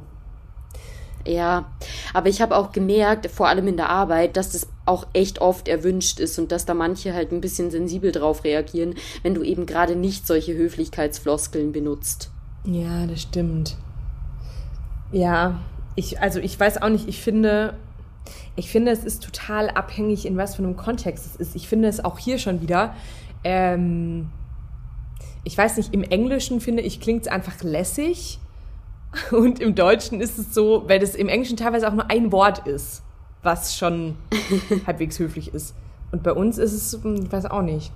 Ja, 1.27 1.73
aber 2.15 2.29
ich 2.29 2.41
habe 2.41 2.57
auch 2.57 2.73
gemerkt, 2.73 3.31
vor 3.31 3.49
allem 3.49 3.67
in 3.67 3.77
der 3.77 3.91
Arbeit, 3.91 4.37
dass 4.37 4.53
das 4.53 4.69
auch 4.85 5.07
echt 5.13 5.41
oft 5.41 5.69
erwünscht 5.69 6.21
ist 6.21 6.39
und 6.39 6.53
dass 6.53 6.65
da 6.65 6.75
manche 6.75 7.13
halt 7.13 7.33
ein 7.33 7.41
bisschen 7.41 7.71
sensibel 7.71 8.13
drauf 8.13 8.45
reagieren, 8.45 8.95
wenn 9.23 9.35
du 9.35 9.43
eben 9.43 9.67
gerade 9.67 9.97
nicht 9.97 10.27
solche 10.27 10.55
Höflichkeitsfloskeln 10.55 11.73
benutzt. 11.73 12.31
Ja, 12.65 13.07
das 13.07 13.23
stimmt. 13.23 13.77
Ja, 15.13 15.61
ich, 15.95 16.21
also 16.21 16.41
ich 16.41 16.59
weiß 16.59 16.83
auch 16.83 16.89
nicht, 16.89 17.09
ich 17.09 17.21
finde, 17.23 17.75
ich 18.57 18.71
finde, 18.71 18.93
es 18.93 19.05
ist 19.05 19.23
total 19.23 19.71
abhängig, 19.71 20.27
in 20.27 20.37
was 20.37 20.57
für 20.57 20.63
einem 20.63 20.77
Kontext 20.77 21.27
es 21.27 21.37
ist. 21.37 21.57
Ich 21.57 21.69
finde 21.69 21.89
es 21.89 22.05
auch 22.05 22.19
hier 22.19 22.39
schon 22.39 22.61
wieder. 22.61 22.95
Ähm, 23.45 24.31
ich 25.45 25.57
weiß 25.57 25.77
nicht, 25.77 25.95
im 25.95 26.03
Englischen 26.03 26.61
finde 26.61 26.83
ich, 26.83 27.01
klingt 27.01 27.23
es 27.23 27.29
einfach 27.29 27.63
lässig. 27.63 28.39
Und 29.31 29.61
im 29.61 29.75
Deutschen 29.75 30.21
ist 30.21 30.39
es 30.39 30.53
so, 30.53 30.85
weil 30.89 30.99
das 30.99 31.15
im 31.15 31.29
Englischen 31.29 31.57
teilweise 31.57 31.89
auch 31.89 31.95
nur 31.95 32.11
ein 32.11 32.33
Wort 32.33 32.67
ist, 32.67 33.03
was 33.43 33.77
schon 33.77 34.17
halbwegs 34.87 35.19
höflich 35.19 35.55
ist. 35.55 35.75
Und 36.13 36.23
bei 36.23 36.33
uns 36.33 36.59
ist 36.59 36.73
es, 36.73 37.03
hm, 37.03 37.25
ich 37.25 37.33
weiß 37.33 37.47
auch 37.47 37.63
nicht, 37.63 37.93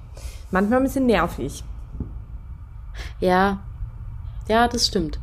manchmal 0.51 0.79
ein 0.79 0.85
bisschen 0.85 1.07
nervig. 1.07 1.64
Ja, 3.18 3.61
ja, 4.49 4.68
das 4.68 4.87
stimmt. 4.87 5.20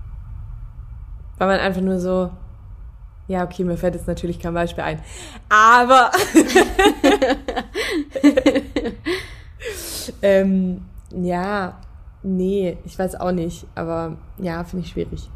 Weil 1.37 1.47
man 1.47 1.59
einfach 1.59 1.81
nur 1.81 1.99
so, 1.99 2.31
ja, 3.27 3.43
okay, 3.43 3.63
mir 3.63 3.77
fällt 3.77 3.95
jetzt 3.95 4.07
natürlich 4.07 4.39
kein 4.39 4.53
Beispiel 4.53 4.83
ein. 4.83 5.01
Aber 5.49 6.11
ähm, 10.21 10.85
ja, 11.11 11.77
nee, 12.23 12.77
ich 12.85 12.97
weiß 12.97 13.15
auch 13.15 13.31
nicht. 13.31 13.65
Aber 13.75 14.17
ja, 14.37 14.63
finde 14.63 14.85
ich 14.85 14.91
schwierig. 14.91 15.29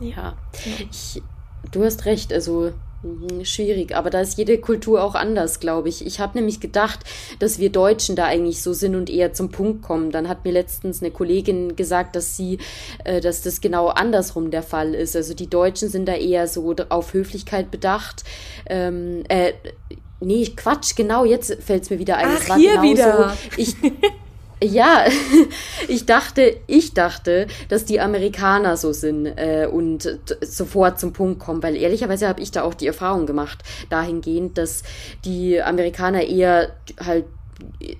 Ja, 0.00 0.34
ich, 0.90 1.22
du 1.70 1.84
hast 1.84 2.04
recht. 2.04 2.32
Also 2.32 2.72
schwierig, 3.42 3.94
aber 3.94 4.10
da 4.10 4.20
ist 4.20 4.38
jede 4.38 4.58
Kultur 4.58 5.02
auch 5.02 5.14
anders, 5.14 5.60
glaube 5.60 5.88
ich. 5.88 6.06
Ich 6.06 6.20
habe 6.20 6.38
nämlich 6.38 6.60
gedacht, 6.60 7.00
dass 7.38 7.58
wir 7.58 7.70
Deutschen 7.70 8.16
da 8.16 8.24
eigentlich 8.24 8.62
so 8.62 8.72
sind 8.72 8.94
und 8.94 9.10
eher 9.10 9.32
zum 9.32 9.50
Punkt 9.50 9.82
kommen. 9.82 10.10
Dann 10.10 10.28
hat 10.28 10.44
mir 10.44 10.52
letztens 10.52 11.02
eine 11.02 11.10
Kollegin 11.10 11.76
gesagt, 11.76 12.16
dass 12.16 12.36
sie, 12.36 12.58
äh, 13.04 13.20
dass 13.20 13.42
das 13.42 13.60
genau 13.60 13.88
andersrum 13.88 14.50
der 14.50 14.62
Fall 14.62 14.94
ist. 14.94 15.16
Also 15.16 15.34
die 15.34 15.48
Deutschen 15.48 15.88
sind 15.88 16.06
da 16.06 16.14
eher 16.14 16.46
so 16.46 16.74
auf 16.88 17.12
Höflichkeit 17.12 17.70
bedacht. 17.70 18.24
Ähm, 18.66 19.24
äh, 19.28 19.52
nee, 20.20 20.46
Quatsch, 20.56 20.96
genau, 20.96 21.24
jetzt 21.24 21.62
fällt 21.62 21.84
es 21.84 21.90
mir 21.90 21.98
wieder 21.98 22.16
ein. 22.16 22.28
Ach, 22.48 22.56
hier 22.56 22.82
wieder. 22.82 23.30
So. 23.30 23.60
Ich, 23.60 23.76
Ja, 24.62 25.04
ich 25.88 26.06
dachte, 26.06 26.56
ich 26.66 26.94
dachte, 26.94 27.46
dass 27.68 27.84
die 27.84 28.00
Amerikaner 28.00 28.76
so 28.76 28.92
sind 28.92 29.26
äh, 29.26 29.68
und 29.70 30.18
sofort 30.40 31.00
zum 31.00 31.12
Punkt 31.12 31.40
kommen, 31.40 31.62
weil 31.62 31.76
ehrlicherweise 31.76 32.28
habe 32.28 32.40
ich 32.40 32.50
da 32.50 32.62
auch 32.62 32.74
die 32.74 32.86
Erfahrung 32.86 33.26
gemacht, 33.26 33.58
dahingehend, 33.90 34.56
dass 34.56 34.82
die 35.24 35.60
Amerikaner 35.60 36.22
eher 36.22 36.72
halt 37.04 37.24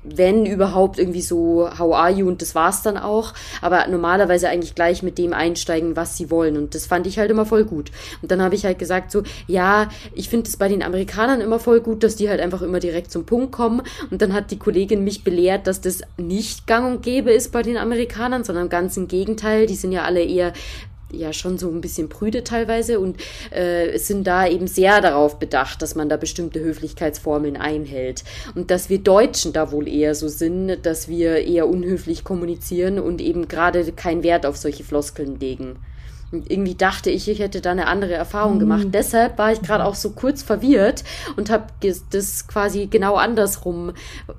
wenn 0.03 0.47
überhaupt 0.47 0.99
irgendwie 0.99 1.23
so 1.23 1.69
How 1.79 1.95
are 1.95 2.11
you? 2.11 2.27
Und 2.29 2.43
das 2.43 2.55
war's 2.55 2.83
dann 2.83 2.97
auch, 2.97 3.33
aber 3.61 3.87
normalerweise 3.89 4.49
eigentlich 4.49 4.75
gleich 4.75 5.03
mit 5.03 5.19
dem 5.19 5.33
einsteigen, 5.33 5.97
was 5.97 6.17
sie 6.17 6.31
wollen. 6.31 6.57
Und 6.57 6.75
das 6.75 6.87
fand 6.87 7.07
ich 7.07 7.19
halt 7.19 7.31
immer 7.31 7.47
voll 7.47 7.65
gut. 7.65 7.91
Und 8.23 8.31
dann 8.31 8.43
habe 8.43 8.55
ich 8.55 8.65
halt 8.65 8.79
gesagt 8.79 9.11
so, 9.11 9.23
ja, 9.47 9.89
ich 10.15 10.29
finde 10.29 10.49
es 10.49 10.57
bei 10.57 10.69
den 10.69 10.83
Amerikanern 10.83 11.41
immer 11.41 11.59
voll 11.59 11.81
gut, 11.81 12.03
dass 12.03 12.17
die 12.17 12.29
halt 12.29 12.41
einfach 12.41 12.63
immer 12.63 12.81
direkt 12.81 13.11
zum 13.11 13.27
Punkt 13.27 13.53
kommen. 13.53 13.83
Und 14.11 14.23
dann 14.23 14.33
hat 14.33 14.51
die 14.51 14.59
Kollegin 14.59 15.05
mich 15.05 15.25
belehrt, 15.25 15.67
dass 15.67 15.81
das 15.81 16.03
nicht 16.17 16.67
gang 16.67 16.97
und 16.97 17.03
gäbe 17.03 17.33
ist 17.33 17.53
bei 17.53 17.63
den 17.63 17.77
Amerikanern, 17.77 18.45
sondern 18.45 18.69
ganz 18.69 18.97
im 18.97 19.09
Gegenteil, 19.09 19.67
die 19.67 19.77
sind 19.77 19.93
ja 19.93 20.03
alle 20.03 20.23
eher 20.23 20.53
ja 21.11 21.33
schon 21.33 21.59
so 21.59 21.71
ein 21.71 21.81
bisschen 21.81 22.09
prüde 22.09 22.45
teilweise 22.45 23.01
und 23.01 23.17
äh, 23.51 23.99
sind 23.99 24.27
da 24.27 24.47
eben 24.47 24.67
sehr 24.67 25.01
darauf 25.01 25.39
bedacht, 25.39 25.83
dass 25.83 25.95
man 25.95 26.09
da 26.09 26.17
bestimmte 26.17 26.61
Höflichkeitsformeln 26.61 27.57
einhält. 27.57 28.25
Und 28.55 28.71
dass 28.71 28.91
wir 28.91 28.99
Deutschen 28.99 29.53
da 29.53 29.71
wohl 29.73 29.89
eher 29.89 30.15
so 30.15 30.29
sind, 30.29 30.85
dass 30.85 31.09
wir 31.09 31.39
eher 31.39 31.69
unhöflich 31.69 32.25
kommunizieren 32.25 32.99
und 32.99 33.21
eben 33.21 33.49
gerade 33.49 33.93
keinen 33.93 34.23
Wert 34.23 34.47
auf 34.47 34.57
solche 34.57 34.85
Floskeln 34.85 35.39
legen. 35.39 35.77
Und 36.33 36.51
irgendwie 36.51 36.75
dachte 36.75 37.11
ich, 37.11 37.29
ich 37.29 37.39
hätte 37.39 37.61
da 37.61 37.71
eine 37.71 37.87
andere 37.87 38.15
Erfahrung 38.15 38.59
gemacht. 38.59 38.87
Mhm. 38.87 38.93
Deshalb 38.93 39.39
war 39.39 39.53
ich 39.53 39.63
gerade 39.63 39.85
auch 39.85 39.95
so 39.95 40.11
kurz 40.11 40.43
verwirrt 40.43 41.05
und 41.37 41.49
habe 41.49 41.67
das 42.11 42.49
quasi 42.49 42.87
genau 42.87 43.15
andersrum 43.15 43.93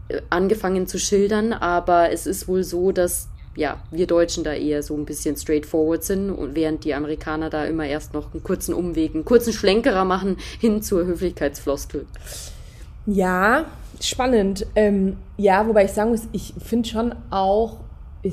äh, 0.09 0.21
angefangen 0.29 0.87
zu 0.87 0.99
schildern. 0.99 1.53
Aber 1.53 2.11
es 2.11 2.27
ist 2.27 2.49
wohl 2.49 2.63
so, 2.63 2.91
dass 2.91 3.29
ja, 3.55 3.77
wir 3.89 4.05
Deutschen 4.05 4.43
da 4.43 4.53
eher 4.53 4.83
so 4.83 4.95
ein 4.95 5.05
bisschen 5.05 5.35
straightforward 5.37 6.03
sind 6.03 6.29
und 6.29 6.55
während 6.55 6.83
die 6.83 6.93
Amerikaner 6.93 7.49
da 7.49 7.65
immer 7.65 7.85
erst 7.85 8.13
noch 8.13 8.33
einen 8.33 8.43
kurzen 8.43 8.73
Umweg, 8.73 9.15
einen 9.15 9.25
kurzen 9.25 9.53
Schlenkerer 9.53 10.05
machen 10.05 10.37
hin 10.59 10.81
zur 10.81 11.05
Höflichkeitsfloskel. 11.05 12.05
Ja, 13.05 13.65
spannend. 14.01 14.65
Ähm, 14.75 15.17
ja, 15.37 15.67
wobei 15.67 15.85
ich 15.85 15.91
sagen 15.91 16.11
muss, 16.11 16.27
ich 16.31 16.53
finde 16.63 16.89
schon 16.89 17.15
auch, 17.29 17.77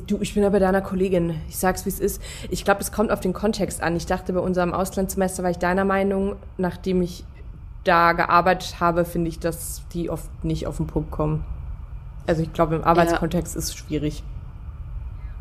du, 0.07 0.19
ich 0.21 0.35
bin 0.35 0.43
ja 0.43 0.49
bei 0.49 0.59
deiner 0.59 0.81
Kollegin. 0.81 1.37
Ich 1.49 1.59
sag's, 1.59 1.85
wie 1.85 1.91
es 1.91 2.01
ist. 2.01 2.21
Ich 2.51 2.65
glaube, 2.65 2.81
es 2.81 2.91
kommt 2.91 3.13
auf 3.13 3.21
den 3.21 3.33
Kontext 3.33 3.83
an. 3.83 3.95
Ich 3.97 4.07
dachte, 4.07 4.33
bei 4.33 4.41
unserem 4.41 4.73
Auslandssemester 4.73 5.43
war 5.43 5.51
ich 5.51 5.59
deiner 5.59 5.85
Meinung, 5.85 6.37
nachdem 6.57 7.03
ich 7.03 7.25
da 7.85 8.13
gearbeitet 8.13 8.81
habe, 8.81 9.05
finde 9.05 9.29
ich, 9.29 9.39
dass 9.39 9.83
die 9.93 10.09
oft 10.09 10.45
nicht 10.45 10.67
auf 10.67 10.79
den 10.79 10.87
Punkt 10.87 11.11
kommen. 11.11 11.45
Also 12.27 12.43
ich 12.43 12.53
glaube, 12.53 12.77
im 12.77 12.85
Arbeitskontext 12.85 13.55
ja. 13.55 13.59
ist 13.59 13.69
es 13.69 13.75
schwierig. 13.75 14.23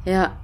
Ja, 0.06 0.38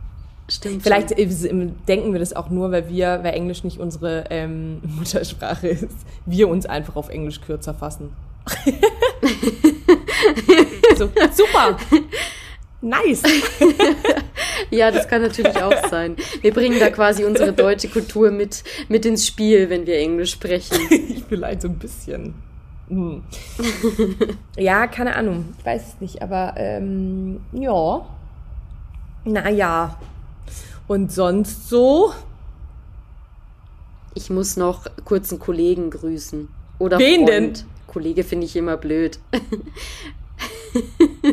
stimmt. 0.50 0.84
Vielleicht 0.84 1.10
schon. 1.18 1.76
denken 1.88 2.14
wir 2.14 2.20
das 2.20 2.34
auch 2.34 2.50
nur, 2.50 2.72
weil 2.72 2.90
wir, 2.90 3.20
weil 3.24 3.34
Englisch 3.34 3.64
nicht 3.64 3.80
unsere 3.80 4.26
ähm, 4.30 4.82
Muttersprache 4.98 5.68
ist, 5.68 5.98
wir 6.26 6.48
uns 6.50 6.66
einfach 6.66 6.96
auf 6.96 7.10
Englisch 7.10 7.42
kürzer 7.42 7.74
fassen. 7.74 8.12
so, 10.98 11.10
super. 11.34 11.78
Nice. 12.80 13.24
ja, 14.70 14.92
das 14.92 15.08
kann 15.08 15.22
natürlich 15.22 15.58
auch 15.58 15.90
sein. 15.90 16.16
Wir 16.42 16.54
bringen 16.54 16.80
da 16.80 16.90
quasi 16.90 17.26
unsere 17.26 17.52
deutsche 17.54 17.88
Kultur 17.90 18.32
mit, 18.32 18.64
mit 18.88 19.06
ins 19.06 19.26
Spiel, 19.26 19.70
wenn 19.70 19.88
wir 19.88 19.98
Englisch 19.98 20.32
sprechen. 20.32 20.78
ich 20.90 21.24
vielleicht 21.30 21.64
so 21.64 21.68
ein 21.70 21.80
bisschen. 21.80 22.36
Hm. 22.88 23.24
ja, 24.58 24.88
keine 24.88 25.16
Ahnung. 25.16 25.54
Ich 25.58 25.66
weiß 25.66 25.88
es 25.88 26.02
nicht, 26.02 26.22
aber 26.22 26.54
ähm, 26.56 27.42
ja. 27.52 28.06
Naja. 29.28 29.98
Und 30.88 31.12
sonst 31.12 31.68
so? 31.70 32.14
Ich 34.14 34.30
muss 34.30 34.56
noch 34.56 34.86
kurz 35.04 35.32
einen 35.32 35.40
Kollegen 35.40 35.90
grüßen. 35.90 36.48
Oder 36.80 36.98
Wen 36.98 37.28
Freund. 37.28 37.30
denn? 37.30 37.54
Kollege 37.88 38.24
finde 38.24 38.46
ich 38.46 38.56
immer 38.56 38.78
blöd. 38.78 39.20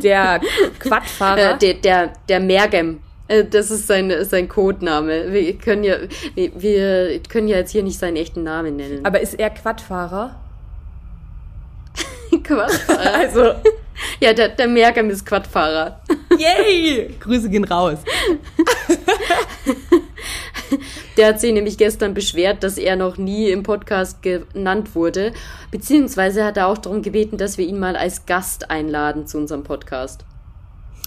Der 0.02 0.40
Quadfahrer? 0.78 1.54
Äh, 1.54 1.58
der, 1.58 1.74
der, 1.74 2.12
der 2.28 2.40
Mergem. 2.40 3.00
Äh, 3.28 3.44
das 3.44 3.70
ist 3.70 3.86
sein, 3.86 4.12
sein 4.24 4.48
Codename. 4.48 5.32
Wir 5.32 5.56
können 5.56 5.84
ja, 5.84 5.96
wir, 6.34 6.50
wir 6.60 7.20
können 7.20 7.48
ja 7.48 7.58
jetzt 7.58 7.70
hier 7.70 7.82
nicht 7.82 7.98
seinen 7.98 8.16
echten 8.16 8.42
Namen 8.42 8.76
nennen. 8.76 9.04
Aber 9.04 9.20
ist 9.20 9.34
er 9.34 9.50
Quadfahrer? 9.50 10.34
Quadfahrer. 12.42 13.14
Also. 13.14 13.54
Ja, 14.20 14.32
der, 14.32 14.48
der 14.48 14.66
Mergem 14.66 15.08
ist 15.10 15.24
Quadfahrer. 15.24 16.00
Yay! 16.38 17.14
Grüße 17.20 17.48
gehen 17.50 17.64
raus. 17.64 17.98
Der 21.16 21.28
hat 21.28 21.40
sich 21.40 21.52
nämlich 21.52 21.78
gestern 21.78 22.12
beschwert, 22.14 22.64
dass 22.64 22.76
er 22.76 22.96
noch 22.96 23.16
nie 23.18 23.50
im 23.50 23.62
Podcast 23.62 24.20
genannt 24.22 24.96
wurde. 24.96 25.32
Beziehungsweise 25.70 26.44
hat 26.44 26.56
er 26.56 26.66
auch 26.66 26.78
darum 26.78 27.02
gebeten, 27.02 27.36
dass 27.36 27.56
wir 27.56 27.66
ihn 27.66 27.78
mal 27.78 27.94
als 27.96 28.26
Gast 28.26 28.70
einladen 28.70 29.26
zu 29.26 29.38
unserem 29.38 29.62
Podcast. 29.62 30.24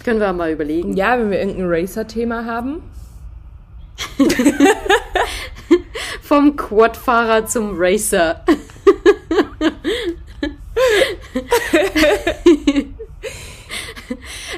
Können 0.03 0.19
wir 0.21 0.31
mal 0.31 0.51
überlegen. 0.51 0.95
Ja, 0.95 1.19
wenn 1.19 1.31
wir 1.31 1.39
irgendein 1.39 1.67
Racer-Thema 1.67 2.45
haben. 2.45 2.81
Vom 6.21 6.55
Quadfahrer 6.55 7.45
zum 7.45 7.75
Racer. 7.75 8.45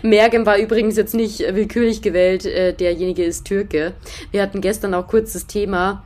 Mergem 0.02 0.46
war 0.46 0.58
übrigens 0.58 0.96
jetzt 0.98 1.14
nicht 1.14 1.40
willkürlich 1.40 2.02
gewählt, 2.02 2.46
äh, 2.46 2.74
derjenige 2.74 3.24
ist 3.24 3.46
Türke. 3.46 3.94
Wir 4.32 4.42
hatten 4.42 4.62
gestern 4.62 4.94
auch 4.94 5.08
kurz 5.08 5.34
das 5.34 5.48
Thema 5.48 6.04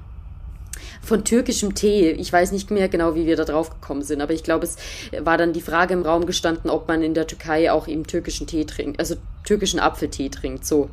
von 1.01 1.23
türkischem 1.25 1.75
Tee. 1.75 2.11
Ich 2.11 2.31
weiß 2.31 2.51
nicht 2.51 2.71
mehr 2.71 2.87
genau, 2.87 3.15
wie 3.15 3.25
wir 3.25 3.35
da 3.35 3.43
drauf 3.43 3.69
gekommen 3.69 4.03
sind, 4.03 4.21
aber 4.21 4.33
ich 4.33 4.43
glaube, 4.43 4.65
es 4.65 4.77
war 5.19 5.37
dann 5.37 5.53
die 5.53 5.61
Frage 5.61 5.93
im 5.93 6.03
Raum 6.03 6.25
gestanden, 6.25 6.69
ob 6.69 6.87
man 6.87 7.03
in 7.03 7.13
der 7.13 7.27
Türkei 7.27 7.71
auch 7.71 7.87
eben 7.87 8.07
türkischen 8.07 8.47
Tee 8.47 8.65
trinkt, 8.65 8.99
also 8.99 9.15
türkischen 9.45 9.79
Apfeltee 9.79 10.29
trinkt, 10.29 10.65
so. 10.65 10.89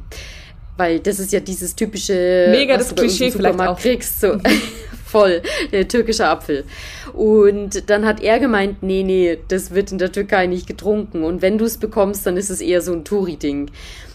Weil 0.80 0.98
das 0.98 1.18
ist 1.18 1.30
ja 1.30 1.40
dieses 1.40 1.76
typische, 1.76 2.48
Mega 2.50 2.78
was 2.78 2.88
das 2.88 2.94
Klischee 2.94 3.30
vielleicht 3.30 3.60
auch. 3.60 3.78
kriegst, 3.78 4.18
so. 4.18 4.38
voll, 5.04 5.42
der 5.72 5.86
türkische 5.86 6.26
Apfel. 6.26 6.64
Und 7.12 7.90
dann 7.90 8.06
hat 8.06 8.22
er 8.22 8.38
gemeint, 8.38 8.82
nee, 8.82 9.02
nee, 9.02 9.36
das 9.48 9.74
wird 9.74 9.92
in 9.92 9.98
der 9.98 10.10
Türkei 10.10 10.46
nicht 10.46 10.66
getrunken. 10.66 11.22
Und 11.22 11.42
wenn 11.42 11.58
du 11.58 11.66
es 11.66 11.76
bekommst, 11.76 12.24
dann 12.24 12.38
ist 12.38 12.48
es 12.48 12.62
eher 12.62 12.80
so 12.80 12.94
ein 12.94 13.04
Touri-Ding. 13.04 13.70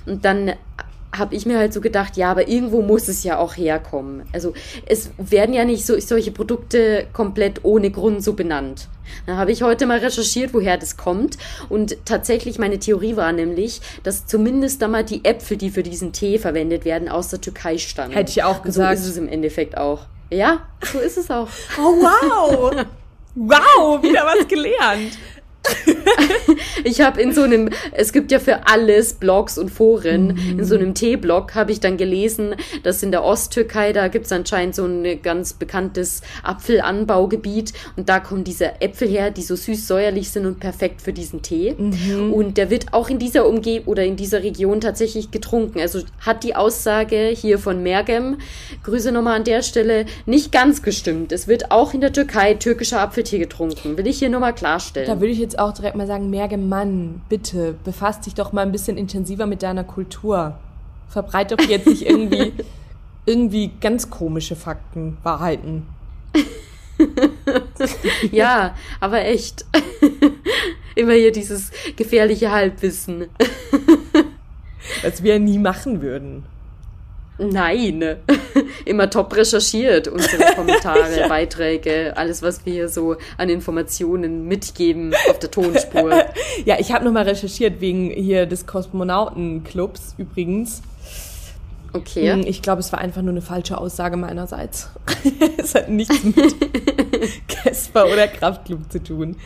Und 0.07 0.26
dann 0.26 0.53
habe 1.14 1.36
ich 1.36 1.45
mir 1.45 1.58
halt 1.58 1.74
so 1.74 1.82
gedacht, 1.82 2.18
ja, 2.18 2.32
aber 2.32 2.47
irgendwo 2.47 2.82
muss 2.82 3.08
es 3.08 3.24
ja 3.24 3.38
auch 3.38 3.56
herkommen. 3.56 4.24
Also 4.34 4.53
es 4.86 5.12
werden 5.18 5.53
ja 5.53 5.66
nicht 5.66 5.86
so, 5.86 5.99
solche 5.99 6.32
Produkte 6.32 7.08
komplett 7.14 7.64
ohne 7.64 7.91
Grund 7.91 8.24
so 8.24 8.34
benannt. 8.34 8.88
Da 9.26 9.38
habe 9.38 9.51
ich 9.51 9.62
heute 9.62 9.86
mal 9.86 9.99
recherchiert, 9.99 10.53
woher 10.53 10.78
das 10.78 10.97
kommt. 10.97 11.38
Und 11.70 11.97
tatsächlich 12.06 12.60
meine 12.60 12.80
Theorie 12.80 13.16
war 13.16 13.32
nämlich, 13.32 13.82
dass 14.03 14.26
zumindest 14.26 14.82
da 14.82 14.88
mal 14.88 15.03
die 15.03 15.24
Äpfel, 15.24 15.58
die 15.58 15.70
für 15.70 15.84
diesen 15.84 16.12
Tee 16.12 16.39
verwendet 16.39 16.86
werden, 16.86 17.08
aus 17.08 17.30
der 17.30 17.41
Türkei 17.41 17.78
stammen. 17.78 18.14
Hätte 18.14 18.32
ich 18.32 18.43
auch 18.43 18.62
gesagt. 18.62 18.97
So 18.97 19.06
ist 19.06 19.12
es 19.12 19.18
im 19.18 19.28
Endeffekt 19.28 19.78
auch. 19.78 20.01
Ja, 20.32 20.68
so 20.82 20.99
ist 20.99 21.18
es 21.18 21.30
auch. 21.30 21.47
Oh, 21.78 21.93
wow! 22.01 22.86
wow, 23.36 24.01
wieder 24.01 24.26
was 24.26 24.47
gelernt. 24.47 25.18
ich 26.84 27.01
habe 27.01 27.22
in 27.22 27.34
so 27.34 27.43
einem, 27.43 27.70
es 27.91 28.13
gibt 28.13 28.32
ja 28.32 28.39
für 28.39 28.68
alles 28.68 29.13
Blogs 29.13 29.57
und 29.57 29.70
Foren, 29.70 30.28
mhm. 30.28 30.59
in 30.59 30.66
so 30.66 30.76
einem 30.76 30.93
T-Blog 30.93 31.55
habe 31.55 31.72
ich 31.72 31.80
dann 31.80 31.97
gelesen, 31.97 32.55
dass 32.84 33.03
in 33.03 33.11
der 33.11 33.24
Osttürkei, 33.24 33.93
da 33.93 34.07
gibt 34.07 34.26
es 34.26 34.32
anscheinend 34.32 34.76
so 34.76 34.86
ein 34.86 35.22
ganz 35.22 35.53
bekanntes 35.53 36.22
Apfelanbaugebiet 36.43 37.74
und 37.95 38.09
da 38.09 38.20
kommen 38.20 38.43
diese 38.43 38.82
Äpfel 38.82 39.07
her, 39.07 39.32
die 39.32 39.41
so 39.41 39.55
süß-säuerlich 39.55 40.30
sind 40.30 40.45
und 40.45 40.59
perfekt 40.59 41.01
für 41.01 41.13
diesen 41.13 41.41
Tee. 41.41 41.76
Mhm. 41.78 42.34
Und 42.34 42.57
der 42.57 42.70
wird 42.70 42.93
auch 42.93 43.09
in 43.09 43.20
dieser 43.20 43.47
Umgebung 43.47 43.88
oder 43.88 44.03
in 44.03 44.16
dieser 44.16 44.43
Region 44.43 44.82
tatsächlich 44.82 45.32
getrunken. 45.32 45.80
Also 45.80 46.01
hat 46.20 46.43
die 46.43 46.55
Aussage 46.55 47.28
hier 47.36 47.59
von 47.59 47.84
Mergem, 47.84 48.38
Grüße 48.84 49.11
nochmal 49.11 49.38
an 49.38 49.43
der 49.43 49.61
Stelle, 49.61 50.05
nicht 50.26 50.51
ganz 50.51 50.82
gestimmt. 50.82 51.32
Es 51.32 51.47
wird 51.47 51.72
auch 51.72 51.93
in 51.93 52.01
der 52.01 52.13
Türkei 52.13 52.53
türkischer 52.53 53.01
Apfeltee 53.01 53.39
getrunken. 53.39 53.97
Will 53.97 54.07
ich 54.07 54.20
hier 54.20 54.30
nochmal 54.30 54.53
klarstellen. 54.53 55.07
Da 55.07 55.20
würde 55.20 55.32
ich 55.32 55.39
jetzt 55.39 55.55
jetzt 55.56 55.60
auch 55.60 55.74
direkt 55.74 55.95
mal 55.95 56.08
sagen, 56.08 56.30
Merge 56.30 56.58
Mann, 56.58 57.22
bitte, 57.30 57.76
befasst 57.84 58.26
dich 58.26 58.34
doch 58.34 58.51
mal 58.51 58.64
ein 58.64 58.72
bisschen 58.72 58.97
intensiver 58.97 59.45
mit 59.45 59.64
deiner 59.64 59.84
Kultur. 59.86 60.58
Verbreite 61.08 61.56
doch 61.56 61.66
jetzt 61.66 61.88
nicht 61.88 62.06
irgendwie, 62.06 62.53
irgendwie 63.26 63.72
ganz 63.80 64.10
komische 64.10 64.56
Fakten, 64.56 65.18
Wahrheiten. 65.24 65.88
ja, 68.32 68.76
aber 68.99 69.26
echt. 69.26 69.66
Immer 70.95 71.14
hier 71.14 71.32
dieses 71.32 71.72
gefährliche 71.95 72.51
Halbwissen. 72.51 73.28
Was 75.03 75.24
wir 75.24 75.39
nie 75.39 75.60
machen 75.60 76.01
würden. 76.01 76.45
Nein, 77.38 78.15
immer 78.86 79.09
top 79.09 79.36
recherchiert, 79.36 80.07
unsere 80.07 80.43
Kommentare, 80.55 81.19
ja. 81.19 81.27
Beiträge, 81.27 82.13
alles, 82.15 82.41
was 82.41 82.65
wir 82.65 82.73
hier 82.73 82.89
so 82.89 83.17
an 83.38 83.49
Informationen 83.49 84.47
mitgeben 84.47 85.13
auf 85.29 85.39
der 85.39 85.51
Tonspur. 85.51 86.25
ja, 86.65 86.77
ich 86.79 86.93
habe 86.93 87.03
nochmal 87.03 87.23
recherchiert 87.23 87.81
wegen 87.81 88.09
hier 88.09 88.45
des 88.45 88.65
Kosmonautenclubs 88.65 90.15
übrigens. 90.17 90.81
Okay. 91.91 92.31
Hm, 92.31 92.43
ich 92.45 92.61
glaube, 92.61 92.79
es 92.79 92.91
war 92.91 92.99
einfach 92.99 93.21
nur 93.21 93.31
eine 93.31 93.41
falsche 93.41 93.77
Aussage 93.77 94.17
meinerseits. 94.17 94.89
es 95.57 95.75
hat 95.75 95.89
nichts 95.89 96.23
mit 96.23 96.55
Casper 97.47 98.05
oder 98.07 98.27
Kraftclub 98.27 98.91
zu 98.91 99.03
tun. 99.03 99.38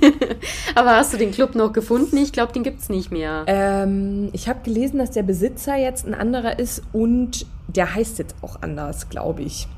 Aber 0.74 0.96
hast 0.96 1.12
du 1.12 1.16
den 1.16 1.32
Club 1.32 1.54
noch 1.54 1.72
gefunden? 1.72 2.16
Ich 2.16 2.32
glaube, 2.32 2.52
den 2.52 2.62
gibt 2.62 2.80
es 2.80 2.88
nicht 2.88 3.10
mehr. 3.10 3.44
Ähm, 3.46 4.30
ich 4.32 4.48
habe 4.48 4.60
gelesen, 4.64 4.98
dass 4.98 5.10
der 5.10 5.22
Besitzer 5.22 5.76
jetzt 5.76 6.06
ein 6.06 6.14
anderer 6.14 6.58
ist 6.58 6.82
und 6.92 7.46
der 7.68 7.94
heißt 7.94 8.18
jetzt 8.18 8.36
auch 8.42 8.62
anders, 8.62 9.08
glaube 9.08 9.42
ich. 9.42 9.68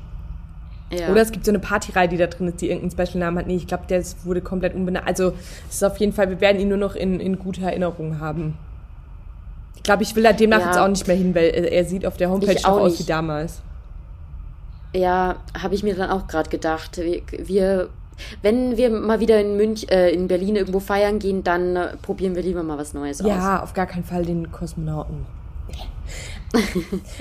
Ja. 0.91 1.09
Oder 1.09 1.21
es 1.21 1.31
gibt 1.31 1.45
so 1.45 1.51
eine 1.51 1.59
Partyreihe, 1.59 2.09
die 2.09 2.17
da 2.17 2.27
drin 2.27 2.49
ist, 2.49 2.61
die 2.61 2.69
irgendeinen 2.69 3.07
Special-Namen 3.07 3.39
hat. 3.39 3.47
Nee, 3.47 3.55
ich 3.55 3.67
glaube, 3.67 3.85
der 3.87 4.03
wurde 4.23 4.41
komplett 4.41 4.75
umbenannt. 4.75 5.07
Also, 5.07 5.33
es 5.69 5.75
ist 5.75 5.83
auf 5.83 5.97
jeden 5.97 6.11
Fall, 6.11 6.29
wir 6.29 6.41
werden 6.41 6.59
ihn 6.59 6.67
nur 6.67 6.77
noch 6.77 6.95
in, 6.95 7.19
in 7.19 7.39
guter 7.39 7.63
Erinnerung 7.63 8.19
haben. 8.19 8.57
Ich 9.77 9.83
glaube, 9.83 10.03
ich 10.03 10.15
will 10.15 10.23
da 10.23 10.33
demnach 10.33 10.59
ja. 10.59 10.65
jetzt 10.67 10.77
auch 10.77 10.87
nicht 10.89 11.07
mehr 11.07 11.15
hin, 11.15 11.33
weil 11.33 11.45
er 11.45 11.85
sieht 11.85 12.05
auf 12.05 12.17
der 12.17 12.29
Homepage 12.29 12.59
auch 12.65 12.79
aus 12.79 12.99
wie 12.99 13.03
damals. 13.03 13.61
Ja, 14.93 15.37
habe 15.57 15.73
ich 15.73 15.83
mir 15.83 15.95
dann 15.95 16.09
auch 16.09 16.27
gerade 16.27 16.49
gedacht. 16.49 16.97
Wir, 16.97 17.21
wir, 17.39 17.89
wenn 18.41 18.77
wir 18.77 18.89
mal 18.89 19.19
wieder 19.19 19.39
in 19.39 19.57
Münch, 19.57 19.87
äh, 19.89 20.11
in 20.11 20.27
Berlin 20.27 20.55
irgendwo 20.55 20.79
feiern 20.79 21.19
gehen, 21.19 21.43
dann 21.43 21.75
äh, 21.75 21.97
probieren 22.01 22.35
wir 22.35 22.43
lieber 22.43 22.63
mal 22.63 22.77
was 22.77 22.93
Neues 22.93 23.19
ja, 23.19 23.25
aus. 23.25 23.31
Ja, 23.31 23.63
auf 23.63 23.73
gar 23.73 23.85
keinen 23.85 24.03
Fall 24.03 24.25
den 24.25 24.51
Kosmonauten. 24.51 25.25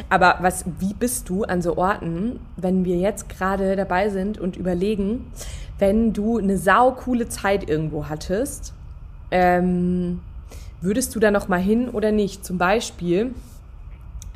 Aber 0.09 0.38
was, 0.40 0.64
wie 0.78 0.94
bist 0.94 1.28
du 1.28 1.44
an 1.44 1.62
so 1.62 1.76
Orten, 1.76 2.40
wenn 2.57 2.84
wir 2.84 2.96
jetzt 2.96 3.28
gerade 3.28 3.76
dabei 3.76 4.09
sind 4.09 4.38
und 4.38 4.57
überlegen, 4.57 5.30
wenn 5.78 6.12
du 6.12 6.38
eine 6.38 6.59
sau 6.59 6.92
coole 6.92 7.28
Zeit 7.28 7.68
irgendwo 7.68 8.09
hattest, 8.09 8.74
ähm, 9.30 10.20
würdest 10.80 11.14
du 11.14 11.20
da 11.20 11.30
noch 11.30 11.48
mal 11.48 11.61
hin 11.61 11.88
oder 11.88 12.12
nicht? 12.12 12.44
Zum 12.44 12.59
Beispiel, 12.59 13.34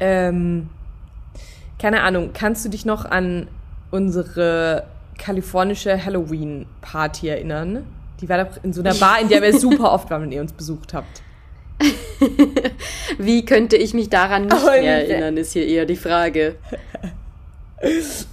ähm, 0.01 0.69
keine 1.79 2.03
Ahnung, 2.03 2.31
kannst 2.33 2.65
du 2.65 2.69
dich 2.69 2.85
noch 2.85 3.05
an 3.05 3.49
unsere 3.91 4.85
kalifornische 5.19 6.05
Halloween-Party 6.05 7.29
erinnern? 7.29 7.85
Die 8.21 8.29
war 8.29 8.45
doch 8.45 8.63
in 8.63 8.73
so 8.73 8.81
einer 8.81 8.95
Bar, 8.95 9.21
in 9.21 9.29
der 9.29 9.43
wir 9.43 9.59
super 9.59 9.93
oft 9.93 10.11
waren, 10.11 10.23
wenn 10.23 10.33
ihr 10.33 10.41
uns 10.41 10.53
besucht 10.53 10.95
habt. 10.95 11.23
Wie 13.19 13.45
könnte 13.45 13.77
ich 13.77 13.95
mich 13.95 14.09
daran 14.09 14.47
nicht 14.47 14.65
mehr 14.65 15.09
erinnern, 15.09 15.37
ist 15.37 15.53
hier 15.53 15.67
eher 15.67 15.87
die 15.87 15.97
Frage. 15.97 16.57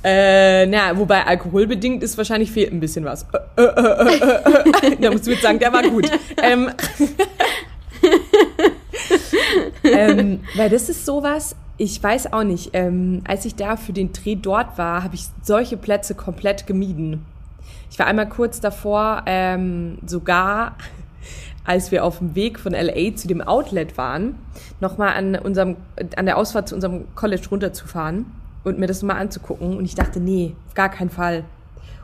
Äh, 0.03 0.65
na, 0.67 0.97
wobei 0.97 1.25
alkoholbedingt 1.25 2.03
ist 2.03 2.17
wahrscheinlich 2.17 2.51
fehlt 2.51 2.71
ein 2.71 2.79
bisschen 2.79 3.03
was. 3.03 3.25
Äh, 3.57 3.63
äh, 3.63 4.91
äh, 4.91 4.95
da 5.01 5.11
musst 5.11 5.27
du 5.27 5.31
jetzt 5.31 5.41
sagen, 5.41 5.59
der 5.59 5.73
war 5.73 5.83
gut. 5.83 6.09
Ähm, 6.41 6.71
ähm, 9.83 10.39
weil 10.55 10.69
das 10.69 10.89
ist 10.89 11.05
sowas, 11.05 11.55
ich 11.81 12.01
weiß 12.01 12.31
auch 12.31 12.43
nicht, 12.43 12.69
ähm, 12.73 13.23
als 13.27 13.43
ich 13.45 13.55
da 13.55 13.75
für 13.75 13.91
den 13.91 14.13
Dreh 14.13 14.35
dort 14.35 14.77
war, 14.77 15.03
habe 15.03 15.15
ich 15.15 15.25
solche 15.41 15.77
Plätze 15.77 16.13
komplett 16.13 16.67
gemieden. 16.67 17.25
Ich 17.89 17.97
war 17.97 18.05
einmal 18.05 18.29
kurz 18.29 18.59
davor, 18.59 19.23
ähm, 19.25 19.97
sogar 20.05 20.75
als 21.65 21.91
wir 21.91 22.05
auf 22.05 22.19
dem 22.19 22.35
Weg 22.35 22.59
von 22.59 22.73
LA 22.73 23.15
zu 23.15 23.27
dem 23.27 23.41
Outlet 23.41 23.97
waren, 23.97 24.35
nochmal 24.79 25.15
an 25.15 25.35
an 25.35 26.25
der 26.27 26.37
Ausfahrt 26.37 26.69
zu 26.69 26.75
unserem 26.75 27.05
College 27.15 27.47
runterzufahren 27.49 28.27
und 28.63 28.77
mir 28.77 28.85
das 28.85 29.01
mal 29.01 29.15
anzugucken. 29.15 29.75
Und 29.75 29.85
ich 29.85 29.95
dachte, 29.95 30.19
nee, 30.19 30.53
auf 30.67 30.75
gar 30.75 30.89
keinen 30.89 31.09
Fall. 31.09 31.45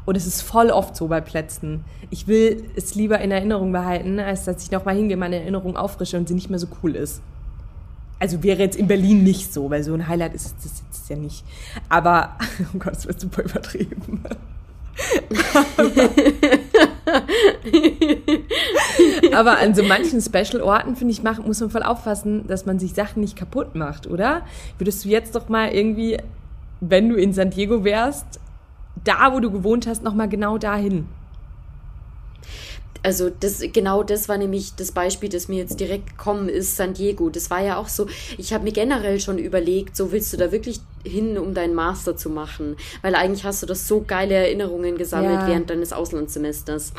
Und 0.06 0.18
es 0.18 0.26
ist 0.26 0.42
voll 0.42 0.72
oft 0.72 0.96
so 0.96 1.08
bei 1.08 1.22
Plätzen. 1.22 1.86
Ich 2.10 2.28
will 2.28 2.64
es 2.76 2.96
lieber 2.96 3.20
in 3.20 3.30
Erinnerung 3.30 3.72
behalten, 3.72 4.20
als 4.20 4.46
dass 4.46 4.64
ich 4.64 4.72
nochmal 4.72 4.96
hingehe, 4.96 5.18
meine 5.18 5.36
Erinnerung 5.36 5.78
auffrische 5.78 6.18
und 6.18 6.28
sie 6.28 6.34
nicht 6.34 6.50
mehr 6.50 6.58
so 6.58 6.68
cool 6.82 6.96
ist. 6.96 7.22
Also 8.20 8.42
wäre 8.44 8.60
jetzt 8.60 8.76
in 8.76 8.88
Berlin 8.88 9.24
nicht 9.24 9.54
so, 9.54 9.70
weil 9.70 9.84
so 9.84 9.94
ein 9.94 10.08
Highlight 10.08 10.34
ist 10.34 10.56
das 10.64 10.82
jetzt 10.86 11.10
ja 11.10 11.16
nicht. 11.16 11.44
Aber, 11.90 12.38
oh 12.74 12.78
Gott, 12.80 12.94
das 12.94 13.08
wird 13.08 13.20
super 13.20 13.44
übertrieben. 13.44 14.24
Aber 19.34 19.60
an 19.60 19.76
so 19.76 19.84
manchen 19.84 20.22
Special-Orten, 20.22 20.96
finde 20.96 21.12
ich, 21.14 21.22
muss 21.24 21.60
man 21.60 21.70
voll 21.70 21.84
aufpassen, 21.84 22.48
dass 22.48 22.66
man 22.66 22.80
sich 22.80 22.94
Sachen 22.94 23.22
nicht 23.22 23.36
kaputt 23.36 23.76
macht, 23.76 24.08
oder? 24.08 24.42
Würdest 24.78 25.06
du 25.06 25.10
jetzt 25.10 25.36
doch 25.36 25.50
mal 25.50 25.70
irgendwie, 25.72 26.18
wenn 26.80 27.10
du 27.10 27.16
in 27.16 27.34
San 27.34 27.52
Diego 27.52 27.84
wärst, 27.84 28.40
da, 29.04 29.32
wo 29.34 29.40
du 29.40 29.52
gewohnt 29.52 29.86
hast, 29.86 30.04
nochmal 30.04 30.30
genau 30.30 30.58
dahin? 30.58 31.08
Also 33.04 33.30
das 33.30 33.62
genau 33.74 34.04
das 34.04 34.30
war 34.30 34.38
nämlich 34.38 34.76
das 34.76 34.92
Beispiel, 34.92 35.30
das 35.30 35.48
mir 35.48 35.58
jetzt 35.58 35.80
direkt 35.80 36.18
gekommen 36.18 36.50
ist, 36.50 36.76
San 36.76 36.94
Diego. 36.94 37.30
Das 37.30 37.50
war 37.50 37.62
ja 37.62 37.78
auch 37.78 37.88
so, 37.88 38.08
ich 38.38 38.54
habe 38.54 38.64
mir 38.64 38.72
generell 38.72 39.20
schon 39.20 39.38
überlegt, 39.38 39.96
so 39.96 40.12
willst 40.12 40.34
du 40.34 40.38
da 40.38 40.52
wirklich 40.52 40.80
hin, 41.06 41.38
um 41.38 41.54
deinen 41.54 41.76
Master 41.76 42.16
zu 42.16 42.30
machen? 42.30 42.76
Weil 43.02 43.16
eigentlich 43.16 43.44
hast 43.44 43.62
du 43.64 43.66
das 43.68 43.88
so 43.88 44.02
geile 44.02 44.36
Erinnerungen 44.36 44.98
gesammelt 44.98 45.42
ja. 45.42 45.48
während 45.48 45.70
deines 45.70 45.94
Auslandssemesters. 45.94 46.94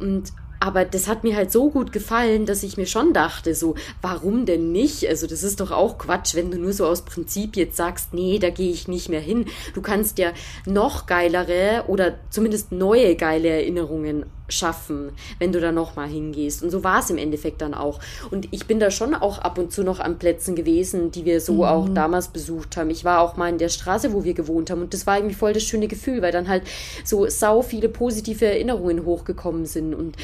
Und 0.00 0.32
aber 0.60 0.84
das 0.84 1.06
hat 1.06 1.22
mir 1.22 1.36
halt 1.36 1.52
so 1.52 1.70
gut 1.70 1.92
gefallen, 1.92 2.44
dass 2.44 2.62
ich 2.62 2.76
mir 2.76 2.86
schon 2.86 3.12
dachte, 3.12 3.54
so, 3.54 3.76
warum 4.02 4.44
denn 4.44 4.72
nicht? 4.72 5.06
Also 5.08 5.26
das 5.26 5.44
ist 5.44 5.60
doch 5.60 5.70
auch 5.70 5.98
Quatsch, 5.98 6.34
wenn 6.34 6.50
du 6.50 6.58
nur 6.58 6.72
so 6.72 6.84
aus 6.86 7.02
Prinzip 7.02 7.56
jetzt 7.56 7.76
sagst, 7.76 8.12
nee, 8.12 8.38
da 8.38 8.50
gehe 8.50 8.72
ich 8.72 8.88
nicht 8.88 9.08
mehr 9.08 9.20
hin. 9.20 9.46
Du 9.74 9.82
kannst 9.82 10.18
ja 10.18 10.32
noch 10.66 11.06
geilere 11.06 11.84
oder 11.86 12.14
zumindest 12.30 12.72
neue 12.72 13.14
geile 13.14 13.48
Erinnerungen 13.48 14.26
schaffen, 14.48 15.12
wenn 15.38 15.52
du 15.52 15.60
da 15.60 15.72
nochmal 15.72 16.08
hingehst. 16.08 16.62
Und 16.62 16.70
so 16.70 16.84
war 16.84 17.00
es 17.00 17.10
im 17.10 17.18
Endeffekt 17.18 17.60
dann 17.62 17.74
auch. 17.74 18.00
Und 18.30 18.48
ich 18.50 18.66
bin 18.66 18.80
da 18.80 18.90
schon 18.90 19.14
auch 19.14 19.38
ab 19.38 19.58
und 19.58 19.72
zu 19.72 19.82
noch 19.84 20.00
an 20.00 20.18
Plätzen 20.18 20.56
gewesen, 20.56 21.10
die 21.10 21.24
wir 21.24 21.40
so 21.40 21.54
mhm. 21.54 21.62
auch 21.62 21.88
damals 21.88 22.28
besucht 22.28 22.76
haben. 22.76 22.90
Ich 22.90 23.04
war 23.04 23.20
auch 23.20 23.36
mal 23.36 23.48
in 23.48 23.58
der 23.58 23.68
Straße, 23.68 24.12
wo 24.12 24.24
wir 24.24 24.34
gewohnt 24.34 24.70
haben. 24.70 24.82
Und 24.82 24.94
das 24.94 25.06
war 25.06 25.16
irgendwie 25.16 25.34
voll 25.34 25.52
das 25.52 25.62
schöne 25.62 25.88
Gefühl, 25.88 26.22
weil 26.22 26.32
dann 26.32 26.48
halt 26.48 26.64
so 27.04 27.28
sau 27.28 27.62
viele 27.62 27.88
positive 27.88 28.46
Erinnerungen 28.46 29.04
hochgekommen 29.04 29.66
sind. 29.66 29.94
Und 29.94 30.16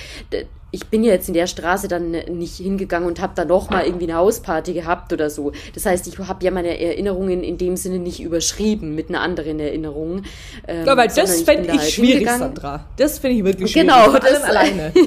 ich 0.75 0.87
bin 0.89 1.05
ja 1.05 1.13
jetzt 1.13 1.29
in 1.29 1.35
der 1.35 1.47
Straße 1.47 1.87
dann 1.89 2.11
nicht 2.11 2.57
hingegangen 2.57 3.09
und 3.09 3.21
habe 3.21 3.33
da 3.37 3.45
noch 3.45 3.71
mal 3.71 3.87
irgendwie 3.87 4.05
eine 4.05 4.17
Hausparty 4.17 4.73
gehabt 4.73 5.13
oder 5.13 5.31
so. 5.31 5.53
Das 5.73 5.87
heißt, 5.87 6.07
ich 6.09 6.19
habe 6.19 6.45
ja 6.45 6.51
meine 6.51 6.79
Erinnerungen 6.81 7.45
in 7.45 7.59
dem 7.59 7.77
Sinne 7.77 7.99
nicht 7.99 8.21
überschrieben 8.21 8.95
mit 8.95 9.09
einer 9.09 9.21
anderen 9.21 9.61
Erinnerung. 9.61 10.23
Ähm, 10.67 10.85
weil 10.87 11.09
das 11.09 11.43
fände 11.43 11.73
ich 11.73 11.79
halt 11.79 11.91
schwierig, 11.91 12.29
Sandra. 12.29 12.85
Das 12.97 13.21
finde 13.21 13.37
ich 13.37 13.45
wirklich 13.45 13.71
schwierig. 13.71 13.89
Genau, 13.89 14.13
das 14.19 14.43
alleine. 14.43 14.93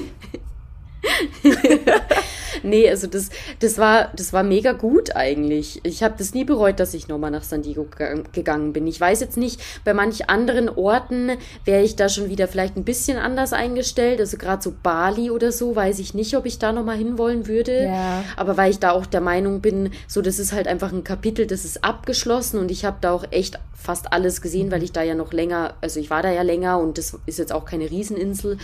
nee, 2.62 2.88
also 2.88 3.06
das, 3.06 3.30
das, 3.60 3.78
war, 3.78 4.10
das 4.14 4.32
war 4.32 4.42
mega 4.42 4.72
gut 4.72 5.14
eigentlich. 5.16 5.80
Ich 5.84 6.02
habe 6.02 6.14
das 6.18 6.34
nie 6.34 6.44
bereut, 6.44 6.80
dass 6.80 6.94
ich 6.94 7.08
nochmal 7.08 7.30
nach 7.30 7.42
San 7.42 7.62
Diego 7.62 7.86
gegangen 8.32 8.72
bin. 8.72 8.86
Ich 8.86 9.00
weiß 9.00 9.20
jetzt 9.20 9.36
nicht, 9.36 9.60
bei 9.84 9.94
manch 9.94 10.28
anderen 10.28 10.68
Orten 10.68 11.32
wäre 11.64 11.82
ich 11.82 11.96
da 11.96 12.08
schon 12.08 12.28
wieder 12.28 12.48
vielleicht 12.48 12.76
ein 12.76 12.84
bisschen 12.84 13.18
anders 13.18 13.52
eingestellt. 13.52 14.20
Also 14.20 14.36
gerade 14.36 14.62
so 14.62 14.74
Bali 14.82 15.30
oder 15.30 15.52
so, 15.52 15.74
weiß 15.74 15.98
ich 15.98 16.14
nicht, 16.14 16.36
ob 16.36 16.46
ich 16.46 16.58
da 16.58 16.72
nochmal 16.72 16.96
hinwollen 16.96 17.46
würde. 17.46 17.84
Ja. 17.84 18.24
Aber 18.36 18.56
weil 18.56 18.70
ich 18.70 18.78
da 18.78 18.92
auch 18.92 19.06
der 19.06 19.20
Meinung 19.20 19.60
bin, 19.60 19.90
so 20.06 20.22
das 20.22 20.38
ist 20.38 20.52
halt 20.52 20.68
einfach 20.68 20.92
ein 20.92 21.04
Kapitel, 21.04 21.46
das 21.46 21.64
ist 21.64 21.84
abgeschlossen 21.84 22.58
und 22.58 22.70
ich 22.70 22.84
habe 22.84 22.98
da 23.00 23.12
auch 23.12 23.24
echt 23.30 23.58
fast 23.74 24.12
alles 24.12 24.42
gesehen, 24.42 24.72
weil 24.72 24.82
ich 24.82 24.92
da 24.92 25.02
ja 25.02 25.14
noch 25.14 25.32
länger, 25.32 25.74
also 25.80 26.00
ich 26.00 26.10
war 26.10 26.22
da 26.22 26.30
ja 26.30 26.42
länger 26.42 26.78
und 26.78 26.98
das 26.98 27.16
ist 27.26 27.38
jetzt 27.38 27.52
auch 27.52 27.64
keine 27.64 27.88
Rieseninsel. 27.90 28.58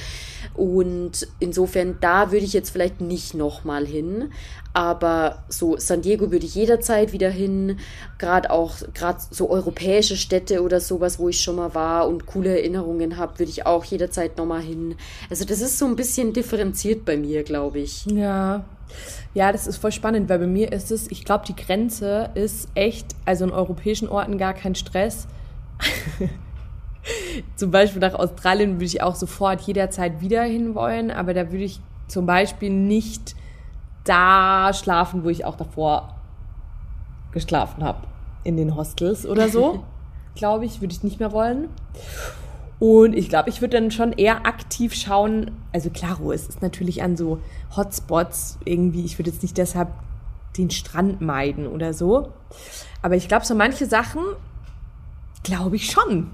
Und 0.55 1.29
insofern, 1.39 1.99
da 2.01 2.33
würde 2.33 2.45
ich 2.45 2.53
jetzt 2.53 2.71
vielleicht 2.71 3.01
nicht 3.01 3.33
nochmal 3.33 3.84
hin. 3.85 4.31
Aber 4.73 5.45
so 5.49 5.77
San 5.79 6.03
Diego 6.03 6.31
würde 6.33 6.47
ich 6.47 6.55
jederzeit 6.55 7.13
wieder 7.13 7.31
hin. 7.31 7.79
Gerade 8.19 8.51
auch, 8.51 8.77
gerade 8.93 9.19
so 9.31 9.51
europäische 9.51 10.17
Städte 10.17 10.63
oder 10.63 10.81
sowas, 10.81 11.19
wo 11.19 11.29
ich 11.29 11.41
schon 11.41 11.57
mal 11.57 11.75
war 11.75 12.09
und 12.09 12.27
coole 12.27 12.59
Erinnerungen 12.59 13.17
habe, 13.17 13.39
würde 13.39 13.51
ich 13.51 13.67
auch 13.67 13.85
jederzeit 13.85 14.37
nochmal 14.37 14.63
hin. 14.63 14.97
Also 15.31 15.45
das 15.45 15.61
ist 15.61 15.79
so 15.79 15.87
ein 15.87 15.97
bisschen 15.97 16.33
differenziert 16.33 17.05
bei 17.05 17.17
mir, 17.17 17.43
glaube 17.45 17.79
ich. 17.81 18.07
Ja. 18.07 18.65
Ja, 19.33 19.51
das 19.51 19.67
ist 19.67 19.79
voll 19.79 19.93
spannend, 19.93 20.29
weil 20.29 20.39
bei 20.39 20.47
mir 20.47 20.73
ist 20.73 20.93
es, 20.93 21.11
ich 21.11 21.25
glaube, 21.25 21.45
die 21.47 21.57
Grenze 21.57 22.31
ist 22.35 22.69
echt, 22.75 23.07
also 23.25 23.45
in 23.45 23.51
europäischen 23.51 24.09
Orten 24.09 24.39
gar 24.39 24.55
kein 24.55 24.75
Stress. 24.75 25.27
zum 27.57 27.71
Beispiel 27.71 28.01
nach 28.01 28.15
Australien 28.15 28.75
würde 28.75 28.85
ich 28.85 29.03
auch 29.03 29.15
sofort 29.15 29.61
jederzeit 29.63 30.21
wieder 30.21 30.43
hinwollen, 30.43 31.11
aber 31.11 31.35
da 31.35 31.51
würde 31.51 31.65
ich 31.65 31.81
zum 32.09 32.27
Beispiel 32.27 32.71
nicht 32.71 33.35
da 34.05 34.73
schlafen, 34.73 35.25
wo 35.25 35.29
ich 35.29 35.45
auch 35.45 35.57
davor 35.57 36.15
geschlafen 37.33 37.83
habe. 37.83 38.07
In 38.45 38.57
den 38.57 38.77
Hostels 38.77 39.27
oder 39.27 39.49
so. 39.49 39.85
glaube 40.35 40.65
ich, 40.65 40.81
würde 40.81 40.93
ich 40.93 41.03
nicht 41.03 41.21
mehr 41.21 41.33
wollen. 41.33 41.69
Und 42.81 43.15
ich 43.15 43.29
glaube, 43.29 43.49
ich 43.49 43.61
würde 43.61 43.79
dann 43.79 43.91
schon 43.91 44.13
eher 44.13 44.47
aktiv 44.47 44.95
schauen. 44.95 45.53
Also 45.73 45.91
klaro, 45.91 46.33
es 46.33 46.49
ist 46.49 46.61
natürlich 46.61 47.03
an 47.03 47.17
so 47.17 47.41
Hotspots 47.77 48.59
irgendwie. 48.65 49.05
Ich 49.05 49.19
würde 49.19 49.31
jetzt 49.31 49.43
nicht 49.43 49.57
deshalb 49.57 49.89
den 50.59 50.71
Strand 50.71 51.21
meiden 51.21 51.67
oder 51.67 51.93
so. 51.93 52.33
Aber 53.03 53.17
ich 53.17 53.29
glaube, 53.29 53.45
so 53.45 53.55
manche 53.55 53.87
Sachen 53.87 54.23
glaube 55.43 55.77
ich 55.77 55.91
schon. 55.91 56.31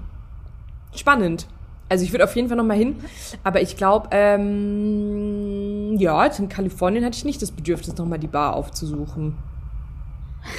Spannend. 0.95 1.47
Also 1.89 2.03
ich 2.03 2.11
würde 2.11 2.23
auf 2.23 2.35
jeden 2.35 2.47
Fall 2.47 2.57
noch 2.57 2.65
mal 2.65 2.77
hin. 2.77 2.97
Aber 3.43 3.61
ich 3.61 3.77
glaube, 3.77 4.07
ähm, 4.11 5.80
ja, 5.97 6.25
in 6.25 6.49
Kalifornien 6.49 7.05
hatte 7.05 7.17
ich 7.17 7.25
nicht 7.25 7.41
das 7.41 7.51
Bedürfnis, 7.51 7.95
noch 7.97 8.05
mal 8.05 8.17
die 8.17 8.27
Bar 8.27 8.55
aufzusuchen. 8.55 9.35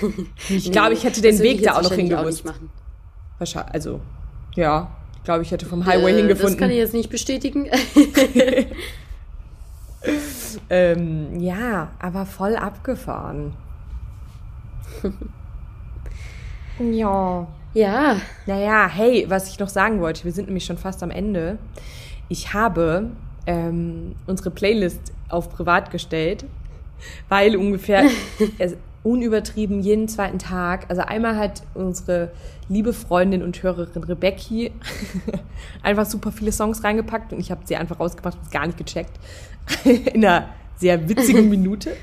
Ich 0.49 0.71
glaube, 0.71 0.93
ich 0.93 1.03
hätte 1.03 1.21
den 1.21 1.39
Weg 1.41 1.63
da 1.63 1.77
auch 1.77 1.83
noch 1.83 1.93
hingewusst. 1.93 2.45
Wahrscheinlich, 3.39 3.75
also, 3.75 4.01
ja. 4.55 4.89
Ich 5.17 5.25
glaube, 5.25 5.43
ich 5.43 5.51
hätte 5.51 5.67
vom 5.67 5.87
Highway 5.87 6.13
äh, 6.13 6.17
hingefunden. 6.17 6.55
Das 6.55 6.59
kann 6.59 6.71
ich 6.71 6.77
jetzt 6.77 6.95
nicht 6.95 7.11
bestätigen. 7.11 7.67
ähm, 10.71 11.41
ja, 11.41 11.93
aber 11.99 12.27
voll 12.27 12.57
abgefahren. 12.57 13.55
ja. 16.79 17.47
Ja. 17.75 18.17
Naja, 18.47 18.89
hey, 18.89 19.27
was 19.29 19.49
ich 19.49 19.59
noch 19.59 19.69
sagen 19.69 20.01
wollte, 20.01 20.25
wir 20.25 20.33
sind 20.33 20.47
nämlich 20.47 20.65
schon 20.65 20.79
fast 20.79 21.03
am 21.03 21.11
Ende. 21.11 21.59
Ich 22.29 22.53
habe 22.53 23.11
ähm, 23.47 24.15
unsere 24.27 24.51
Playlist 24.51 25.13
auf 25.29 25.51
privat 25.51 25.91
gestellt, 25.91 26.45
weil 27.29 27.57
ungefähr 27.57 28.05
unübertrieben 29.03 29.81
jeden 29.81 30.09
zweiten 30.09 30.39
Tag. 30.39 30.87
Also 30.89 31.03
einmal 31.03 31.37
hat 31.37 31.63
unsere 31.75 32.31
liebe 32.69 32.93
Freundin 32.93 33.43
und 33.43 33.63
Hörerin 33.63 34.05
Rebecca 34.05 34.71
einfach 35.83 36.07
super 36.07 36.31
viele 36.33 36.53
Songs 36.53 36.85
reingepackt 36.85 37.33
und 37.33 37.41
ich 37.41 37.51
habe 37.51 37.63
sie 37.65 37.77
einfach 37.77 37.99
rausgemacht 37.99 38.39
und 38.43 38.51
gar 38.51 38.67
nicht 38.67 38.79
gecheckt. 38.79 39.19
In 39.85 40.25
einer 40.25 40.49
sehr 40.77 41.09
witzigen 41.09 41.49
Minute. 41.49 41.97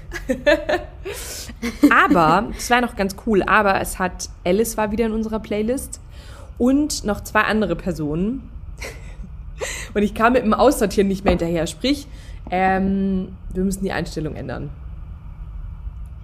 aber, 1.89 2.49
es 2.57 2.69
war 2.69 2.79
noch 2.81 2.95
ganz 2.95 3.15
cool, 3.25 3.43
aber 3.43 3.81
es 3.81 3.99
hat, 3.99 4.29
Alice 4.45 4.77
war 4.77 4.91
wieder 4.91 5.05
in 5.05 5.11
unserer 5.11 5.39
Playlist 5.39 5.99
und 6.57 7.03
noch 7.03 7.21
zwei 7.21 7.41
andere 7.41 7.75
Personen. 7.75 8.49
Und 9.93 10.03
ich 10.03 10.13
kam 10.13 10.33
mit 10.33 10.43
dem 10.43 10.53
Aussortieren 10.53 11.07
nicht 11.07 11.23
mehr 11.23 11.31
hinterher. 11.31 11.67
Sprich, 11.67 12.07
ähm, 12.51 13.35
wir 13.53 13.63
müssen 13.63 13.83
die 13.83 13.91
Einstellung 13.91 14.35
ändern. 14.35 14.69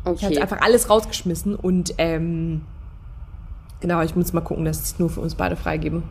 Okay. 0.06 0.28
Ich 0.30 0.36
habe 0.40 0.42
einfach 0.42 0.62
alles 0.62 0.90
rausgeschmissen 0.90 1.56
und 1.56 1.96
ähm, 1.98 2.62
genau, 3.80 4.02
ich 4.02 4.16
muss 4.16 4.34
mal 4.34 4.42
gucken, 4.42 4.64
dass 4.64 4.84
es 4.84 5.00
nur 5.00 5.10
für 5.10 5.20
uns 5.20 5.34
beide 5.34 5.56
freigeben. 5.56 6.04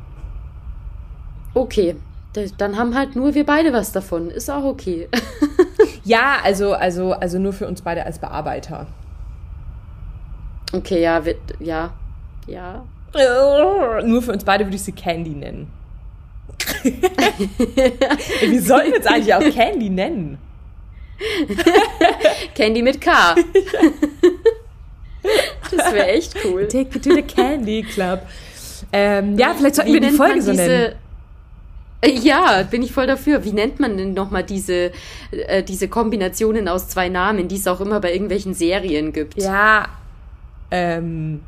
Okay, 1.54 1.94
dann 2.58 2.76
haben 2.76 2.96
halt 2.96 3.14
nur 3.14 3.34
wir 3.34 3.46
beide 3.46 3.72
was 3.72 3.92
davon. 3.92 4.30
Ist 4.30 4.50
auch 4.50 4.64
okay. 4.64 5.08
ja, 6.04 6.38
also, 6.42 6.72
also, 6.72 7.12
also 7.12 7.38
nur 7.38 7.52
für 7.52 7.68
uns 7.68 7.82
beide 7.82 8.04
als 8.04 8.18
Bearbeiter. 8.18 8.88
Okay, 10.72 11.00
ja, 11.00 11.24
wird, 11.24 11.38
ja, 11.60 11.92
ja. 12.48 12.84
Nur 14.04 14.22
für 14.22 14.32
uns 14.32 14.42
beide 14.42 14.64
würde 14.64 14.74
ich 14.74 14.82
sie 14.82 14.90
Candy 14.90 15.30
nennen. 15.30 15.70
Wir 18.40 18.62
sollten 18.62 18.92
jetzt 18.92 19.06
eigentlich 19.06 19.34
auch 19.34 19.54
Candy 19.54 19.90
nennen. 19.90 20.38
Candy 22.54 22.82
mit 22.82 23.00
K. 23.00 23.34
das 25.70 25.92
wäre 25.92 26.08
echt 26.08 26.34
cool. 26.44 26.66
Take 26.68 26.96
it 26.96 27.04
to 27.04 27.14
the 27.14 27.22
Candy 27.22 27.82
Club. 27.82 28.22
Ähm, 28.92 29.38
ja, 29.38 29.54
vielleicht 29.54 29.76
sollten 29.76 29.90
Wie 29.90 30.00
wir 30.00 30.10
die 30.10 30.16
Folge 30.16 30.42
so 30.42 30.52
nennen. 30.52 30.94
Ja, 32.04 32.62
bin 32.64 32.82
ich 32.82 32.92
voll 32.92 33.06
dafür. 33.06 33.44
Wie 33.44 33.52
nennt 33.52 33.80
man 33.80 33.96
denn 33.96 34.12
nochmal 34.12 34.44
diese, 34.44 34.92
äh, 35.30 35.62
diese 35.62 35.88
Kombinationen 35.88 36.68
aus 36.68 36.88
zwei 36.88 37.08
Namen, 37.08 37.48
die 37.48 37.56
es 37.56 37.66
auch 37.66 37.80
immer 37.80 38.00
bei 38.00 38.12
irgendwelchen 38.12 38.52
Serien 38.52 39.12
gibt? 39.12 39.40
Ja, 39.40 39.86
ähm, 40.70 41.40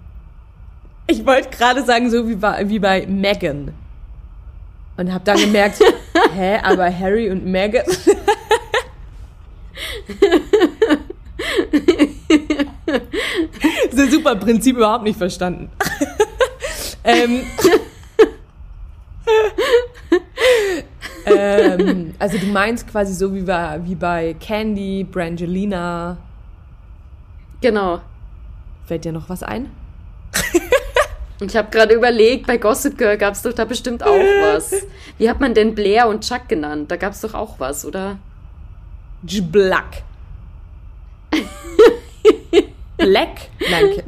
ich 1.07 1.27
wollte 1.27 1.51
gerade 1.51 1.85
sagen, 1.85 2.11
so 2.11 2.27
wie 2.29 2.37
bei, 2.37 2.69
wie 2.69 2.79
bei 2.79 3.07
Megan. 3.07 3.75
Und 4.97 5.13
habe 5.13 5.25
dann 5.25 5.39
gemerkt, 5.39 5.81
hä, 6.35 6.59
aber 6.63 6.91
Harry 6.97 7.31
und 7.31 7.45
Megan? 7.45 7.85
das 12.87 13.93
ist 13.93 13.99
ein 13.99 14.11
super 14.11 14.37
Prinzip 14.37 14.77
überhaupt 14.77 15.05
nicht 15.05 15.19
verstanden. 15.19 15.71
ähm, 17.05 17.43
ähm, 21.27 22.15
also 22.19 22.39
du 22.39 22.47
meinst 22.47 22.89
quasi 22.89 23.13
so 23.13 23.35
wie 23.35 23.43
bei, 23.43 23.81
wie 23.85 23.95
bei 23.95 24.35
Candy, 24.41 25.05
Brangelina. 25.05 26.17
Genau. 27.61 28.01
Fällt 28.87 29.05
dir 29.05 29.13
noch 29.13 29.29
was 29.29 29.43
ein? 29.43 29.71
Ich 31.41 31.57
habe 31.57 31.71
gerade 31.71 31.95
überlegt, 31.95 32.47
bei 32.47 32.57
Gossip 32.57 32.97
Girl 32.97 33.19
gab 33.19 33.35
es 33.35 33.43
doch 33.43 33.53
da 33.53 33.65
bestimmt 33.65 34.03
auch 34.03 34.09
was. 34.43 34.75
Wie 35.19 35.29
hat 35.29 35.41
man 35.41 35.55
denn 35.55 35.75
Blair 35.75 36.09
und 36.09 36.27
Chuck 36.27 36.49
genannt? 36.49 36.91
Da 36.91 36.97
gab 36.97 37.13
es 37.13 37.21
doch 37.21 37.35
auch 37.35 37.61
was, 37.61 37.85
oder? 37.85 38.19
Black. 39.23 40.03
Black? 42.97 43.49
Nein. 43.71 44.03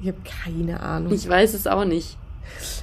Ich 0.00 0.08
habe 0.08 0.18
keine 0.24 0.80
Ahnung. 0.80 1.12
Ich 1.12 1.28
weiß 1.28 1.54
es 1.54 1.66
auch 1.66 1.84
nicht. 1.84 2.16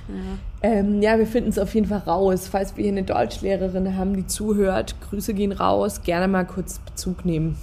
Ja, 0.07 0.70
ähm, 0.70 1.01
ja 1.01 1.18
wir 1.18 1.28
finden 1.28 1.49
es 1.49 1.59
auf 1.59 1.74
jeden 1.74 1.88
Fall 1.88 1.99
raus. 1.99 2.47
Falls 2.51 2.76
wir 2.76 2.84
hier 2.84 2.91
eine 2.91 3.03
Deutschlehrerin 3.03 3.95
haben, 3.95 4.16
die 4.16 4.28
zuhört, 4.28 4.95
Grüße 5.09 5.34
gehen 5.34 5.51
raus. 5.51 6.01
Gerne 6.03 6.28
mal 6.28 6.45
kurz 6.45 6.80
Bezug 6.80 7.24
nehmen. 7.24 7.57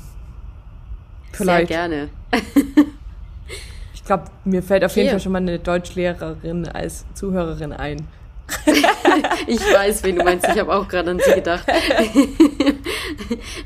Vielleicht. 1.33 1.69
Sehr 1.69 1.89
gerne. 1.89 2.09
ich 4.03 4.07
glaube, 4.07 4.25
mir 4.45 4.65
fällt 4.65 4.85
auf 4.85 4.97
jeden 4.97 5.11
Fall 5.11 5.21
schon 5.21 5.31
mal 5.31 5.39
eine 5.39 5.61
Deutschlehrerin 5.61 6.67
als 6.67 7.05
Zuhörerin 7.15 7.73
ein. 7.73 8.09
ich 9.47 9.61
weiß, 9.61 10.03
wen 10.03 10.17
du 10.17 10.25
meinst. 10.25 10.49
Ich 10.49 10.59
habe 10.59 10.75
auch 10.75 10.89
gerade 10.89 11.13
an 11.13 11.21
sie 11.25 11.35
gedacht. 11.35 11.65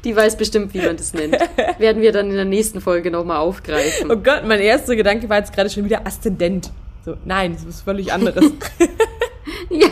Die 0.05 0.14
weiß 0.14 0.37
bestimmt, 0.37 0.74
wie 0.74 0.82
man 0.82 0.99
das 0.99 1.14
nennt. 1.14 1.39
Werden 1.78 2.03
wir 2.03 2.12
dann 2.12 2.28
in 2.28 2.37
der 2.37 2.45
nächsten 2.45 2.82
Folge 2.82 3.11
nochmal 3.11 3.39
aufgreifen. 3.39 4.11
Oh 4.11 4.16
Gott, 4.16 4.43
mein 4.47 4.61
erster 4.61 4.95
Gedanke 4.95 5.26
war 5.30 5.39
jetzt 5.39 5.55
gerade 5.55 5.70
schon 5.70 5.87
wieder 5.87 6.07
Aszendent. 6.07 6.70
So, 7.07 7.16
nein, 7.24 7.55
das 7.55 7.64
ist 7.64 7.80
völlig 7.80 8.12
anderes. 8.12 8.45
ja. 9.70 9.89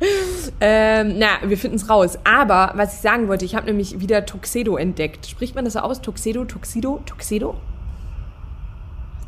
ähm, 0.60 1.18
na, 1.18 1.28
wir 1.44 1.58
finden 1.58 1.76
es 1.76 1.88
raus. 1.88 2.18
Aber 2.24 2.72
was 2.74 2.94
ich 2.94 3.00
sagen 3.00 3.28
wollte, 3.28 3.44
ich 3.44 3.54
habe 3.54 3.66
nämlich 3.66 4.00
wieder 4.00 4.26
Tuxedo 4.26 4.76
entdeckt. 4.76 5.26
Spricht 5.26 5.54
man 5.54 5.64
das 5.64 5.74
so 5.74 5.80
aus? 5.80 6.00
Tuxedo, 6.00 6.44
Tuxedo, 6.44 7.00
Tuxedo? 7.06 7.56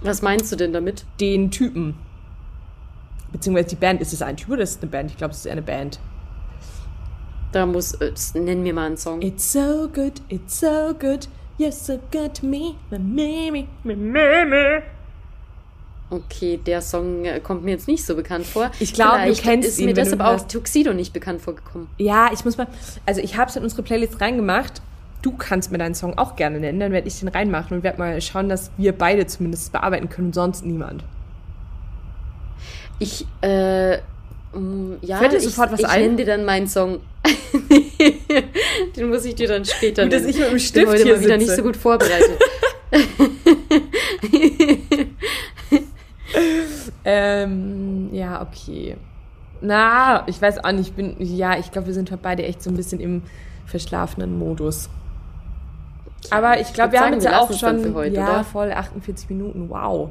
Was 0.02 0.22
meinst 0.22 0.50
du 0.52 0.56
denn 0.56 0.72
damit? 0.72 1.04
Den 1.20 1.50
Typen. 1.50 1.94
Beziehungsweise 3.32 3.68
die 3.68 3.76
Band. 3.76 4.00
Ist 4.00 4.12
es 4.12 4.22
ein 4.22 4.36
Typ 4.36 4.50
oder 4.50 4.62
ist 4.62 4.76
es 4.76 4.82
eine 4.82 4.90
Band? 4.90 5.10
Ich 5.10 5.16
glaube, 5.16 5.32
es 5.32 5.44
ist 5.44 5.50
eine 5.50 5.62
Band. 5.62 6.00
Da 7.52 7.66
muss, 7.66 7.94
äh, 7.94 8.12
nennen 8.34 8.64
wir 8.64 8.72
mal 8.72 8.86
einen 8.86 8.96
Song. 8.96 9.20
It's 9.22 9.52
so 9.52 9.88
good, 9.92 10.22
it's 10.28 10.60
so 10.60 10.94
good. 10.98 11.28
You're 11.58 11.72
so 11.72 11.98
good 12.10 12.34
to 12.36 12.46
me, 12.46 12.76
my 12.90 12.98
mimi, 12.98 13.68
my 13.84 13.94
mimi. 13.94 14.82
Okay, 16.12 16.58
der 16.66 16.82
Song 16.82 17.24
äh, 17.24 17.38
kommt 17.38 17.64
mir 17.64 17.70
jetzt 17.70 17.86
nicht 17.86 18.04
so 18.04 18.16
bekannt 18.16 18.44
vor. 18.44 18.72
Ich 18.80 18.92
glaube, 18.92 19.26
du 19.26 19.34
kennst 19.34 19.68
ist 19.68 19.78
ihn. 19.78 19.86
mir 19.86 19.94
deshalb 19.94 20.20
auch 20.20 20.40
Tuxedo 20.40 20.92
nicht 20.92 21.12
bekannt 21.12 21.40
vorgekommen. 21.40 21.86
Ja, 21.98 22.30
ich 22.32 22.44
muss 22.44 22.56
mal, 22.56 22.66
also 23.06 23.20
ich 23.20 23.36
habe 23.36 23.48
es 23.48 23.54
in 23.54 23.62
unsere 23.62 23.82
Playlist 23.82 24.20
reingemacht. 24.20 24.82
Du 25.22 25.32
kannst 25.32 25.70
mir 25.70 25.78
deinen 25.78 25.94
Song 25.94 26.18
auch 26.18 26.34
gerne 26.34 26.58
nennen, 26.58 26.80
dann 26.80 26.90
werde 26.90 27.06
ich 27.06 27.20
den 27.20 27.28
reinmachen 27.28 27.76
und 27.76 27.82
werde 27.84 27.98
mal 27.98 28.20
schauen, 28.20 28.48
dass 28.48 28.72
wir 28.76 28.92
beide 28.92 29.26
zumindest 29.26 29.70
bearbeiten 29.70 30.08
können 30.08 30.28
und 30.28 30.34
sonst 30.34 30.64
niemand. 30.64 31.04
Ich, 32.98 33.24
äh, 33.42 33.98
mm, 33.98 34.94
ja, 35.02 35.18
Fällt 35.18 35.32
dir 35.32 35.40
sofort 35.40 35.70
was 35.70 35.80
ich 35.80 35.86
ein? 35.86 36.02
nenne 36.02 36.16
dir 36.16 36.26
dann 36.26 36.44
meinen 36.44 36.66
Song. 36.66 37.00
Den 38.96 39.10
muss 39.10 39.24
ich 39.24 39.36
dir 39.36 39.46
dann 39.46 39.64
später 39.64 40.04
nennen. 40.04 40.10
Dass 40.10 40.28
ich 40.28 40.40
mit 40.40 40.50
dem 40.50 40.58
Stift 40.58 40.74
bin 40.74 40.88
heute 40.88 41.02
hier 41.04 41.14
mal 41.14 41.22
wieder 41.22 41.36
nicht 41.36 41.50
so 41.50 41.62
gut 41.62 41.76
vorbereitet. 41.76 42.36
ähm, 47.04 48.08
ja, 48.12 48.42
okay. 48.42 48.96
Na, 49.60 50.24
ich 50.26 50.40
weiß 50.40 50.64
auch 50.64 50.72
nicht, 50.72 50.88
ich 50.88 50.94
bin, 50.94 51.16
ja, 51.18 51.58
ich 51.58 51.70
glaube, 51.70 51.88
wir 51.88 51.94
sind 51.94 52.10
beide 52.22 52.44
echt 52.44 52.62
so 52.62 52.70
ein 52.70 52.76
bisschen 52.76 53.00
im 53.00 53.22
verschlafenen 53.66 54.38
Modus. 54.38 54.88
Aber 56.30 56.60
ich 56.60 56.72
glaube, 56.72 56.92
wir 56.92 57.00
haben 57.00 57.14
jetzt 57.14 57.24
ja 57.24 57.40
auch 57.40 57.52
schon, 57.52 57.94
heute, 57.94 58.16
ja, 58.16 58.30
oder? 58.30 58.44
voll 58.44 58.72
48 58.72 59.30
Minuten, 59.30 59.70
wow. 59.70 60.10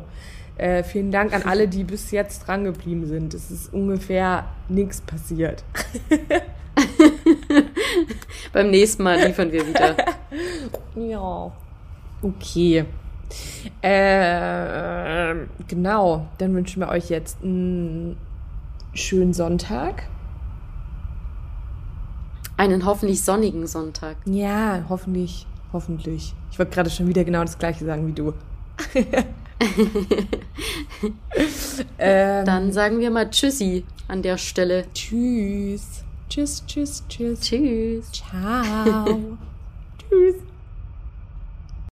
Äh, 0.58 0.84
vielen 0.84 1.12
Dank 1.12 1.34
an 1.34 1.44
alle, 1.44 1.68
die 1.68 1.84
bis 1.86 2.12
jetzt 2.12 2.48
dran 2.48 2.66
geblieben 2.66 3.06
sind. 3.06 3.34
Es 3.34 3.50
ist 3.50 3.74
ungefähr 3.74 4.46
nichts 4.68 5.00
passiert. 5.02 5.64
Beim 8.54 8.70
nächsten 8.70 9.04
Mal 9.04 9.26
liefern 9.26 9.52
wir 9.52 9.66
wieder. 9.66 9.96
ja. 10.96 11.52
Okay. 12.22 12.86
Äh, 13.82 15.36
genau, 15.68 16.28
dann 16.38 16.54
wünschen 16.54 16.82
wir 16.82 16.90
euch 16.90 17.10
jetzt 17.10 17.44
einen 17.44 18.18
schönen 18.94 19.34
Sonntag. 19.34 20.04
Einen 22.58 22.86
hoffentlich 22.86 23.24
sonnigen 23.24 23.68
Sonntag. 23.68 24.18
Ja, 24.26 24.84
hoffentlich, 24.90 25.48
hoffentlich. 25.72 26.34
Ich 26.52 26.60
wollte 26.60 26.74
gerade 26.74 26.90
schon 26.90 27.08
wieder 27.08 27.24
genau 27.24 27.42
das 27.42 27.58
gleiche 27.58 27.86
sagen 27.86 28.06
wie 28.08 28.14
du. 28.14 28.34
ähm, 31.98 32.46
Dann 32.46 32.72
sagen 32.74 33.00
wir 33.00 33.12
mal 33.12 33.30
Tschüssi 33.30 33.86
an 34.08 34.22
der 34.22 34.38
Stelle. 34.38 34.86
Tschüss. 34.94 36.04
Tschüss, 36.30 36.66
tschüss, 36.66 37.04
tschüss. 37.08 37.40
Tschüss. 37.40 38.12
Ciao. 38.12 39.06
tschüss. 40.10 40.36